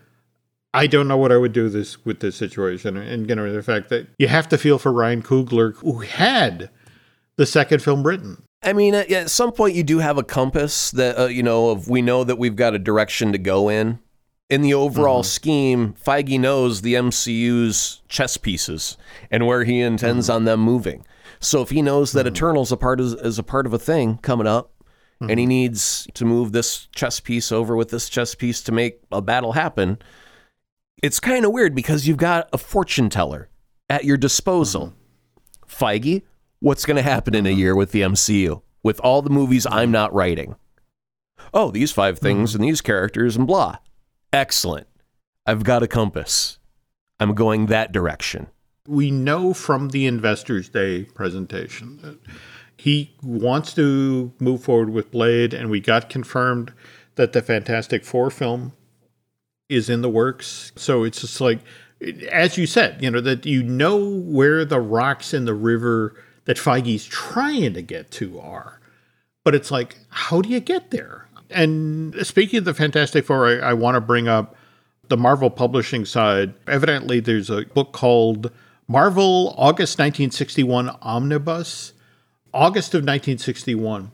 I 0.73 0.86
don't 0.86 1.08
know 1.08 1.17
what 1.17 1.32
I 1.32 1.38
would 1.38 1.53
do 1.53 1.69
this 1.69 2.06
with 2.06 2.19
this 2.19 2.36
situation, 2.36 2.97
and 2.97 3.27
you 3.27 3.36
know 3.36 3.51
the 3.51 3.63
fact 3.63 3.89
that 3.89 4.08
you 4.19 4.27
have 4.27 4.47
to 4.49 4.60
feel 4.60 4.77
for 4.77 4.91
Ryan 4.91 5.23
Coogler, 5.23 5.73
who 5.77 6.01
had 6.01 6.69
the 7.38 7.47
second 7.47 7.82
film 7.82 8.06
written. 8.06 8.43
I 8.63 8.73
mean, 8.73 8.93
at 8.93 9.30
some 9.30 9.51
point, 9.51 9.75
you 9.75 9.84
do 9.84 9.99
have 9.99 10.17
a 10.17 10.23
compass 10.23 10.91
that, 10.91 11.17
uh, 11.17 11.25
you 11.25 11.43
know, 11.43 11.69
of 11.69 11.88
we 11.88 12.01
know 12.01 12.23
that 12.23 12.38
we've 12.38 12.56
got 12.56 12.73
a 12.73 12.80
direction 12.80 13.32
to 13.32 13.38
go 13.38 13.69
in. 13.69 13.99
In 14.49 14.62
the 14.62 14.73
overall 14.73 15.21
mm-hmm. 15.21 15.27
scheme, 15.27 15.93
Feige 15.93 16.39
knows 16.39 16.82
the 16.82 16.93
MCU's 16.93 18.01
chess 18.08 18.38
pieces 18.38 18.97
and 19.30 19.45
where 19.45 19.65
he 19.65 19.82
intends 19.82 20.27
mm-hmm. 20.27 20.36
on 20.36 20.45
them 20.45 20.62
moving. 20.62 21.06
So 21.39 21.62
if 21.62 21.69
he 21.69 21.82
knows 21.82 22.12
that 22.12 22.26
mm-hmm. 22.26 22.36
Eternals 22.36 22.71
a 22.71 22.78
part 22.78 23.00
of, 23.00 23.13
is 23.21 23.39
a 23.39 23.43
part 23.43 23.65
of 23.65 23.73
a 23.73 23.80
thing 23.80 24.17
coming 24.17 24.47
up, 24.47 24.71
and 25.19 25.32
he 25.32 25.45
mm-hmm. 25.45 25.50
needs 25.50 26.08
to 26.13 26.26
move 26.26 26.52
this 26.52 26.88
chess 26.88 27.19
piece 27.19 27.52
over 27.52 27.76
with 27.76 27.89
this 27.89 28.10
chess 28.10 28.36
piece 28.36 28.62
to 28.63 28.71
make 28.71 29.02
a 29.12 29.21
battle 29.21 29.54
happen, 29.54 29.97
it's 31.02 31.19
kind 31.19 31.45
of 31.45 31.52
weird 31.52 31.76
because 31.76 32.08
you've 32.08 32.17
got 32.17 32.50
a 32.54 32.58
fortune 32.58 33.10
teller 33.10 33.50
at 33.89 34.06
your 34.06 34.17
disposal. 34.17 34.88
Mm-hmm. 34.88 34.93
Feige, 35.86 36.21
what's 36.60 36.86
going 36.86 36.97
to 36.97 37.04
happen 37.04 37.36
in 37.36 37.45
a 37.45 37.52
year 37.52 37.76
with 37.76 37.91
the 37.91 38.02
MCU, 38.02 38.62
with 38.84 39.00
all 39.02 39.21
the 39.21 39.30
movies 39.30 39.67
I'm 39.69 39.91
not 39.91 40.13
writing. 40.13 40.56
Oh, 41.54 41.71
these 41.71 41.91
five 41.91 42.19
things 42.19 42.52
mm-hmm. 42.52 42.62
and 42.62 42.69
these 42.69 42.82
characters 42.82 43.36
and 43.36 43.47
blah. 43.47 43.78
Excellent. 44.32 44.88
I've 45.45 45.63
got 45.63 45.84
a 45.84 45.88
compass. 45.88 46.60
I'm 47.19 47.34
going 47.34 47.67
that 47.67 47.91
direction. 47.91 48.47
We 48.88 49.12
know 49.12 49.54
from 49.54 49.89
the 49.89 50.06
Investors 50.06 50.69
Day 50.69 51.04
presentation 51.04 52.00
that 52.02 52.17
he 52.78 53.15
wants 53.21 53.73
to 53.73 54.32
move 54.39 54.63
forward 54.63 54.91
with 54.91 55.12
Blade, 55.12 55.54
and 55.54 55.69
we 55.69 55.80
got 55.80 56.10
confirmed 56.10 56.73
that 57.15 57.34
the 57.34 57.41
Fantastic 57.41 58.06
Four 58.06 58.30
film 58.30 58.73
is 59.67 59.89
in 59.89 60.02
the 60.02 60.10
works. 60.10 60.71
So 60.76 61.04
it's 61.04 61.21
just 61.21 61.41
like, 61.41 61.60
as 62.32 62.58
you 62.58 62.65
said, 62.65 63.04
you 63.04 63.12
know, 63.12 63.21
that 63.21 63.45
you 63.45 63.63
know 63.63 64.08
where 64.08 64.63
the 64.63 64.80
rocks 64.80 65.34
in 65.34 65.45
the 65.45 65.54
river 65.54 66.15
that 66.45 66.58
Feige's 66.58 67.06
trying 67.06 67.73
to 67.73 67.82
get 67.82 68.12
to 68.12 68.39
are. 68.39 68.80
But 69.43 69.56
it's 69.56 69.71
like, 69.71 69.97
how 70.10 70.41
do 70.41 70.50
you 70.50 70.60
get 70.60 70.91
there? 70.91 71.28
And 71.50 72.15
speaking 72.26 72.60
of 72.60 72.65
the 72.65 72.73
Fantastic 72.73 73.26
Four, 73.26 73.47
I, 73.47 73.69
I 73.69 73.73
want 73.73 73.95
to 73.95 74.02
bring 74.02 74.28
up 74.28 74.56
the 75.10 75.17
Marvel 75.17 75.50
publishing 75.50 76.06
side. 76.06 76.54
Evidently, 76.67 77.19
there's 77.19 77.50
a 77.50 77.65
book 77.65 77.91
called 77.91 78.52
Marvel 78.88 79.54
August 79.58 80.00
1961 80.00 80.89
Omnibus. 81.02 81.93
August 82.54 82.93
of 82.93 83.00
1961 83.00 84.12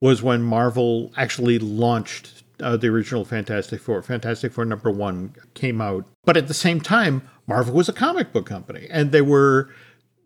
was 0.00 0.22
when 0.22 0.42
Marvel 0.42 1.12
actually 1.16 1.58
launched 1.58 2.42
uh, 2.60 2.76
the 2.76 2.88
original 2.88 3.26
Fantastic 3.26 3.80
Four. 3.80 4.02
Fantastic 4.02 4.52
Four 4.52 4.64
number 4.64 4.90
one 4.90 5.34
came 5.52 5.82
out, 5.82 6.06
but 6.24 6.36
at 6.36 6.48
the 6.48 6.54
same 6.54 6.80
time, 6.80 7.28
Marvel 7.46 7.74
was 7.74 7.88
a 7.88 7.92
comic 7.92 8.32
book 8.32 8.46
company, 8.46 8.86
and 8.90 9.12
there 9.12 9.24
were 9.24 9.68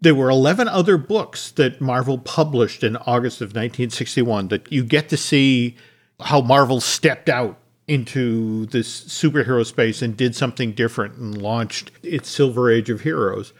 there 0.01 0.15
were 0.15 0.31
11 0.31 0.69
other 0.69 0.97
books 0.97 1.51
that 1.53 1.81
Marvel 1.81 2.19
published 2.19 2.83
in 2.83 2.97
August 2.97 3.41
of 3.41 3.49
1961 3.49 4.49
that 4.49 4.71
you 4.71 4.85
get 4.85 5.09
to 5.09 5.17
see 5.17 5.77
how 6.21 6.41
Marvel 6.41 6.81
stepped 6.81 7.29
out 7.29 7.59
into 7.87 8.67
this 8.67 9.05
superhero 9.05 9.65
space 9.67 10.03
and 10.03 10.17
did 10.17 10.35
something 10.35 10.73
different 10.73 11.17
and 11.17 11.41
launched 11.41 11.91
its 12.03 12.29
silver 12.29 12.71
age 12.71 12.91
of 12.91 13.03
heroes 13.03 13.53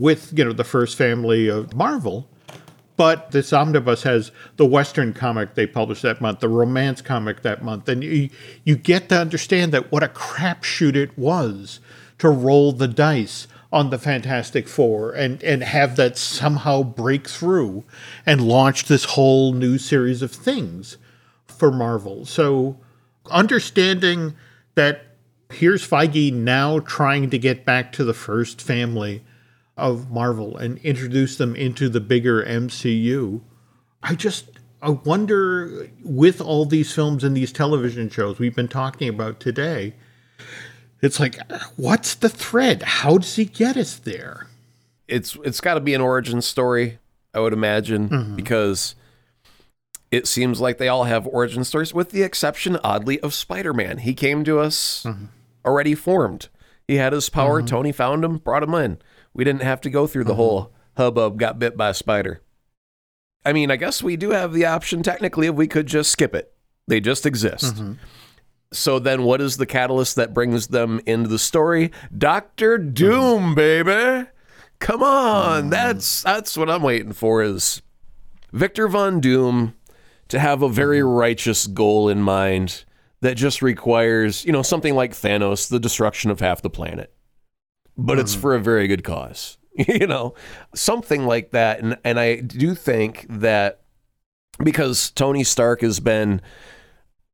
with 0.00 0.36
you 0.36 0.44
know 0.44 0.52
the 0.52 0.64
first 0.64 0.98
family 0.98 1.46
of 1.46 1.74
Marvel 1.74 2.28
but 3.00 3.30
this 3.30 3.50
omnibus 3.50 4.02
has 4.02 4.30
the 4.58 4.66
Western 4.66 5.14
comic 5.14 5.54
they 5.54 5.66
published 5.66 6.02
that 6.02 6.20
month, 6.20 6.40
the 6.40 6.50
romance 6.50 7.00
comic 7.00 7.40
that 7.40 7.64
month, 7.64 7.88
and 7.88 8.04
you, 8.04 8.28
you 8.62 8.76
get 8.76 9.08
to 9.08 9.18
understand 9.18 9.72
that 9.72 9.90
what 9.90 10.02
a 10.02 10.08
crapshoot 10.08 10.94
it 10.94 11.16
was 11.16 11.80
to 12.18 12.28
roll 12.28 12.72
the 12.72 12.86
dice 12.86 13.48
on 13.72 13.88
the 13.88 13.96
Fantastic 13.96 14.68
Four 14.68 15.12
and, 15.12 15.42
and 15.42 15.62
have 15.62 15.96
that 15.96 16.18
somehow 16.18 16.82
break 16.82 17.26
through 17.26 17.84
and 18.26 18.46
launch 18.46 18.84
this 18.84 19.04
whole 19.04 19.54
new 19.54 19.78
series 19.78 20.20
of 20.20 20.30
things 20.30 20.98
for 21.46 21.72
Marvel. 21.72 22.26
So 22.26 22.78
understanding 23.30 24.34
that 24.74 25.16
here's 25.50 25.88
Feige 25.88 26.34
now 26.34 26.80
trying 26.80 27.30
to 27.30 27.38
get 27.38 27.64
back 27.64 27.92
to 27.92 28.04
the 28.04 28.12
first 28.12 28.60
family 28.60 29.22
of 29.80 30.10
Marvel 30.10 30.56
and 30.56 30.78
introduce 30.78 31.36
them 31.36 31.56
into 31.56 31.88
the 31.88 32.00
bigger 32.00 32.44
MCU. 32.44 33.40
I 34.02 34.14
just 34.14 34.46
I 34.82 34.90
wonder 34.90 35.90
with 36.02 36.40
all 36.40 36.64
these 36.64 36.94
films 36.94 37.24
and 37.24 37.36
these 37.36 37.52
television 37.52 38.08
shows 38.08 38.38
we've 38.38 38.54
been 38.54 38.68
talking 38.68 39.08
about 39.08 39.40
today, 39.40 39.94
it's 41.02 41.18
like 41.18 41.38
what's 41.76 42.14
the 42.14 42.28
thread? 42.28 42.82
How 42.82 43.18
does 43.18 43.36
he 43.36 43.44
get 43.44 43.76
us 43.76 43.96
there? 43.96 44.48
It's 45.08 45.36
it's 45.44 45.60
got 45.60 45.74
to 45.74 45.80
be 45.80 45.94
an 45.94 46.00
origin 46.00 46.40
story, 46.42 46.98
I 47.34 47.40
would 47.40 47.52
imagine, 47.52 48.08
mm-hmm. 48.08 48.36
because 48.36 48.94
it 50.10 50.26
seems 50.26 50.60
like 50.60 50.78
they 50.78 50.88
all 50.88 51.04
have 51.04 51.26
origin 51.26 51.64
stories 51.64 51.94
with 51.94 52.10
the 52.10 52.22
exception 52.22 52.78
oddly 52.82 53.20
of 53.20 53.34
Spider-Man. 53.34 53.98
He 53.98 54.14
came 54.14 54.44
to 54.44 54.58
us 54.58 55.04
mm-hmm. 55.06 55.26
already 55.64 55.94
formed. 55.94 56.48
He 56.86 56.96
had 56.96 57.12
his 57.12 57.28
power, 57.28 57.60
mm-hmm. 57.60 57.66
Tony 57.66 57.92
found 57.92 58.24
him, 58.24 58.38
brought 58.38 58.64
him 58.64 58.74
in. 58.74 58.98
We 59.32 59.44
didn't 59.44 59.62
have 59.62 59.80
to 59.82 59.90
go 59.90 60.06
through 60.06 60.24
the 60.24 60.32
mm-hmm. 60.32 60.36
whole 60.36 60.72
hubbub, 60.96 61.38
got 61.38 61.58
bit 61.58 61.76
by 61.76 61.90
a 61.90 61.94
spider. 61.94 62.42
I 63.44 63.52
mean, 63.52 63.70
I 63.70 63.76
guess 63.76 64.02
we 64.02 64.16
do 64.16 64.30
have 64.30 64.52
the 64.52 64.66
option 64.66 65.02
technically 65.02 65.46
if 65.46 65.54
we 65.54 65.66
could 65.66 65.86
just 65.86 66.10
skip 66.10 66.34
it. 66.34 66.52
They 66.86 67.00
just 67.00 67.24
exist. 67.24 67.76
Mm-hmm. 67.76 67.92
So 68.72 68.98
then 68.98 69.24
what 69.24 69.40
is 69.40 69.56
the 69.56 69.66
catalyst 69.66 70.16
that 70.16 70.34
brings 70.34 70.68
them 70.68 71.00
into 71.06 71.28
the 71.28 71.38
story? 71.38 71.90
Doctor 72.16 72.78
Doom, 72.78 73.54
mm-hmm. 73.54 73.54
baby. 73.54 74.28
Come 74.78 75.02
on. 75.02 75.64
Mm. 75.64 75.70
That's 75.70 76.22
that's 76.22 76.56
what 76.56 76.70
I'm 76.70 76.82
waiting 76.82 77.12
for 77.12 77.42
is 77.42 77.82
Victor 78.52 78.88
Von 78.88 79.20
Doom 79.20 79.74
to 80.28 80.38
have 80.38 80.62
a 80.62 80.68
very 80.68 81.00
mm-hmm. 81.00 81.08
righteous 81.08 81.66
goal 81.66 82.08
in 82.08 82.22
mind 82.22 82.84
that 83.20 83.36
just 83.36 83.60
requires, 83.60 84.44
you 84.44 84.52
know, 84.52 84.62
something 84.62 84.94
like 84.94 85.12
Thanos, 85.12 85.68
the 85.68 85.80
destruction 85.80 86.30
of 86.30 86.40
half 86.40 86.62
the 86.62 86.70
planet 86.70 87.12
but 88.00 88.18
mm. 88.18 88.20
it's 88.20 88.34
hmm. 88.34 88.40
for 88.40 88.54
a 88.54 88.60
very 88.60 88.88
good 88.88 89.04
cause. 89.04 89.58
you 89.88 90.06
know, 90.06 90.34
something 90.74 91.26
like 91.26 91.50
that. 91.50 91.80
And 91.80 91.98
and 92.04 92.18
I 92.18 92.40
do 92.40 92.74
think 92.74 93.26
that 93.28 93.80
because 94.62 95.10
Tony 95.10 95.44
Stark 95.44 95.80
has 95.80 96.00
been 96.00 96.40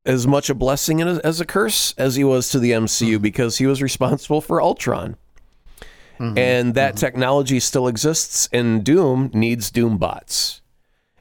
as 0.04 0.26
much 0.26 0.48
a 0.48 0.54
blessing 0.54 1.00
as 1.00 1.40
a 1.40 1.44
curse 1.44 1.92
as 1.98 2.14
he 2.14 2.22
was 2.22 2.48
to 2.50 2.58
the 2.58 2.72
MCU 2.72 3.16
hmm. 3.16 3.22
because 3.22 3.58
he 3.58 3.66
was 3.66 3.82
responsible 3.82 4.40
for 4.40 4.60
Ultron. 4.60 5.16
Mm-hmm. 6.18 6.38
And 6.38 6.74
that 6.74 6.94
mm-hmm. 6.94 7.00
technology 7.00 7.60
still 7.60 7.88
exists, 7.88 8.48
and 8.50 8.82
Doom 8.82 9.30
needs 9.34 9.70
Doom 9.70 9.98
bots. 9.98 10.62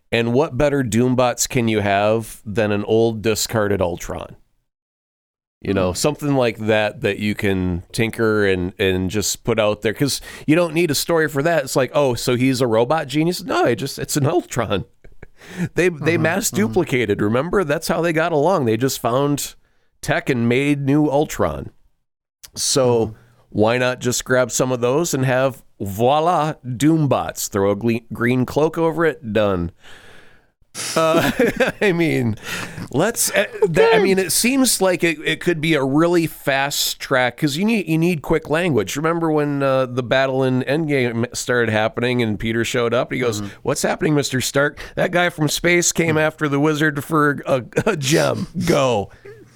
And 0.10 0.34
what 0.34 0.58
better 0.58 0.84
Doom 0.84 1.18
bots 1.18 1.48
can 1.48 1.68
you 1.68 1.82
have 1.82 2.42
than 2.46 2.72
an 2.72 2.86
old 2.86 3.22
discarded 3.22 3.82
Ultron? 3.82 4.38
You 5.62 5.74
know 5.74 5.92
mm. 5.92 5.98
something 5.98 6.36
like 6.36 6.58
that 6.58 7.02
that 7.02 7.20
you 7.20 7.34
can 7.36 7.84
tinker 7.92 8.46
and 8.46 8.74
and 8.80 9.10
just 9.10 9.44
put 9.44 9.60
out 9.60 9.82
there 9.82 9.94
because 9.94 10.22
you 10.46 10.56
don't 10.56 10.74
need 10.74 10.92
a 10.92 10.96
story 10.96 11.28
for 11.28 11.42
that 11.42 11.64
it's 11.64 11.76
like 11.76 11.92
oh 11.94 12.14
so 12.14 12.36
he's 12.36 12.62
a 12.62 12.68
robot 12.68 13.08
genius 13.08 13.44
no 13.44 13.66
it 13.66 13.76
just 13.76 13.98
it's 13.98 14.18
an 14.18 14.26
ultron 14.26 14.86
they 15.76 15.90
they 15.90 16.16
uh-huh, 16.16 16.22
mass 16.22 16.54
uh-huh. 16.54 16.68
duplicated 16.68 17.20
uh-huh. 17.20 17.26
remember 17.26 17.64
that's 17.64 17.88
how 17.88 18.02
they 18.02 18.14
got 18.14 18.32
along 18.32 18.66
they 18.66 18.78
just 18.78 19.00
found 19.00 19.56
tech 20.02 20.30
and 20.30 20.48
made 20.48 20.82
new 20.82 21.08
ultron 21.08 21.72
so 22.54 23.04
uh-huh. 23.04 23.14
why 23.50 23.78
not 23.78 24.00
just 24.00 24.26
grab 24.26 24.52
some 24.52 24.72
of 24.72 24.82
those 24.82 25.14
and 25.14 25.26
have 25.26 25.64
voila 25.80 26.54
doombots 26.66 27.50
throw 27.50 27.72
a 27.72 28.00
green 28.14 28.46
cloak 28.46 28.78
over 28.78 29.06
it 29.06 29.34
done 29.34 29.72
uh, 30.96 31.32
I 31.82 31.92
mean, 31.92 32.36
let's. 32.92 33.32
Uh, 33.32 33.46
that, 33.68 33.96
I 33.96 34.00
mean, 34.00 34.20
it 34.20 34.32
seems 34.32 34.82
like 34.82 35.04
it, 35.04 35.20
it 35.20 35.40
could 35.40 35.62
be 35.62 35.74
a 35.74 35.84
really 35.84 36.28
fast 36.28 37.00
track 37.00 37.36
because 37.36 37.58
you 37.58 37.66
need 37.66 37.88
you 37.88 37.98
need 37.98 38.22
quick 38.22 38.50
language. 38.50 38.96
Remember 38.96 39.32
when 39.32 39.64
uh, 39.64 39.86
the 39.86 40.04
battle 40.04 40.44
in 40.44 40.64
Endgame 40.64 41.34
started 41.36 41.72
happening 41.72 42.22
and 42.22 42.40
Peter 42.40 42.66
showed 42.66 42.94
up? 42.94 43.12
He 43.12 43.20
goes, 43.20 43.42
mm-hmm. 43.42 43.56
"What's 43.64 43.82
happening, 43.82 44.16
Mister 44.16 44.42
Stark? 44.42 44.80
That 44.96 45.12
guy 45.12 45.30
from 45.30 45.50
space 45.50 45.92
came 45.92 46.10
mm-hmm. 46.10 46.18
after 46.20 46.48
the 46.50 46.60
wizard 46.60 47.04
for 47.04 47.42
a, 47.46 47.64
a 47.86 47.96
gem. 47.96 48.48
Go. 48.66 49.12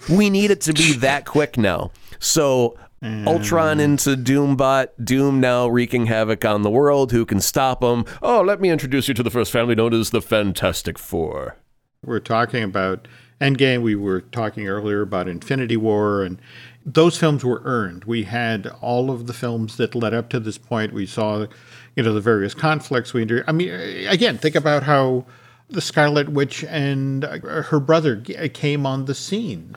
We 0.10 0.30
need 0.30 0.52
it 0.52 0.62
to 0.62 0.74
be 0.74 0.94
that 0.94 1.26
quick 1.26 1.58
now." 1.58 1.92
So 2.20 2.78
Mm. 3.02 3.26
Ultron 3.28 3.80
into 3.80 4.18
Doombot, 4.18 4.90
Doom 5.02 5.40
now 5.40 5.68
wreaking 5.68 6.08
havoc 6.08 6.44
on 6.44 6.64
the 6.64 6.70
world. 6.70 7.12
Who 7.12 7.26
can 7.26 7.40
stop 7.40 7.82
him? 7.82 8.04
Oh, 8.22 8.42
let 8.42 8.60
me 8.60 8.70
introduce 8.70 9.08
you 9.08 9.14
to 9.14 9.24
the 9.24 9.30
first 9.30 9.52
family 9.52 9.76
known 9.76 9.94
as 9.94 10.10
the 10.10 10.22
Fantastic 10.22 11.00
Four. 11.00 11.56
We're 12.04 12.20
talking 12.20 12.64
about 12.64 13.08
Endgame. 13.40 13.84
We 13.84 13.96
were 13.96 14.22
talking 14.22 14.68
earlier 14.68 15.02
about 15.02 15.30
Infinity 15.30 15.78
War, 15.78 16.24
and 16.24 16.42
those 16.86 17.18
films 17.18 17.46
were 17.46 17.62
earned. 17.64 18.04
We 18.04 18.24
had 18.24 18.68
all 18.82 19.12
of 19.12 19.28
the 19.28 19.34
films 19.34 19.78
that 19.78 19.96
led 19.96 20.14
up 20.14 20.30
to 20.30 20.40
this 20.40 20.58
point. 20.58 20.94
We 20.94 21.06
saw, 21.06 21.48
you 21.96 22.04
know, 22.04 22.14
the 22.14 22.22
various 22.22 22.54
conflicts. 22.54 23.14
We, 23.14 23.26
I 23.48 23.52
mean, 23.54 23.70
again, 24.08 24.38
think 24.38 24.56
about 24.56 24.84
how 24.84 25.26
the 25.70 25.82
Scarlet 25.82 26.30
Witch 26.30 26.66
and 26.66 27.24
her 27.24 27.80
brother 27.80 28.18
came 28.18 28.86
on 28.86 29.06
the 29.06 29.16
scene 29.16 29.76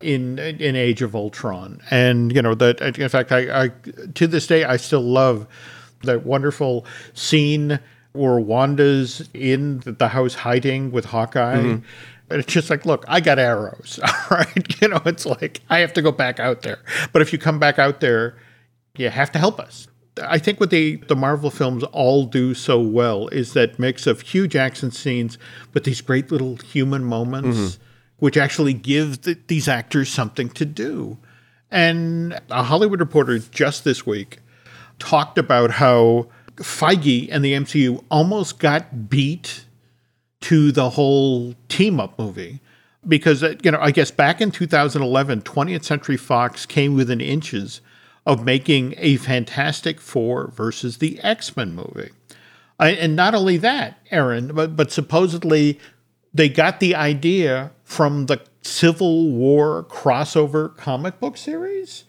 in 0.00 0.38
in 0.38 0.76
Age 0.76 1.02
of 1.02 1.14
Ultron, 1.14 1.80
and 1.90 2.34
you 2.34 2.42
know 2.42 2.54
that. 2.54 2.80
In 2.98 3.08
fact, 3.08 3.32
I, 3.32 3.64
I 3.64 3.68
to 4.14 4.26
this 4.26 4.46
day 4.46 4.64
I 4.64 4.76
still 4.76 5.02
love 5.02 5.46
that 6.02 6.24
wonderful 6.24 6.86
scene 7.14 7.78
where 8.12 8.40
Wanda's 8.40 9.28
in 9.34 9.82
the 9.84 10.08
house 10.08 10.34
hiding 10.34 10.90
with 10.90 11.04
Hawkeye. 11.06 11.56
Mm-hmm. 11.56 11.84
And 12.30 12.38
it's 12.38 12.52
just 12.52 12.70
like, 12.70 12.86
look, 12.86 13.04
I 13.08 13.20
got 13.20 13.38
arrows. 13.38 14.00
All 14.04 14.38
right. 14.38 14.82
You 14.82 14.88
know, 14.88 15.02
it's 15.04 15.26
like, 15.26 15.60
I 15.68 15.78
have 15.80 15.92
to 15.94 16.02
go 16.02 16.12
back 16.12 16.40
out 16.40 16.62
there. 16.62 16.78
But 17.12 17.22
if 17.22 17.32
you 17.32 17.38
come 17.38 17.58
back 17.58 17.78
out 17.78 18.00
there, 18.00 18.36
you 18.96 19.10
have 19.10 19.32
to 19.32 19.38
help 19.38 19.60
us. 19.60 19.88
I 20.22 20.38
think 20.38 20.60
what 20.60 20.70
the, 20.70 20.96
the 20.96 21.16
Marvel 21.16 21.50
films 21.50 21.84
all 21.84 22.26
do 22.26 22.52
so 22.52 22.80
well 22.80 23.28
is 23.28 23.52
that 23.54 23.78
mix 23.78 24.06
of 24.06 24.20
huge 24.20 24.56
action 24.56 24.90
scenes, 24.90 25.38
but 25.72 25.84
these 25.84 26.00
great 26.00 26.30
little 26.30 26.56
human 26.56 27.04
moments. 27.04 27.58
Mm-hmm 27.58 27.84
which 28.20 28.36
actually 28.36 28.72
give 28.72 29.22
the, 29.22 29.36
these 29.48 29.66
actors 29.66 30.08
something 30.08 30.48
to 30.50 30.64
do. 30.64 31.18
And 31.70 32.40
a 32.50 32.62
Hollywood 32.62 33.00
Reporter 33.00 33.38
just 33.38 33.84
this 33.84 34.06
week 34.06 34.38
talked 34.98 35.38
about 35.38 35.72
how 35.72 36.28
Feige 36.56 37.28
and 37.30 37.44
the 37.44 37.54
MCU 37.54 38.04
almost 38.10 38.58
got 38.58 39.08
beat 39.08 39.64
to 40.42 40.72
the 40.72 40.90
whole 40.90 41.54
team 41.68 42.00
up 42.00 42.18
movie 42.18 42.60
because 43.06 43.42
uh, 43.42 43.54
you 43.62 43.70
know 43.70 43.78
I 43.80 43.90
guess 43.90 44.10
back 44.10 44.40
in 44.40 44.50
2011 44.50 45.42
20th 45.42 45.84
Century 45.84 46.16
Fox 46.16 46.66
came 46.66 46.94
within 46.94 47.20
inches 47.20 47.80
of 48.26 48.44
making 48.44 48.94
a 48.98 49.16
Fantastic 49.16 50.00
Four 50.00 50.48
versus 50.48 50.98
the 50.98 51.18
X 51.20 51.56
Men 51.56 51.74
movie. 51.74 52.10
And 52.78 53.14
not 53.14 53.34
only 53.34 53.58
that, 53.58 53.98
Aaron, 54.10 54.54
but, 54.54 54.74
but 54.74 54.90
supposedly 54.90 55.78
they 56.32 56.48
got 56.48 56.80
the 56.80 56.94
idea 56.94 57.72
from 57.82 58.26
the 58.26 58.40
Civil 58.62 59.30
War 59.30 59.84
crossover 59.84 60.76
comic 60.76 61.18
book 61.18 61.36
series. 61.36 62.04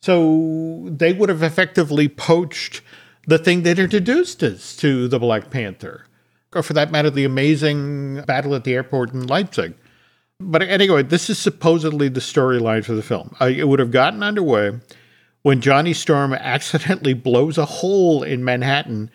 So 0.00 0.88
they 0.90 1.12
would 1.12 1.28
have 1.28 1.42
effectively 1.42 2.08
poached 2.08 2.82
the 3.26 3.38
thing 3.38 3.62
that 3.62 3.78
introduced 3.78 4.42
us 4.42 4.74
to 4.76 5.06
the 5.06 5.18
Black 5.18 5.50
Panther, 5.50 6.06
or 6.54 6.62
for 6.62 6.72
that 6.72 6.90
matter, 6.90 7.08
the 7.08 7.24
amazing 7.24 8.22
battle 8.22 8.54
at 8.54 8.64
the 8.64 8.74
airport 8.74 9.12
in 9.12 9.26
Leipzig. 9.26 9.74
But 10.40 10.62
anyway, 10.62 11.04
this 11.04 11.30
is 11.30 11.38
supposedly 11.38 12.08
the 12.08 12.20
storyline 12.20 12.84
for 12.84 12.94
the 12.94 13.02
film. 13.02 13.36
Uh, 13.40 13.46
it 13.46 13.68
would 13.68 13.78
have 13.78 13.92
gotten 13.92 14.24
underway 14.24 14.80
when 15.42 15.60
Johnny 15.60 15.92
Storm 15.92 16.32
accidentally 16.32 17.14
blows 17.14 17.58
a 17.58 17.64
hole 17.64 18.24
in 18.24 18.44
Manhattan 18.44 19.08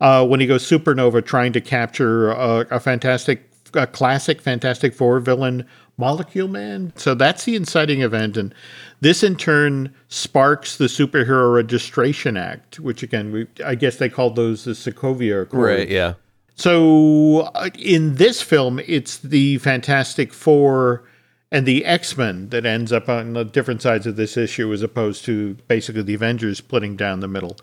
uh, 0.00 0.26
when 0.26 0.40
he 0.40 0.46
goes 0.46 0.66
supernova 0.66 1.24
trying 1.24 1.52
to 1.52 1.60
capture 1.60 2.30
a, 2.30 2.66
a 2.70 2.80
fantastic, 2.80 3.49
a 3.74 3.86
classic 3.86 4.40
Fantastic 4.40 4.94
Four 4.94 5.20
villain, 5.20 5.66
Molecule 5.96 6.48
Man. 6.48 6.92
So 6.96 7.14
that's 7.14 7.44
the 7.44 7.56
inciting 7.56 8.02
event. 8.02 8.36
And 8.36 8.54
this 9.00 9.22
in 9.22 9.36
turn 9.36 9.94
sparks 10.08 10.76
the 10.76 10.86
Superhero 10.86 11.54
Registration 11.54 12.36
Act, 12.36 12.80
which 12.80 13.02
again, 13.02 13.32
we, 13.32 13.46
I 13.64 13.74
guess 13.74 13.96
they 13.96 14.08
called 14.08 14.36
those 14.36 14.64
the 14.64 14.72
Sokovia 14.72 15.42
Accords. 15.42 15.78
Right, 15.78 15.88
yeah. 15.88 16.14
So 16.56 17.50
uh, 17.54 17.70
in 17.78 18.16
this 18.16 18.42
film, 18.42 18.80
it's 18.86 19.18
the 19.18 19.58
Fantastic 19.58 20.32
Four 20.32 21.04
and 21.52 21.66
the 21.66 21.84
X 21.84 22.16
Men 22.16 22.48
that 22.50 22.64
ends 22.64 22.92
up 22.92 23.08
on 23.08 23.32
the 23.32 23.44
different 23.44 23.82
sides 23.82 24.06
of 24.06 24.16
this 24.16 24.36
issue, 24.36 24.72
as 24.72 24.82
opposed 24.82 25.24
to 25.24 25.54
basically 25.68 26.02
the 26.02 26.14
Avengers 26.14 26.58
splitting 26.58 26.96
down 26.96 27.20
the 27.20 27.28
middle. 27.28 27.56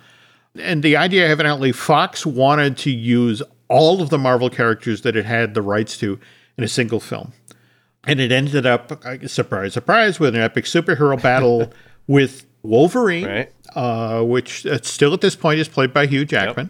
And 0.60 0.82
the 0.82 0.98
idea, 0.98 1.28
evidently, 1.28 1.72
Fox 1.72 2.26
wanted 2.26 2.78
to 2.78 2.92
use 2.92 3.44
all 3.70 4.02
of 4.02 4.10
the 4.10 4.18
Marvel 4.18 4.50
characters 4.50 5.02
that 5.02 5.16
it 5.16 5.26
had 5.26 5.54
the 5.54 5.62
rights 5.62 5.98
to 6.00 6.20
in 6.58 6.64
a 6.64 6.68
single 6.68 7.00
film. 7.00 7.34
And 8.06 8.20
it 8.22 8.32
ended 8.32 8.66
up, 8.66 9.04
surprise, 9.28 9.74
surprise, 9.74 10.20
with 10.20 10.36
an 10.36 10.42
epic 10.42 10.66
superhero 10.66 11.22
battle 11.22 11.72
with 12.08 12.46
Wolverine, 12.64 13.26
Right. 13.26 13.52
uh, 13.76 14.22
which 14.24 14.66
uh, 14.66 14.80
still 14.82 15.14
at 15.14 15.22
this 15.22 15.36
point 15.36 15.60
is 15.60 15.68
played 15.68 15.94
by 15.94 16.06
Hugh 16.08 16.24
Jackman. 16.26 16.70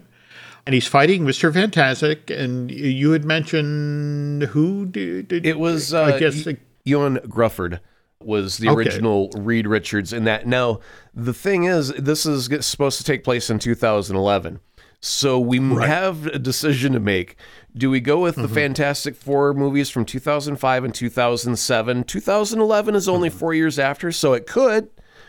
And 0.66 0.74
he's 0.74 0.86
fighting 0.86 1.24
Mr. 1.24 1.52
Fantastic. 1.54 2.28
And 2.28 2.70
you 2.70 3.12
had 3.12 3.24
mentioned 3.24 4.42
who 4.44 4.84
did, 4.86 5.28
did 5.28 5.46
It 5.46 5.58
was, 5.58 5.94
uh, 5.94 6.02
I 6.04 6.18
guess, 6.18 6.44
y- 6.44 6.56
Ioan 6.86 7.18
Gruffudd 7.26 7.80
was 8.20 8.58
the 8.58 8.68
Okay. 8.68 8.76
original 8.82 9.30
Reed 9.36 9.66
Richards 9.66 10.12
in 10.12 10.24
that. 10.24 10.46
Now, 10.46 10.80
the 11.14 11.32
thing 11.32 11.64
is, 11.64 11.90
this 11.92 12.26
is 12.26 12.48
supposed 12.66 12.98
to 12.98 13.04
take 13.04 13.22
place 13.24 13.48
in 13.48 13.58
2011. 13.60 14.60
So 15.00 15.38
we 15.38 15.58
m 15.58 15.76
have 15.76 16.26
a 16.26 16.38
decision 16.38 16.92
to 16.94 17.00
make. 17.00 17.36
Do 17.76 17.88
we 17.90 18.00
go 18.00 18.20
with 18.20 18.34
Mm-hmm. 18.34 18.42
the 18.42 18.48
Fantastic 18.48 19.14
Four 19.14 19.54
movies 19.54 19.90
from 19.90 20.04
2005 20.04 20.84
and 20.84 20.94
2007? 20.94 22.04
2011 22.04 22.94
is 22.94 23.08
only 23.08 23.28
Mm-hmm. 23.28 23.38
four 23.38 23.54
years 23.54 23.78
after, 23.78 24.10
so 24.10 24.32
it 24.32 24.46
could 24.46 24.88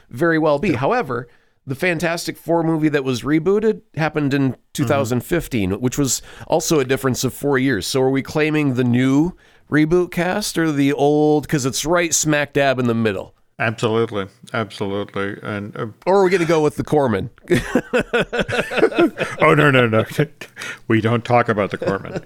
very 0.10 0.40
well 0.40 0.58
be. 0.58 0.74
However, 0.74 1.28
the 1.68 1.76
Fantastic 1.76 2.36
Four 2.36 2.64
movie 2.64 2.90
that 2.90 3.04
was 3.04 3.22
rebooted 3.22 3.82
happened 3.96 4.34
in 4.34 4.56
2015, 4.74 5.80
which 5.80 6.00
was 6.00 6.24
also 6.48 6.80
a 6.80 6.86
difference 6.86 7.24
of 7.24 7.32
four 7.34 7.60
years. 7.60 7.86
So 7.86 8.02
are 8.02 8.10
we 8.10 8.24
claiming 8.24 8.74
the 8.74 8.84
new 8.84 9.34
reboot 9.70 10.10
cast 10.12 10.58
or 10.58 10.72
the 10.72 10.92
old? 10.94 11.44
Because 11.44 11.68
it's 11.68 11.86
right 11.86 12.12
smack 12.12 12.54
dab 12.54 12.80
in 12.80 12.88
the 12.88 12.96
middle. 12.96 13.36
Absolutely, 13.60 14.28
absolutely. 14.54 15.38
And 15.43 15.76
uh, 15.78 15.88
Or 16.06 16.19
are 16.19 16.24
we 16.24 16.30
going 16.30 16.41
to 16.41 16.48
go 16.48 16.62
with 16.63 16.76
the 16.78 16.84
Corman? 16.84 17.30
oh 19.41 19.54
no 19.54 19.69
no 19.72 19.88
no 19.88 20.06
we 20.88 21.02
don't 21.02 21.26
talk 21.26 21.50
about 21.50 21.72
the 21.72 21.78
Corman. 21.78 22.24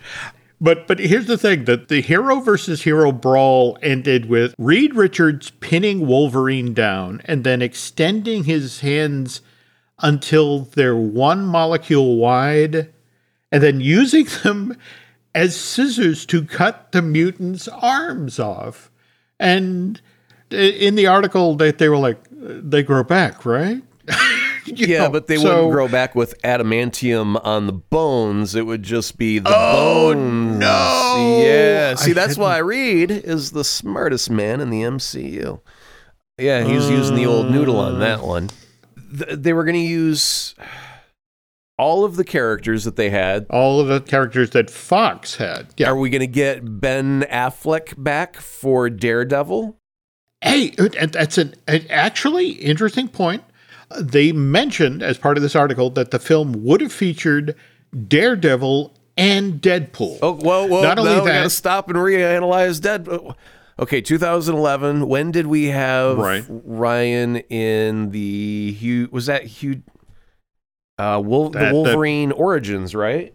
but 0.62 0.88
but 0.88 1.00
here's 1.00 1.28
the 1.28 1.38
thing 1.38 1.66
that 1.66 1.88
the 1.90 2.02
hero 2.02 2.40
versus 2.40 2.84
hero 2.84 3.12
brawl 3.12 3.78
ended 3.82 4.28
with 4.28 4.56
reed 4.58 4.96
richards 4.96 5.52
pinning 5.60 6.08
wolverine 6.08 6.74
down 6.74 7.22
and 7.26 7.44
then 7.44 7.62
extending 7.62 8.44
his 8.46 8.80
hands 8.82 9.42
until 10.00 10.60
they're 10.60 10.96
one 10.96 11.46
molecule 11.46 12.18
wide 12.18 12.92
and 13.52 13.62
then 13.64 13.80
using 13.80 14.26
them 14.44 14.76
as 15.36 15.56
scissors 15.60 16.26
to 16.28 16.44
cut 16.44 16.92
the 16.92 17.02
mutant's 17.02 17.68
arms 17.68 18.40
off 18.40 18.92
and 19.40 20.02
in 20.54 20.96
the 20.96 21.08
article 21.08 21.56
that 21.56 21.78
they 21.78 21.90
were 21.90 21.98
like 21.98 22.18
they 22.32 22.84
grow 22.84 23.04
back 23.04 23.46
right 23.46 23.82
yeah, 24.66 25.00
know, 25.04 25.10
but 25.10 25.28
they 25.28 25.38
so- 25.38 25.44
wouldn't 25.44 25.72
grow 25.72 25.88
back 25.88 26.14
with 26.16 26.40
adamantium 26.42 27.40
on 27.46 27.68
the 27.68 27.74
bones. 27.74 28.54
It 28.56 28.66
would 28.66 28.84
just 28.84 29.18
be 29.18 29.40
the 29.40 29.50
Oh, 29.54 30.14
bones. 30.14 30.58
no! 30.60 31.40
Yeah. 31.42 31.96
See, 31.96 32.12
I 32.12 32.14
that's 32.14 32.38
why 32.38 32.58
Reed 32.58 33.12
is 33.12 33.52
the 33.52 33.64
smartest 33.64 34.30
man 34.30 34.60
in 34.62 34.70
the 34.70 34.82
MCU. 34.82 35.62
Yeah, 36.38 36.64
he 36.66 36.76
was 36.76 36.90
using 36.90 37.16
the 37.16 37.26
old 37.26 37.50
noodle 37.52 37.80
on 37.80 38.00
that 38.02 38.20
uh. 38.20 38.26
one. 38.26 38.50
Th- 39.18 39.38
they 39.40 39.54
were 39.54 39.64
going 39.64 39.76
to 39.76 39.80
use 39.80 40.54
all 41.78 42.04
of 42.04 42.16
the 42.18 42.24
characters 42.26 42.84
that 42.84 42.96
they 42.98 43.10
had. 43.10 43.46
all 43.50 43.80
of 43.80 43.88
the 43.88 44.02
characters 44.02 44.50
that 44.52 44.70
Fox 44.70 45.36
had. 45.38 45.68
Yeah. 45.78 45.90
Are 45.90 45.96
we 45.96 46.10
going 46.10 46.22
to 46.22 46.28
get 46.28 46.82
Ben 46.82 47.22
Affleck 47.30 48.02
back 48.02 48.36
for 48.38 48.90
Daredevil? 48.90 49.78
Hey, 50.44 50.72
that's 50.72 51.38
an, 51.38 51.56
an 51.68 51.86
actually 51.90 52.50
interesting 52.52 53.08
point. 53.08 53.44
They 54.00 54.32
mentioned 54.32 55.02
as 55.02 55.18
part 55.18 55.38
of 55.38 55.44
this 55.44 55.56
article 55.56 55.90
that 55.92 56.12
the 56.12 56.20
film 56.20 56.64
would 56.64 56.82
have 56.82 56.92
featured 56.92 57.56
Daredevil 58.08 58.94
and 59.16 59.62
Deadpool. 59.62 60.20
Oh, 60.22 60.34
whoa, 60.34 60.66
whoa! 60.68 60.82
Not 60.82 61.00
only 61.00 61.12
no, 61.12 61.24
that- 61.26 61.34
gotta 61.40 61.50
stop 61.50 61.88
and 61.90 61.98
reanalyze 61.98 62.82
Dead. 62.82 63.08
Okay, 63.80 64.02
2011. 64.02 65.08
When 65.08 65.32
did 65.32 65.48
we 65.48 65.66
have 65.66 66.18
Right. 66.18 66.44
Ryan 66.48 67.38
in 67.38 68.12
the 68.12 68.72
Hugh? 68.74 69.10
Was 69.12 69.26
that 69.28 69.44
Hugh? 69.46 69.82
Uh, 70.98 71.22
Wol- 71.24 71.50
That- 71.50 71.60
the 71.60 71.66
that- 71.66 71.74
Wolverine 71.74 72.32
Origins, 72.32 72.94
right? 72.94 73.34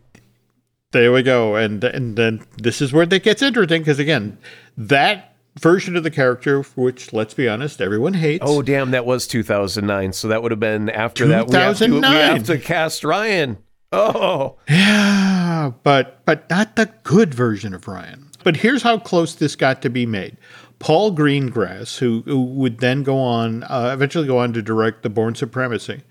There 0.92 1.12
we 1.12 1.22
go. 1.22 1.54
And 1.56 1.82
and 1.84 2.16
then 2.16 2.40
this 2.56 2.80
is 2.80 2.92
where 2.92 3.02
it 3.08 3.22
gets 3.22 3.42
interesting 3.42 3.82
because 3.82 3.98
again, 3.98 4.38
that 4.76 5.27
version 5.58 5.96
of 5.96 6.02
the 6.02 6.10
character, 6.10 6.62
which 6.76 7.12
let's 7.12 7.34
be 7.34 7.48
honest, 7.48 7.80
everyone 7.80 8.14
hates. 8.14 8.44
Oh, 8.46 8.62
damn! 8.62 8.90
That 8.92 9.06
was 9.06 9.26
2009. 9.26 10.12
So 10.12 10.28
that 10.28 10.42
would 10.42 10.52
have 10.52 10.60
been 10.60 10.88
after 10.90 11.26
that. 11.28 11.48
We 11.48 11.56
have, 11.56 11.78
to, 11.78 12.00
we 12.00 12.00
have 12.00 12.44
to 12.44 12.58
cast 12.58 13.04
Ryan. 13.04 13.58
Oh, 13.90 14.58
Yeah, 14.68 15.72
but 15.82 16.24
but 16.24 16.48
not 16.50 16.76
the 16.76 16.92
good 17.04 17.34
version 17.34 17.74
of 17.74 17.88
Ryan. 17.88 18.28
But 18.44 18.58
here's 18.58 18.82
how 18.82 18.98
close 18.98 19.34
this 19.34 19.56
got 19.56 19.82
to 19.82 19.90
be 19.90 20.06
made. 20.06 20.36
Paul 20.78 21.14
Greengrass, 21.14 21.98
who, 21.98 22.22
who 22.24 22.42
would 22.44 22.78
then 22.78 23.02
go 23.02 23.18
on, 23.18 23.64
uh, 23.64 23.90
eventually 23.92 24.26
go 24.26 24.38
on 24.38 24.52
to 24.52 24.62
direct 24.62 25.02
The 25.02 25.10
Bourne 25.10 25.34
Supremacy, 25.34 26.02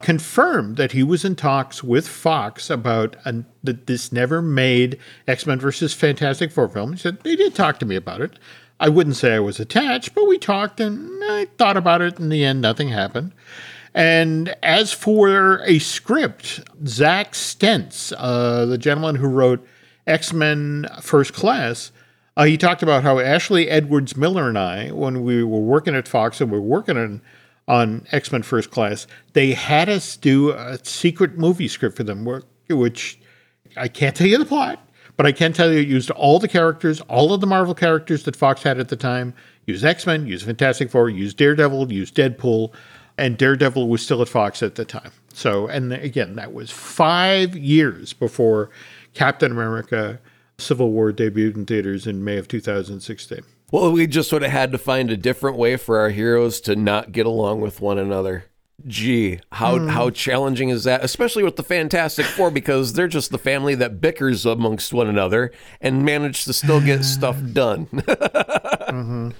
confirmed 0.00 0.76
that 0.76 0.92
he 0.92 1.02
was 1.04 1.24
in 1.24 1.36
talks 1.36 1.84
with 1.84 2.08
Fox 2.08 2.68
about 2.68 3.16
an, 3.24 3.46
that 3.62 3.86
this 3.86 4.10
never 4.10 4.42
made 4.42 4.98
X 5.28 5.46
Men 5.46 5.60
versus 5.60 5.94
Fantastic 5.94 6.50
Four 6.50 6.68
film. 6.68 6.92
He 6.92 6.98
said 6.98 7.20
they 7.22 7.36
did 7.36 7.54
talk 7.54 7.78
to 7.78 7.86
me 7.86 7.94
about 7.96 8.20
it. 8.20 8.38
I 8.80 8.88
wouldn't 8.88 9.16
say 9.16 9.34
I 9.34 9.40
was 9.40 9.58
attached, 9.58 10.14
but 10.14 10.26
we 10.26 10.38
talked 10.38 10.80
and 10.80 11.22
I 11.24 11.48
thought 11.58 11.76
about 11.76 12.00
it. 12.00 12.18
In 12.18 12.28
the 12.28 12.44
end, 12.44 12.60
nothing 12.60 12.88
happened. 12.90 13.32
And 13.94 14.54
as 14.62 14.92
for 14.92 15.62
a 15.64 15.78
script, 15.80 16.60
Zack 16.86 17.34
Stentz, 17.34 18.12
uh, 18.16 18.66
the 18.66 18.78
gentleman 18.78 19.16
who 19.16 19.26
wrote 19.26 19.66
X 20.06 20.32
Men 20.32 20.86
First 21.00 21.32
Class, 21.32 21.90
uh, 22.36 22.44
he 22.44 22.56
talked 22.56 22.82
about 22.82 23.02
how 23.02 23.18
Ashley 23.18 23.68
Edwards 23.68 24.16
Miller 24.16 24.48
and 24.48 24.58
I, 24.58 24.90
when 24.90 25.24
we 25.24 25.42
were 25.42 25.60
working 25.60 25.96
at 25.96 26.06
Fox 26.06 26.40
and 26.40 26.50
we 26.50 26.58
were 26.58 26.64
working 26.64 26.96
on 26.96 27.20
on 27.66 28.06
X 28.12 28.32
Men 28.32 28.42
First 28.42 28.70
Class, 28.70 29.06
they 29.34 29.52
had 29.52 29.88
us 29.88 30.16
do 30.16 30.50
a 30.50 30.78
secret 30.84 31.36
movie 31.36 31.68
script 31.68 31.96
for 31.96 32.04
them, 32.04 32.26
which 32.70 33.18
I 33.76 33.88
can't 33.88 34.16
tell 34.16 34.26
you 34.26 34.38
the 34.38 34.46
plot, 34.46 34.87
but 35.18 35.26
I 35.26 35.32
can 35.32 35.52
tell 35.52 35.70
you 35.70 35.80
it 35.80 35.88
used 35.88 36.12
all 36.12 36.38
the 36.38 36.48
characters, 36.48 37.00
all 37.02 37.34
of 37.34 37.40
the 37.40 37.46
Marvel 37.46 37.74
characters 37.74 38.22
that 38.22 38.36
Fox 38.36 38.62
had 38.62 38.78
at 38.78 38.88
the 38.88 38.96
time. 38.96 39.34
Used 39.66 39.84
X 39.84 40.06
Men, 40.06 40.26
used 40.26 40.46
Fantastic 40.46 40.90
Four, 40.90 41.10
used 41.10 41.36
Daredevil, 41.36 41.92
used 41.92 42.14
Deadpool, 42.14 42.72
and 43.18 43.36
Daredevil 43.36 43.88
was 43.88 44.00
still 44.00 44.22
at 44.22 44.28
Fox 44.28 44.62
at 44.62 44.76
the 44.76 44.84
time. 44.84 45.10
So, 45.34 45.66
and 45.66 45.92
again, 45.92 46.36
that 46.36 46.54
was 46.54 46.70
five 46.70 47.56
years 47.56 48.12
before 48.12 48.70
Captain 49.12 49.50
America: 49.50 50.20
Civil 50.56 50.92
War 50.92 51.12
debuted 51.12 51.56
in 51.56 51.66
theaters 51.66 52.06
in 52.06 52.22
May 52.22 52.38
of 52.38 52.46
2016. 52.46 53.40
well, 53.72 53.90
we 53.90 54.06
just 54.06 54.30
sort 54.30 54.44
of 54.44 54.52
had 54.52 54.70
to 54.70 54.78
find 54.78 55.10
a 55.10 55.16
different 55.16 55.56
way 55.56 55.76
for 55.76 55.98
our 55.98 56.10
heroes 56.10 56.60
to 56.60 56.76
not 56.76 57.10
get 57.10 57.26
along 57.26 57.60
with 57.60 57.80
one 57.80 57.98
another. 57.98 58.44
Gee, 58.86 59.40
how 59.50 59.88
how 59.88 60.10
challenging 60.10 60.68
is 60.68 60.84
that? 60.84 61.02
Especially 61.02 61.42
with 61.42 61.56
the 61.56 61.64
Fantastic 61.64 62.24
Four, 62.24 62.52
because 62.52 62.92
they're 62.92 63.08
just 63.08 63.32
the 63.32 63.38
family 63.38 63.74
that 63.74 64.00
bickers 64.00 64.46
amongst 64.46 64.94
one 64.94 65.08
another 65.08 65.50
and 65.80 66.04
manage 66.04 66.44
to 66.44 66.52
still 66.52 66.80
get 66.80 67.04
stuff 67.04 67.36
done. 67.52 67.88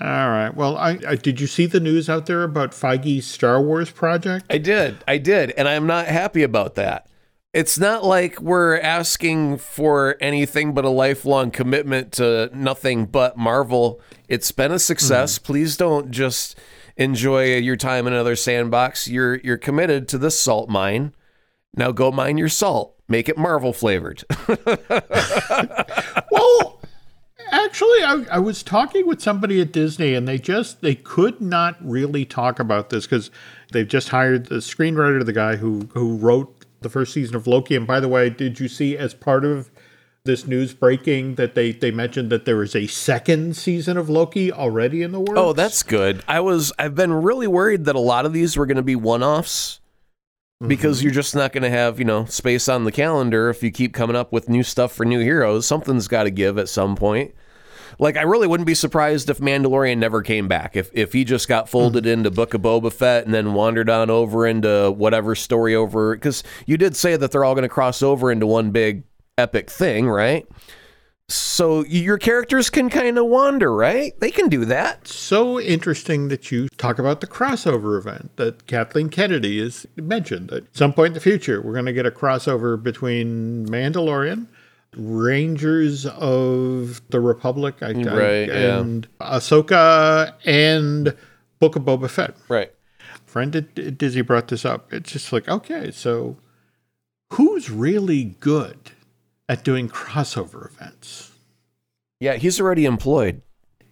All 0.00 0.28
right. 0.28 0.50
Well, 0.54 0.76
I, 0.76 0.98
I, 1.08 1.14
did 1.16 1.40
you 1.40 1.46
see 1.46 1.66
the 1.66 1.80
news 1.80 2.10
out 2.10 2.26
there 2.26 2.42
about 2.42 2.72
Feige's 2.72 3.26
Star 3.26 3.60
Wars 3.60 3.90
project? 3.90 4.46
I 4.50 4.58
did. 4.58 5.02
I 5.08 5.18
did, 5.18 5.52
and 5.52 5.66
I'm 5.66 5.86
not 5.86 6.06
happy 6.06 6.42
about 6.42 6.74
that. 6.74 7.08
It's 7.54 7.78
not 7.78 8.04
like 8.04 8.40
we're 8.40 8.78
asking 8.78 9.56
for 9.56 10.16
anything 10.20 10.74
but 10.74 10.84
a 10.84 10.90
lifelong 10.90 11.50
commitment 11.50 12.12
to 12.12 12.50
nothing 12.52 13.06
but 13.06 13.38
Marvel. 13.38 14.00
It's 14.28 14.52
been 14.52 14.70
a 14.70 14.78
success. 14.78 15.38
Mm. 15.38 15.42
Please 15.42 15.76
don't 15.78 16.10
just 16.10 16.58
enjoy 16.96 17.56
your 17.56 17.76
time 17.76 18.06
in 18.06 18.12
another 18.12 18.36
sandbox. 18.36 19.08
You're 19.08 19.36
you're 19.36 19.58
committed 19.58 20.08
to 20.08 20.18
this 20.18 20.38
salt 20.38 20.68
mine. 20.68 21.12
Now 21.74 21.92
go 21.92 22.10
mine 22.10 22.38
your 22.38 22.48
salt. 22.48 22.94
Make 23.08 23.28
it 23.28 23.38
Marvel 23.38 23.72
flavored. 23.72 24.24
well, 26.30 26.80
actually, 27.52 28.02
I, 28.02 28.26
I, 28.32 28.38
was 28.40 28.64
talking 28.64 29.06
with 29.06 29.22
somebody 29.22 29.60
at 29.60 29.70
Disney, 29.70 30.14
and 30.14 30.26
they 30.26 30.38
just 30.38 30.80
they 30.80 30.96
could 30.96 31.40
not 31.40 31.76
really 31.80 32.24
talk 32.24 32.58
about 32.58 32.90
this 32.90 33.06
because 33.06 33.30
they've 33.70 33.86
just 33.86 34.08
hired 34.08 34.46
the 34.46 34.56
screenwriter, 34.56 35.24
the 35.24 35.32
guy 35.32 35.56
who 35.56 35.88
who 35.92 36.16
wrote 36.16 36.66
the 36.80 36.88
first 36.88 37.12
season 37.12 37.36
of 37.36 37.46
Loki. 37.46 37.76
And 37.76 37.86
by 37.86 38.00
the 38.00 38.08
way, 38.08 38.28
did 38.28 38.58
you 38.58 38.66
see 38.66 38.96
as 38.96 39.14
part 39.14 39.44
of 39.44 39.70
this 40.26 40.46
news 40.46 40.74
breaking 40.74 41.36
that 41.36 41.54
they 41.54 41.72
they 41.72 41.90
mentioned 41.90 42.30
that 42.30 42.44
there 42.44 42.62
is 42.62 42.76
a 42.76 42.86
second 42.86 43.56
season 43.56 43.96
of 43.96 44.10
Loki 44.10 44.52
already 44.52 45.02
in 45.02 45.12
the 45.12 45.20
works? 45.20 45.38
Oh, 45.38 45.52
that's 45.52 45.82
good. 45.82 46.22
I 46.28 46.40
was 46.40 46.72
I've 46.78 46.94
been 46.94 47.12
really 47.12 47.46
worried 47.46 47.84
that 47.86 47.96
a 47.96 48.00
lot 48.00 48.26
of 48.26 48.32
these 48.32 48.56
were 48.56 48.66
going 48.66 48.76
to 48.76 48.82
be 48.82 48.96
one-offs 48.96 49.80
because 50.66 50.98
mm-hmm. 50.98 51.04
you're 51.04 51.14
just 51.14 51.34
not 51.34 51.52
going 51.52 51.62
to 51.62 51.70
have, 51.70 51.98
you 51.98 52.04
know, 52.04 52.24
space 52.26 52.68
on 52.68 52.84
the 52.84 52.92
calendar 52.92 53.50
if 53.50 53.62
you 53.62 53.70
keep 53.70 53.92
coming 53.92 54.16
up 54.16 54.32
with 54.32 54.48
new 54.48 54.62
stuff 54.62 54.92
for 54.92 55.04
new 55.04 55.20
heroes. 55.20 55.66
Something's 55.66 56.08
got 56.08 56.24
to 56.24 56.30
give 56.30 56.58
at 56.58 56.68
some 56.68 56.96
point. 56.96 57.34
Like 57.98 58.16
I 58.16 58.22
really 58.22 58.46
wouldn't 58.46 58.66
be 58.66 58.74
surprised 58.74 59.30
if 59.30 59.38
Mandalorian 59.38 59.98
never 59.98 60.22
came 60.22 60.48
back. 60.48 60.76
If 60.76 60.90
if 60.92 61.12
he 61.12 61.24
just 61.24 61.48
got 61.48 61.68
folded 61.68 62.04
mm-hmm. 62.04 62.12
into 62.12 62.30
Book 62.30 62.52
of 62.52 62.60
Boba 62.60 62.92
Fett 62.92 63.24
and 63.24 63.32
then 63.32 63.54
wandered 63.54 63.88
on 63.88 64.10
over 64.10 64.46
into 64.46 64.90
whatever 64.90 65.34
story 65.34 65.74
over 65.74 66.14
because 66.14 66.42
you 66.66 66.76
did 66.76 66.94
say 66.94 67.16
that 67.16 67.30
they're 67.30 67.44
all 67.44 67.54
going 67.54 67.62
to 67.62 67.68
cross 67.68 68.02
over 68.02 68.30
into 68.30 68.46
one 68.46 68.70
big 68.70 69.04
epic 69.38 69.70
thing, 69.70 70.08
right? 70.08 70.46
So 71.28 71.84
your 71.84 72.18
characters 72.18 72.70
can 72.70 72.88
kind 72.88 73.18
of 73.18 73.26
wander, 73.26 73.74
right? 73.74 74.18
They 74.20 74.30
can 74.30 74.48
do 74.48 74.64
that. 74.66 75.08
So 75.08 75.60
interesting 75.60 76.28
that 76.28 76.52
you 76.52 76.68
talk 76.76 77.00
about 77.00 77.20
the 77.20 77.26
crossover 77.26 77.98
event 77.98 78.36
that 78.36 78.68
Kathleen 78.68 79.08
Kennedy 79.08 79.60
has 79.60 79.86
mentioned. 79.96 80.52
At 80.52 80.64
some 80.72 80.92
point 80.92 81.08
in 81.08 81.14
the 81.14 81.20
future, 81.20 81.60
we're 81.60 81.72
going 81.72 81.86
to 81.86 81.92
get 81.92 82.06
a 82.06 82.12
crossover 82.12 82.80
between 82.80 83.66
Mandalorian, 83.66 84.46
Rangers 84.96 86.06
of 86.06 87.02
the 87.10 87.20
Republic, 87.20 87.74
I, 87.82 87.92
right, 87.92 88.48
and 88.48 89.08
yeah. 89.20 89.26
Ahsoka, 89.26 90.32
and 90.44 91.12
Book 91.58 91.74
of 91.74 91.82
Boba 91.82 92.08
Fett. 92.08 92.36
Right. 92.48 92.72
Friend 93.24 93.56
at 93.56 93.98
Disney 93.98 94.22
brought 94.22 94.46
this 94.46 94.64
up. 94.64 94.92
It's 94.92 95.10
just 95.10 95.32
like, 95.32 95.48
okay, 95.48 95.90
so 95.90 96.36
who's 97.32 97.68
really 97.68 98.36
good? 98.38 98.92
At 99.48 99.64
doing 99.64 99.88
crossover 99.88 100.70
events. 100.70 101.32
Yeah, 102.20 102.34
he's 102.34 102.60
already 102.60 102.84
employed 102.84 103.42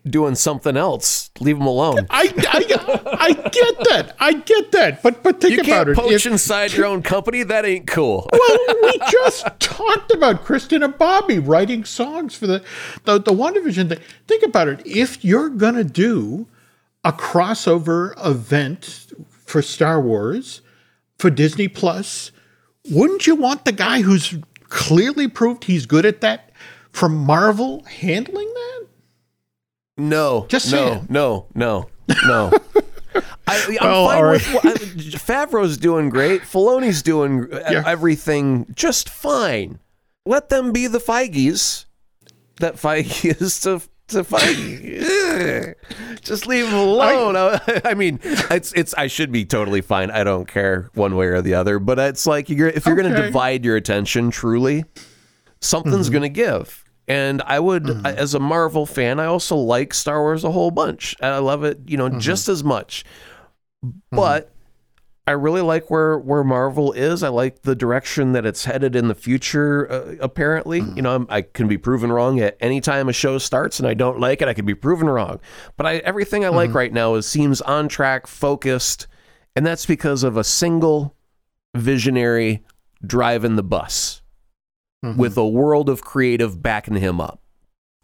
doing 0.07 0.35
something 0.35 0.77
else. 0.77 1.31
Leave 1.41 1.57
him 1.57 1.67
alone. 1.67 2.07
I, 2.11 2.33
I, 2.39 3.17
I 3.21 3.33
get 3.33 3.79
that. 3.91 4.17
I 4.21 4.33
get 4.35 4.73
that. 4.73 5.03
But 5.03 5.23
but 5.23 5.41
think 5.41 5.55
you 5.55 5.61
about 5.61 5.89
it. 5.89 5.93
You 5.93 5.95
can't 5.95 6.09
poach 6.09 6.27
if, 6.27 6.33
inside 6.33 6.73
your 6.73 6.87
own 6.87 7.03
company. 7.03 7.43
That 7.43 7.65
ain't 7.65 7.87
cool. 7.87 8.29
well, 8.33 8.59
we 8.83 8.99
just 9.11 9.47
talked 9.61 10.13
about 10.13 10.45
Kristen 10.45 10.83
and 10.83 10.97
Bobby 10.97 11.39
writing 11.39 11.85
songs 11.85 12.35
for 12.35 12.47
the 12.47 12.65
the, 13.05 13.19
the 13.19 13.33
WandaVision 13.33 13.89
thing. 13.89 14.01
Think 14.27 14.43
about 14.43 14.69
it. 14.69 14.83
If 14.87 15.25
you're 15.25 15.49
gonna 15.49 15.85
do 15.85 16.47
a 17.03 17.13
crossover 17.13 18.15
event 18.25 19.13
for 19.29 19.63
Star 19.63 20.01
Wars 20.01 20.63
for 21.19 21.31
Disney 21.31 21.69
Plus, 21.69 22.33
wouldn't 22.91 23.27
you 23.27 23.35
want 23.35 23.65
the 23.65 23.73
guy 23.73 24.03
who's 24.03 24.35
clearly 24.69 25.29
proved 25.29 25.65
he's 25.65 25.87
good 25.87 26.07
at 26.07 26.21
that 26.21 26.51
from 26.91 27.17
Marvel 27.17 27.85
handling 27.85 28.53
that? 28.55 28.87
No, 29.97 30.47
just 30.49 30.73
no, 30.73 30.79
saying. 30.79 31.07
no, 31.09 31.47
no, 31.55 31.89
no. 32.27 32.53
I, 33.47 33.57
am 33.57 33.77
well, 33.81 34.09
fine 34.09 34.23
right. 34.23 34.33
with 34.33 35.15
Favreau's 35.15 35.77
doing 35.77 36.09
great. 36.09 36.43
Filoni's 36.43 37.03
doing 37.03 37.47
yeah. 37.51 37.85
everything 37.87 38.67
just 38.75 39.09
fine. 39.09 39.79
Let 40.27 40.49
them 40.49 40.73
be 40.73 40.87
the 40.87 40.99
Feiges 40.99 41.85
that 42.61 42.75
Feige 42.75 43.25
is 43.41 43.61
to 43.61 43.83
to 44.09 44.25
Feige. 44.25 45.03
Just 46.21 46.47
leave 46.47 46.67
him 46.67 46.75
alone. 46.75 47.37
I, 47.37 47.81
I, 47.85 47.95
mean, 47.95 48.21
it's 48.23 48.73
it's. 48.73 48.95
I 48.95 49.07
should 49.07 49.33
be 49.33 49.45
totally 49.45 49.81
fine. 49.81 50.11
I 50.11 50.25
don't 50.25 50.47
care 50.47 50.91
one 50.95 51.17
way 51.17 51.27
or 51.27 51.43
the 51.43 51.55
other. 51.55 51.79
But 51.79 51.99
it's 51.99 52.27
like 52.27 52.49
you're, 52.49 52.69
if 52.69 52.87
you're 52.87 52.99
okay. 52.99 53.09
going 53.09 53.15
to 53.15 53.23
divide 53.23 53.65
your 53.65 53.77
attention 53.77 54.31
truly, 54.31 54.85
something's 55.61 56.07
mm-hmm. 56.07 56.13
going 56.13 56.23
to 56.23 56.29
give. 56.29 56.85
And 57.07 57.43
I 57.43 57.61
would, 57.61 57.85
mm-hmm. 57.85 58.07
as 58.07 58.35
a 58.35 58.41
Marvel 58.41 58.87
fan, 58.87 59.21
I 59.21 59.27
also 59.27 59.57
like 59.57 59.93
Star 59.93 60.23
Wars 60.23 60.43
a 60.45 60.51
whole 60.51 60.71
bunch. 60.71 61.15
I 61.21 61.39
love 61.39 61.65
it, 61.65 61.81
you 61.87 61.99
know, 61.99 62.09
mm-hmm. 62.09 62.19
just 62.19 62.49
as 62.49 62.65
much. 62.65 63.05
But 64.11 64.54
I 65.27 65.33
really 65.33 65.63
like 65.63 65.91
where 65.91 66.19
where 66.19 66.45
Marvel 66.45 66.93
is. 66.93 67.23
I 67.23 67.29
like 67.29 67.63
the 67.63 67.75
direction 67.75 68.33
that 68.33 68.45
it's 68.45 68.67
headed 68.67 68.95
in 68.95 69.09
the 69.09 69.15
future. 69.15 69.91
Uh, 69.91 70.17
apparently, 70.21 70.83
mm. 70.83 70.97
you 70.97 71.03
know, 71.03 71.15
I'm, 71.15 71.27
i 71.31 71.41
can 71.41 71.67
be 71.67 71.79
proven 71.79 72.13
wrong 72.13 72.41
at 72.41 72.59
any 72.61 72.83
time 72.83 73.09
a 73.09 73.13
show 73.13 73.39
starts, 73.39 73.79
and 73.79 73.89
I 73.89 73.95
don't 73.95 74.21
like 74.21 74.43
it. 74.43 74.49
I 74.49 74.55
can 74.55 74.67
be 74.67 74.75
proven 74.75 75.09
wrong, 75.09 75.41
but 75.79 75.87
I, 75.87 75.97
everything 75.99 76.45
I 76.45 76.49
mm. 76.49 76.55
like 76.55 76.69
mm-hmm. 76.69 76.77
right 76.77 76.93
now 76.93 77.15
is 77.15 77.27
seems 77.27 77.63
on 77.63 77.89
track, 77.89 78.27
focused, 78.27 79.07
and 79.57 79.65
that's 79.65 79.87
because 79.87 80.25
of 80.25 80.37
a 80.37 80.45
single 80.45 81.17
visionary 81.75 82.63
driving 83.05 83.57
the 83.57 83.63
bus 83.63 84.21
mm-hmm. 85.03 85.19
with 85.19 85.39
a 85.39 85.49
world 85.49 85.89
of 85.89 86.03
creative 86.03 86.63
backing 86.63 86.97
him 86.97 87.19
up. 87.19 87.41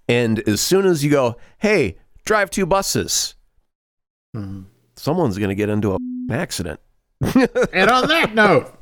And 0.09 0.41
as 0.49 0.63
soon 0.63 0.87
as 0.87 1.05
you 1.05 1.11
go, 1.11 1.37
hey, 1.59 1.99
drive 2.25 2.51
two 2.51 2.65
buses, 2.65 3.35
mm. 4.35 4.65
someone's 4.97 5.37
going 5.37 5.51
to 5.51 5.55
get 5.55 5.69
into 5.69 5.93
a 5.93 5.99
accident 6.31 6.81
and 7.21 7.91
on 7.91 8.09
that 8.09 8.33
note, 8.35 8.75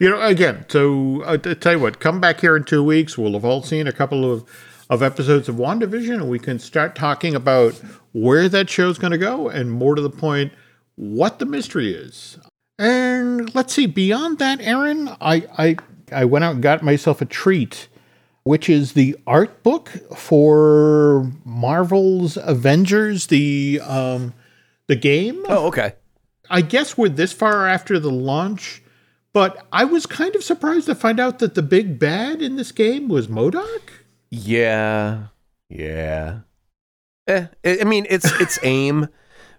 you 0.00 0.10
know, 0.10 0.20
again, 0.22 0.64
so 0.68 1.22
uh, 1.22 1.36
to 1.38 1.54
tell 1.54 1.74
you 1.74 1.78
what, 1.78 2.00
come 2.00 2.20
back 2.20 2.40
here 2.40 2.56
in 2.56 2.64
two 2.64 2.82
weeks. 2.82 3.16
We'll 3.16 3.32
have 3.34 3.44
all 3.44 3.62
seen 3.62 3.86
a 3.86 3.92
couple 3.92 4.30
of, 4.30 4.44
of 4.90 5.02
episodes 5.02 5.48
of 5.48 5.56
WandaVision, 5.56 6.14
and 6.14 6.28
we 6.28 6.38
can 6.38 6.58
start 6.58 6.94
talking 6.94 7.34
about 7.34 7.74
where 8.12 8.48
that 8.48 8.68
show's 8.68 8.98
going 8.98 9.12
to 9.12 9.18
go, 9.18 9.48
and 9.48 9.70
more 9.70 9.94
to 9.94 10.02
the 10.02 10.10
point, 10.10 10.52
what 10.96 11.38
the 11.38 11.46
mystery 11.46 11.94
is. 11.94 12.38
And 12.78 13.54
let's 13.54 13.72
see, 13.72 13.86
beyond 13.86 14.38
that, 14.38 14.60
Aaron, 14.60 15.08
I, 15.20 15.46
I, 15.56 15.76
I 16.12 16.24
went 16.24 16.44
out 16.44 16.54
and 16.54 16.62
got 16.62 16.82
myself 16.82 17.22
a 17.22 17.24
treat, 17.24 17.88
which 18.42 18.68
is 18.68 18.92
the 18.92 19.16
art 19.26 19.62
book 19.62 19.90
for 20.16 21.32
Marvel's 21.44 22.36
Avengers, 22.36 23.28
the 23.28 23.80
um, 23.82 24.34
the 24.88 24.96
game. 24.96 25.42
Oh, 25.48 25.66
okay. 25.66 25.94
I 26.50 26.60
guess 26.60 26.96
we're 26.96 27.08
this 27.08 27.32
far 27.32 27.66
after 27.66 27.98
the 27.98 28.10
launch, 28.10 28.82
but 29.32 29.66
I 29.72 29.84
was 29.84 30.06
kind 30.06 30.34
of 30.34 30.42
surprised 30.42 30.86
to 30.86 30.94
find 30.94 31.20
out 31.20 31.38
that 31.40 31.54
the 31.54 31.62
big 31.62 31.98
bad 31.98 32.42
in 32.42 32.56
this 32.56 32.72
game 32.72 33.08
was 33.08 33.28
MODOK. 33.28 33.80
Yeah, 34.30 35.28
yeah. 35.68 36.40
Eh, 37.26 37.46
I 37.64 37.84
mean, 37.84 38.06
it's 38.08 38.30
it's 38.40 38.58
aim, 38.62 39.08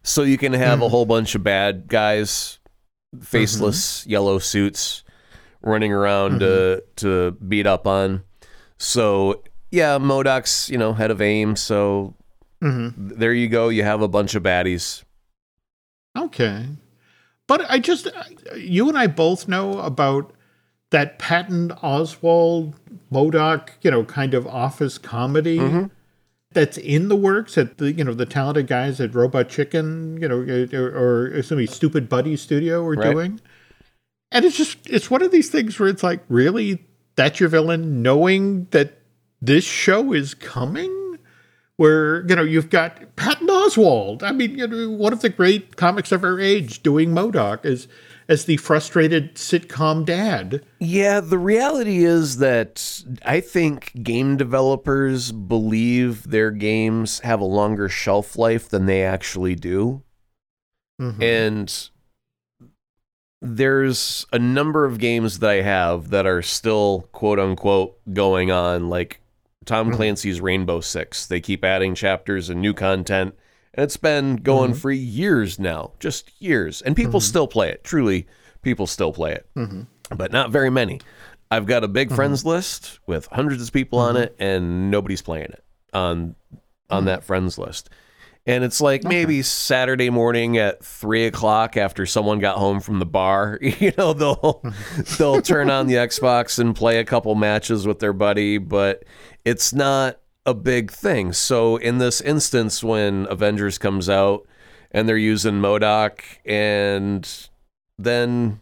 so 0.03 0.23
you 0.23 0.37
can 0.37 0.53
have 0.53 0.81
a 0.81 0.85
hmm. 0.85 0.91
whole 0.91 1.05
bunch 1.05 1.35
of 1.35 1.43
bad 1.43 1.87
guys, 1.87 2.59
faceless 3.21 4.01
mm-hmm. 4.01 4.11
yellow 4.11 4.39
suits, 4.39 5.03
running 5.61 5.91
around 5.91 6.39
mm-hmm. 6.39 6.39
to 6.39 6.83
to 6.97 7.31
beat 7.31 7.67
up 7.67 7.87
on. 7.87 8.23
So 8.77 9.43
yeah, 9.71 9.97
MODOK's 9.97 10.69
you 10.69 10.77
know 10.77 10.93
head 10.93 11.11
of 11.11 11.21
aim. 11.21 11.55
So 11.55 12.15
mm-hmm. 12.61 13.09
there 13.17 13.33
you 13.33 13.49
go. 13.49 13.69
You 13.69 13.83
have 13.83 14.01
a 14.01 14.07
bunch 14.07 14.35
of 14.35 14.43
baddies. 14.43 15.03
Okay. 16.17 16.65
But 17.47 17.69
I 17.69 17.79
just, 17.79 18.07
you 18.55 18.89
and 18.89 18.97
I 18.97 19.07
both 19.07 19.47
know 19.47 19.79
about 19.79 20.33
that 20.89 21.19
Patton 21.19 21.69
Oswalt 21.83 22.73
MODOK, 23.11 23.69
you 23.81 23.91
know, 23.91 24.03
kind 24.03 24.33
of 24.33 24.47
office 24.47 24.97
comedy 24.97 25.57
mm-hmm. 25.57 25.85
that's 26.51 26.77
in 26.77 27.07
the 27.07 27.15
works 27.15 27.57
at 27.57 27.77
the, 27.77 27.91
you 27.91 28.03
know, 28.03 28.13
the 28.13 28.25
talented 28.25 28.67
guys 28.67 28.99
at 28.99 29.13
Robot 29.13 29.49
Chicken, 29.49 30.17
you 30.21 30.27
know, 30.27 30.45
or, 30.73 31.37
or 31.37 31.43
some 31.43 31.65
Stupid 31.67 32.09
Buddy 32.09 32.35
Studio 32.35 32.85
are 32.85 32.93
right. 32.93 33.11
doing. 33.11 33.41
And 34.31 34.43
it's 34.43 34.57
just, 34.57 34.77
it's 34.89 35.09
one 35.09 35.21
of 35.21 35.31
these 35.31 35.49
things 35.49 35.79
where 35.79 35.87
it's 35.87 36.03
like, 36.03 36.21
really, 36.27 36.85
that's 37.15 37.39
your 37.39 37.49
villain, 37.49 38.01
knowing 38.01 38.65
that 38.71 38.99
this 39.41 39.63
show 39.63 40.13
is 40.13 40.33
coming? 40.33 41.06
Where 41.77 42.27
you 42.27 42.35
know 42.35 42.43
you've 42.43 42.69
got 42.69 43.15
Patton 43.15 43.47
Oswalt. 43.47 44.23
I 44.23 44.31
mean, 44.31 44.57
you 44.57 44.67
know, 44.67 44.89
one 44.89 45.13
of 45.13 45.21
the 45.21 45.29
great 45.29 45.77
comics 45.77 46.11
of 46.11 46.23
our 46.23 46.39
age 46.39 46.83
doing 46.83 47.09
MODOK 47.09 47.65
as 47.65 47.87
as 48.29 48.45
the 48.45 48.57
frustrated 48.57 49.35
sitcom 49.35 50.05
dad. 50.05 50.63
Yeah, 50.79 51.21
the 51.21 51.37
reality 51.37 52.03
is 52.03 52.37
that 52.37 53.03
I 53.25 53.39
think 53.39 54.03
game 54.03 54.35
developers 54.37 55.31
believe 55.31 56.29
their 56.29 56.51
games 56.51 57.19
have 57.21 57.39
a 57.39 57.45
longer 57.45 57.87
shelf 57.87 58.37
life 58.37 58.67
than 58.69 58.85
they 58.85 59.03
actually 59.03 59.55
do. 59.55 60.03
Mm-hmm. 61.01 61.23
And 61.23 61.89
there's 63.41 64.25
a 64.33 64.39
number 64.39 64.83
of 64.83 64.97
games 64.97 65.39
that 65.39 65.49
I 65.49 65.61
have 65.61 66.09
that 66.09 66.25
are 66.25 66.41
still 66.41 67.07
quote 67.11 67.39
unquote 67.39 67.97
going 68.13 68.51
on, 68.51 68.89
like 68.89 69.21
Tom 69.67 69.87
mm-hmm. 69.87 69.97
Clancy's 69.97 70.41
Rainbow 70.41 70.81
Six. 70.81 71.27
They 71.27 71.39
keep 71.39 71.63
adding 71.63 71.93
chapters 71.93 72.49
and 72.49 72.61
new 72.61 72.73
content, 72.73 73.35
and 73.73 73.83
it's 73.83 73.97
been 73.97 74.37
going 74.37 74.71
mm-hmm. 74.71 74.79
for 74.79 74.89
years 74.89 75.59
now, 75.59 75.91
just 75.99 76.31
years. 76.41 76.81
And 76.81 76.95
people 76.95 77.19
mm-hmm. 77.19 77.27
still 77.27 77.47
play 77.47 77.69
it. 77.69 77.83
Truly, 77.83 78.25
people 78.63 78.87
still 78.87 79.13
play 79.13 79.33
it, 79.33 79.47
mm-hmm. 79.55 79.83
but 80.15 80.31
not 80.31 80.49
very 80.49 80.71
many. 80.71 81.01
I've 81.51 81.67
got 81.67 81.83
a 81.83 81.87
big 81.87 82.07
mm-hmm. 82.07 82.15
friends 82.15 82.45
list 82.45 82.99
with 83.05 83.27
hundreds 83.27 83.61
of 83.67 83.71
people 83.71 83.99
on 83.99 84.17
it, 84.17 84.35
and 84.39 84.89
nobody's 84.89 85.21
playing 85.21 85.51
it 85.51 85.63
on 85.93 86.35
on 86.89 87.05
that 87.05 87.23
friends 87.23 87.57
list. 87.57 87.89
And 88.47 88.63
it's 88.63 88.79
like 88.79 89.01
okay. 89.05 89.09
maybe 89.09 89.41
Saturday 89.41 90.09
morning 90.09 90.57
at 90.57 90.83
three 90.83 91.25
o'clock 91.25 91.75
after 91.75 92.05
someone 92.05 92.39
got 92.39 92.57
home 92.57 92.79
from 92.79 92.99
the 92.99 93.05
bar. 93.05 93.59
You 93.79 93.91
know, 93.97 94.13
they'll 94.13 94.63
they'll 95.17 95.41
turn 95.41 95.69
on 95.69 95.87
the 95.87 95.95
Xbox 95.95 96.57
and 96.57 96.73
play 96.73 96.99
a 96.99 97.03
couple 97.03 97.35
matches 97.35 97.85
with 97.85 97.99
their 97.99 98.13
buddy, 98.13 98.57
but 98.57 99.03
it's 99.47 99.71
not 99.71 100.19
a 100.45 100.53
big 100.53 100.91
thing. 100.91 101.31
So 101.31 101.77
in 101.77 101.99
this 101.99 102.19
instance, 102.19 102.83
when 102.83 103.27
Avengers 103.29 103.77
comes 103.77 104.09
out 104.09 104.45
and 104.91 105.07
they're 105.07 105.17
using 105.17 105.61
MODOK, 105.61 106.19
and 106.45 107.49
then 107.97 108.59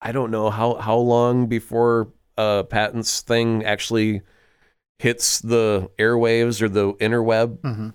I 0.00 0.12
don't 0.12 0.30
know 0.30 0.48
how 0.48 0.76
how 0.76 0.96
long 0.96 1.46
before 1.48 2.08
uh, 2.38 2.62
Patton's 2.62 3.20
thing 3.20 3.62
actually 3.62 4.22
hits 4.98 5.40
the 5.40 5.90
airwaves 5.98 6.62
or 6.62 6.68
the 6.68 6.94
interweb. 6.94 7.58
Mm-hmm 7.58 7.88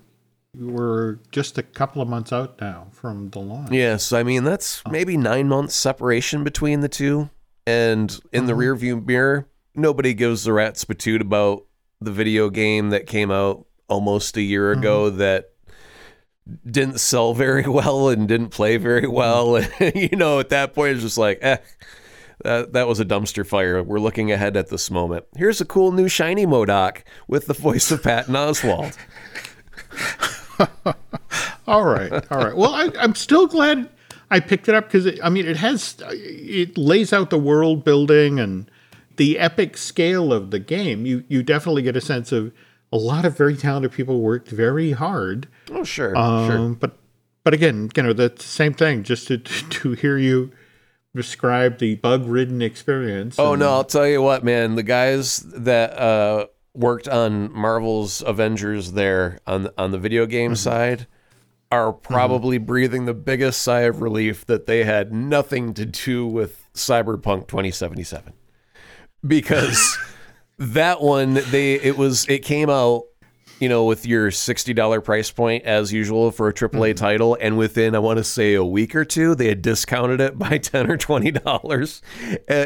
we're 0.56 1.20
just 1.30 1.58
a 1.58 1.62
couple 1.62 2.02
of 2.02 2.08
months 2.08 2.32
out 2.32 2.60
now 2.60 2.88
from 2.90 3.30
the 3.30 3.38
launch. 3.38 3.70
Yes, 3.70 4.12
I 4.12 4.24
mean 4.24 4.42
that's 4.42 4.82
oh. 4.84 4.90
maybe 4.90 5.16
nine 5.16 5.48
months 5.48 5.76
separation 5.76 6.42
between 6.42 6.80
the 6.80 6.88
two, 6.88 7.30
and 7.68 8.20
in 8.32 8.46
the 8.46 8.52
mm-hmm. 8.52 8.60
rearview 8.60 9.06
mirror, 9.06 9.46
nobody 9.76 10.12
gives 10.12 10.42
the 10.42 10.52
rat's 10.52 10.84
patoot 10.84 11.20
about 11.20 11.66
the 12.00 12.12
video 12.12 12.50
game 12.50 12.90
that 12.90 13.06
came 13.06 13.30
out 13.30 13.66
almost 13.88 14.36
a 14.36 14.42
year 14.42 14.72
ago 14.72 15.08
mm-hmm. 15.08 15.18
that 15.18 15.50
didn't 16.68 17.00
sell 17.00 17.34
very 17.34 17.68
well 17.68 18.08
and 18.08 18.28
didn't 18.28 18.50
play 18.50 18.76
very 18.76 19.02
mm-hmm. 19.02 19.12
well. 19.12 19.60
you 19.94 20.16
know, 20.16 20.40
at 20.40 20.48
that 20.50 20.74
point, 20.74 20.94
it's 20.94 21.02
just 21.02 21.18
like, 21.18 21.38
eh, 21.42 21.58
that, 22.44 22.72
that 22.72 22.88
was 22.88 23.00
a 23.00 23.04
dumpster 23.04 23.46
fire. 23.46 23.82
We're 23.82 24.00
looking 24.00 24.32
ahead 24.32 24.56
at 24.56 24.68
this 24.68 24.90
moment. 24.90 25.26
Here's 25.36 25.60
a 25.60 25.66
cool 25.66 25.92
new 25.92 26.08
shiny 26.08 26.46
MODOK 26.46 27.02
with 27.28 27.46
the 27.46 27.54
voice 27.54 27.90
of 27.90 28.02
Patton 28.02 28.34
Oswalt. 28.34 28.96
all 31.66 31.84
right, 31.84 32.12
all 32.30 32.38
right. 32.38 32.56
Well, 32.56 32.74
I, 32.74 32.90
I'm 32.98 33.14
still 33.14 33.46
glad 33.46 33.90
I 34.30 34.40
picked 34.40 34.68
it 34.68 34.74
up 34.74 34.90
because 34.90 35.20
I 35.22 35.28
mean 35.28 35.46
it 35.46 35.56
has 35.56 35.96
it 36.10 36.78
lays 36.78 37.12
out 37.12 37.30
the 37.30 37.38
world 37.38 37.84
building 37.84 38.38
and 38.38 38.69
the 39.20 39.38
epic 39.38 39.76
scale 39.76 40.32
of 40.32 40.50
the 40.50 40.58
game. 40.58 41.04
You 41.04 41.24
you 41.28 41.42
definitely 41.42 41.82
get 41.82 41.94
a 41.94 42.00
sense 42.00 42.32
of 42.32 42.54
a 42.90 42.96
lot 42.96 43.26
of 43.26 43.36
very 43.36 43.54
talented 43.54 43.92
people 43.92 44.22
worked 44.22 44.48
very 44.48 44.92
hard. 44.92 45.46
Oh 45.70 45.84
sure, 45.84 46.16
um, 46.16 46.48
sure. 46.48 46.68
But 46.70 46.96
but 47.44 47.52
again, 47.52 47.90
you 47.94 48.02
know 48.02 48.14
the 48.14 48.32
same 48.38 48.72
thing. 48.72 49.02
Just 49.02 49.28
to 49.28 49.36
to 49.38 49.92
hear 49.92 50.16
you 50.16 50.52
describe 51.14 51.80
the 51.80 51.96
bug 51.96 52.26
ridden 52.26 52.62
experience. 52.62 53.38
Oh 53.38 53.54
no, 53.54 53.68
I'll 53.68 53.84
tell 53.84 54.08
you 54.08 54.22
what, 54.22 54.42
man. 54.42 54.74
The 54.74 54.82
guys 54.82 55.40
that. 55.40 55.92
uh 55.98 56.46
worked 56.72 57.08
on 57.08 57.52
Marvel's 57.52 58.22
Avengers 58.24 58.92
there 58.92 59.40
on 59.44 59.68
on 59.76 59.90
the 59.90 59.98
video 59.98 60.24
game 60.24 60.52
mm-hmm. 60.52 60.54
side 60.54 61.08
are 61.72 61.92
mm-hmm. 61.92 62.00
probably 62.00 62.58
mm-hmm. 62.58 62.66
breathing 62.66 63.04
the 63.06 63.12
biggest 63.12 63.60
sigh 63.60 63.80
of 63.80 64.00
relief 64.00 64.46
that 64.46 64.66
they 64.66 64.84
had 64.84 65.12
nothing 65.12 65.74
to 65.74 65.84
do 65.84 66.28
with 66.28 66.68
Cyberpunk 66.72 67.48
2077 67.48 68.34
because 69.26 69.98
that 70.58 71.00
one 71.00 71.34
they 71.50 71.74
it 71.74 71.96
was 71.96 72.26
it 72.28 72.40
came 72.40 72.70
out 72.70 73.04
you 73.60 73.68
know, 73.68 73.84
with 73.84 74.06
your 74.06 74.30
$60 74.30 75.04
price 75.04 75.30
point 75.30 75.64
as 75.64 75.92
usual 75.92 76.30
for 76.30 76.48
a 76.48 76.52
AAA 76.52 76.70
mm-hmm. 76.70 76.94
title. 76.94 77.36
And 77.38 77.58
within, 77.58 77.94
I 77.94 77.98
want 77.98 78.16
to 78.16 78.24
say, 78.24 78.54
a 78.54 78.64
week 78.64 78.96
or 78.96 79.04
two, 79.04 79.34
they 79.34 79.48
had 79.48 79.60
discounted 79.60 80.20
it 80.20 80.38
by 80.38 80.56
10 80.58 80.90
or 80.90 80.96
$20 80.96 82.00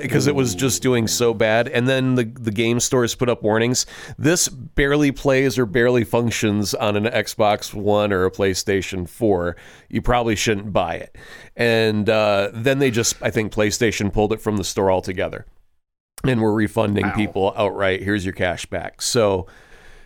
because 0.01 0.29
uh, 0.29 0.31
it 0.31 0.35
was 0.35 0.55
just 0.55 0.83
doing 0.83 1.09
so 1.09 1.35
bad. 1.35 1.67
And 1.69 1.89
then 1.89 2.15
the, 2.15 2.25
the 2.25 2.53
game 2.53 2.79
stores 2.79 3.15
put 3.17 3.29
up 3.29 3.43
warnings. 3.43 3.87
This 4.17 4.49
barely 4.49 5.11
plays 5.11 5.59
or 5.59 5.67
barely 5.67 6.05
functions 6.05 6.75
on 6.75 6.97
an 6.97 7.05
Xbox 7.05 7.75
One 7.75 8.13
or 8.13 8.25
a 8.25 8.31
PlayStation 8.31 9.09
4. 9.09 9.57
You 9.89 10.01
probably 10.01 10.37
shouldn't 10.37 10.73
buy 10.73 10.95
it. 10.95 11.19
And 11.57 12.09
uh, 12.09 12.51
then 12.55 12.79
they 12.79 12.93
just, 12.93 13.21
I 13.21 13.31
think 13.31 13.53
PlayStation 13.53 14.13
pulled 14.13 14.33
it 14.33 14.41
from 14.41 14.59
the 14.59 14.65
store 14.65 14.93
altogether. 14.93 15.45
And 16.31 16.41
we're 16.41 16.53
refunding 16.53 17.07
wow. 17.07 17.15
people 17.15 17.55
outright. 17.57 18.03
Here's 18.03 18.25
your 18.25 18.35
cash 18.35 18.67
back. 18.67 19.03
So, 19.03 19.47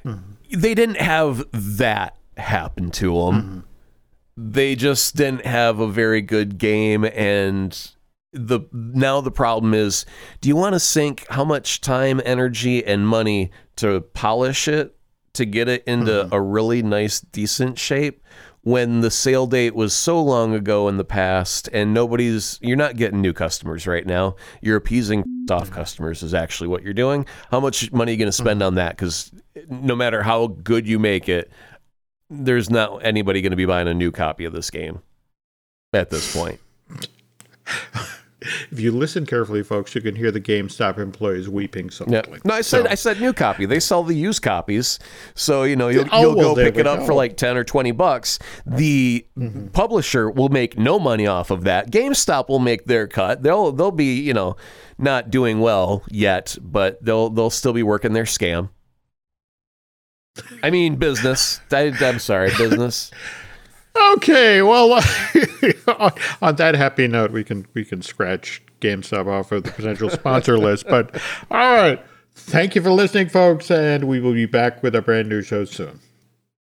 mm-hmm 0.05 0.33
they 0.51 0.75
didn't 0.75 1.01
have 1.01 1.45
that 1.53 2.17
happen 2.37 2.91
to 2.93 3.13
them. 3.13 3.43
Mm-hmm. 3.43 4.53
They 4.53 4.77
just 4.77 5.17
didn't 5.17 5.45
have 5.45 5.81
a 5.81 5.89
very 5.89 6.23
good 6.23 6.59
game 6.59 7.05
and 7.05 7.91
the 8.33 8.61
now 8.73 9.23
the 9.23 9.31
problem 9.31 9.73
is 9.73 10.05
do 10.43 10.51
you 10.51 10.55
want 10.55 10.75
to 10.75 10.79
sink 10.79 11.27
how 11.31 11.45
much 11.45 11.81
time, 11.81 12.21
energy 12.25 12.85
and 12.85 13.09
money 13.09 13.51
to 13.77 14.03
polish 14.13 14.69
it 14.69 14.95
to 15.33 15.47
get 15.47 15.67
it 15.67 15.83
into 15.85 16.13
mm-hmm. 16.13 16.35
a 16.35 16.41
really 16.41 16.83
nice 16.83 17.21
decent 17.21 17.79
shape 17.79 18.23
when 18.63 19.01
the 19.01 19.11
sale 19.11 19.47
date 19.47 19.75
was 19.75 19.95
so 19.95 20.23
long 20.23 20.55
ago 20.55 20.89
in 20.89 20.97
the 20.97 21.05
past 21.05 21.69
and 21.73 21.95
nobody's 21.95 22.59
you're 22.61 22.77
not 22.77 22.97
getting 22.97 23.21
new 23.21 23.33
customers 23.33 23.87
right 23.87 24.07
now. 24.07 24.37
You're 24.61 24.77
appeasing 24.77 25.25
off 25.51 25.71
customers 25.71 26.23
is 26.23 26.35
actually 26.35 26.69
what 26.69 26.83
you're 26.83 26.93
doing. 26.93 27.25
How 27.51 27.61
much 27.61 27.91
money 27.93 28.11
are 28.11 28.15
you 28.15 28.19
going 28.19 28.31
to 28.31 28.37
mm-hmm. 28.37 28.47
spend 28.47 28.63
on 28.63 28.75
that? 28.75 28.97
Because 28.97 29.33
no 29.69 29.97
matter 29.97 30.23
how 30.23 30.49
good 30.49 30.87
you 30.87 30.99
make 30.99 31.29
it 31.29 31.51
there's 32.31 32.69
not 32.69 33.05
anybody 33.05 33.41
going 33.41 33.51
to 33.51 33.57
be 33.57 33.65
buying 33.65 33.89
a 33.89 33.95
new 33.95 34.11
copy 34.11 34.45
of 34.45 34.53
this 34.53 34.71
game 34.71 35.01
at 35.93 36.11
this 36.11 36.35
point 36.35 36.61
if 38.71 38.79
you 38.79 38.93
listen 38.93 39.27
carefully, 39.27 39.63
folks, 39.63 39.95
you 39.95 40.01
can 40.01 40.15
hear 40.15 40.31
the 40.31 40.41
GameStop 40.41 40.99
employees 40.99 41.49
weeping 41.49 41.91
softly. 41.91 42.17
Yeah. 42.17 42.39
No, 42.45 42.55
I 42.55 42.61
said 42.61 42.85
so. 42.85 42.91
I 42.91 42.95
said 42.95 43.21
new 43.21 43.33
copy. 43.33 43.67
They 43.67 43.81
sell 43.81 44.05
the 44.05 44.15
used 44.15 44.43
copies, 44.43 44.99
so 45.35 45.65
you 45.65 45.75
know 45.77 45.89
you'll, 45.89 46.07
oh, 46.13 46.21
you'll 46.21 46.37
well, 46.37 46.55
go 46.55 46.63
pick 46.63 46.77
it 46.77 46.87
up 46.87 47.01
go. 47.01 47.07
for 47.07 47.15
like 47.15 47.37
ten 47.37 47.57
or 47.57 47.65
twenty 47.65 47.91
bucks. 47.91 48.39
The 48.65 49.27
mm-hmm. 49.37 49.69
publisher 49.69 50.31
will 50.31 50.51
make 50.51 50.79
no 50.79 50.99
money 50.99 51.27
off 51.27 51.51
of 51.51 51.65
that. 51.65 51.91
GameStop 51.91 52.49
will 52.49 52.61
make 52.61 52.85
their 52.85 53.09
cut. 53.09 53.43
They'll 53.43 53.73
they'll 53.73 53.91
be 53.91 54.21
you 54.21 54.35
know 54.35 54.57
not 54.99 55.31
doing 55.31 55.61
well 55.61 56.05
yet, 56.09 56.57
but 56.61 57.05
they'll 57.05 57.31
they'll 57.31 57.51
still 57.51 57.73
be 57.73 57.83
working 57.83 58.13
their 58.13 58.25
scam. 58.25 58.71
I 60.63 60.71
mean 60.71 60.97
business. 60.97 61.61
I, 61.73 61.93
I'm 62.01 62.21
sorry, 62.21 62.51
business. 62.57 63.11
Okay, 64.15 64.63
well, 64.63 64.93
on 66.43 66.57
that 66.57 66.75
happy 66.75 67.09
note, 67.09 67.31
we 67.31 67.45
can 67.45 67.67
we 67.75 67.85
can 67.85 68.03
scratch 68.03 68.63
GameStop 68.81 69.27
off 69.27 69.53
of 69.53 69.65
the 69.65 69.73
potential 69.73 70.11
sponsor 70.11 70.59
list. 70.59 70.87
But 70.89 71.15
all 71.51 71.75
right, 71.75 72.01
thank 72.35 72.75
you 72.75 72.83
for 72.83 72.91
listening, 72.91 73.29
folks, 73.29 73.71
and 73.71 74.05
we 74.05 74.21
will 74.21 74.35
be 74.35 74.47
back 74.47 74.83
with 74.83 74.95
a 74.95 75.03
brand 75.03 75.29
new 75.29 75.43
show 75.43 75.65
soon. 75.65 76.01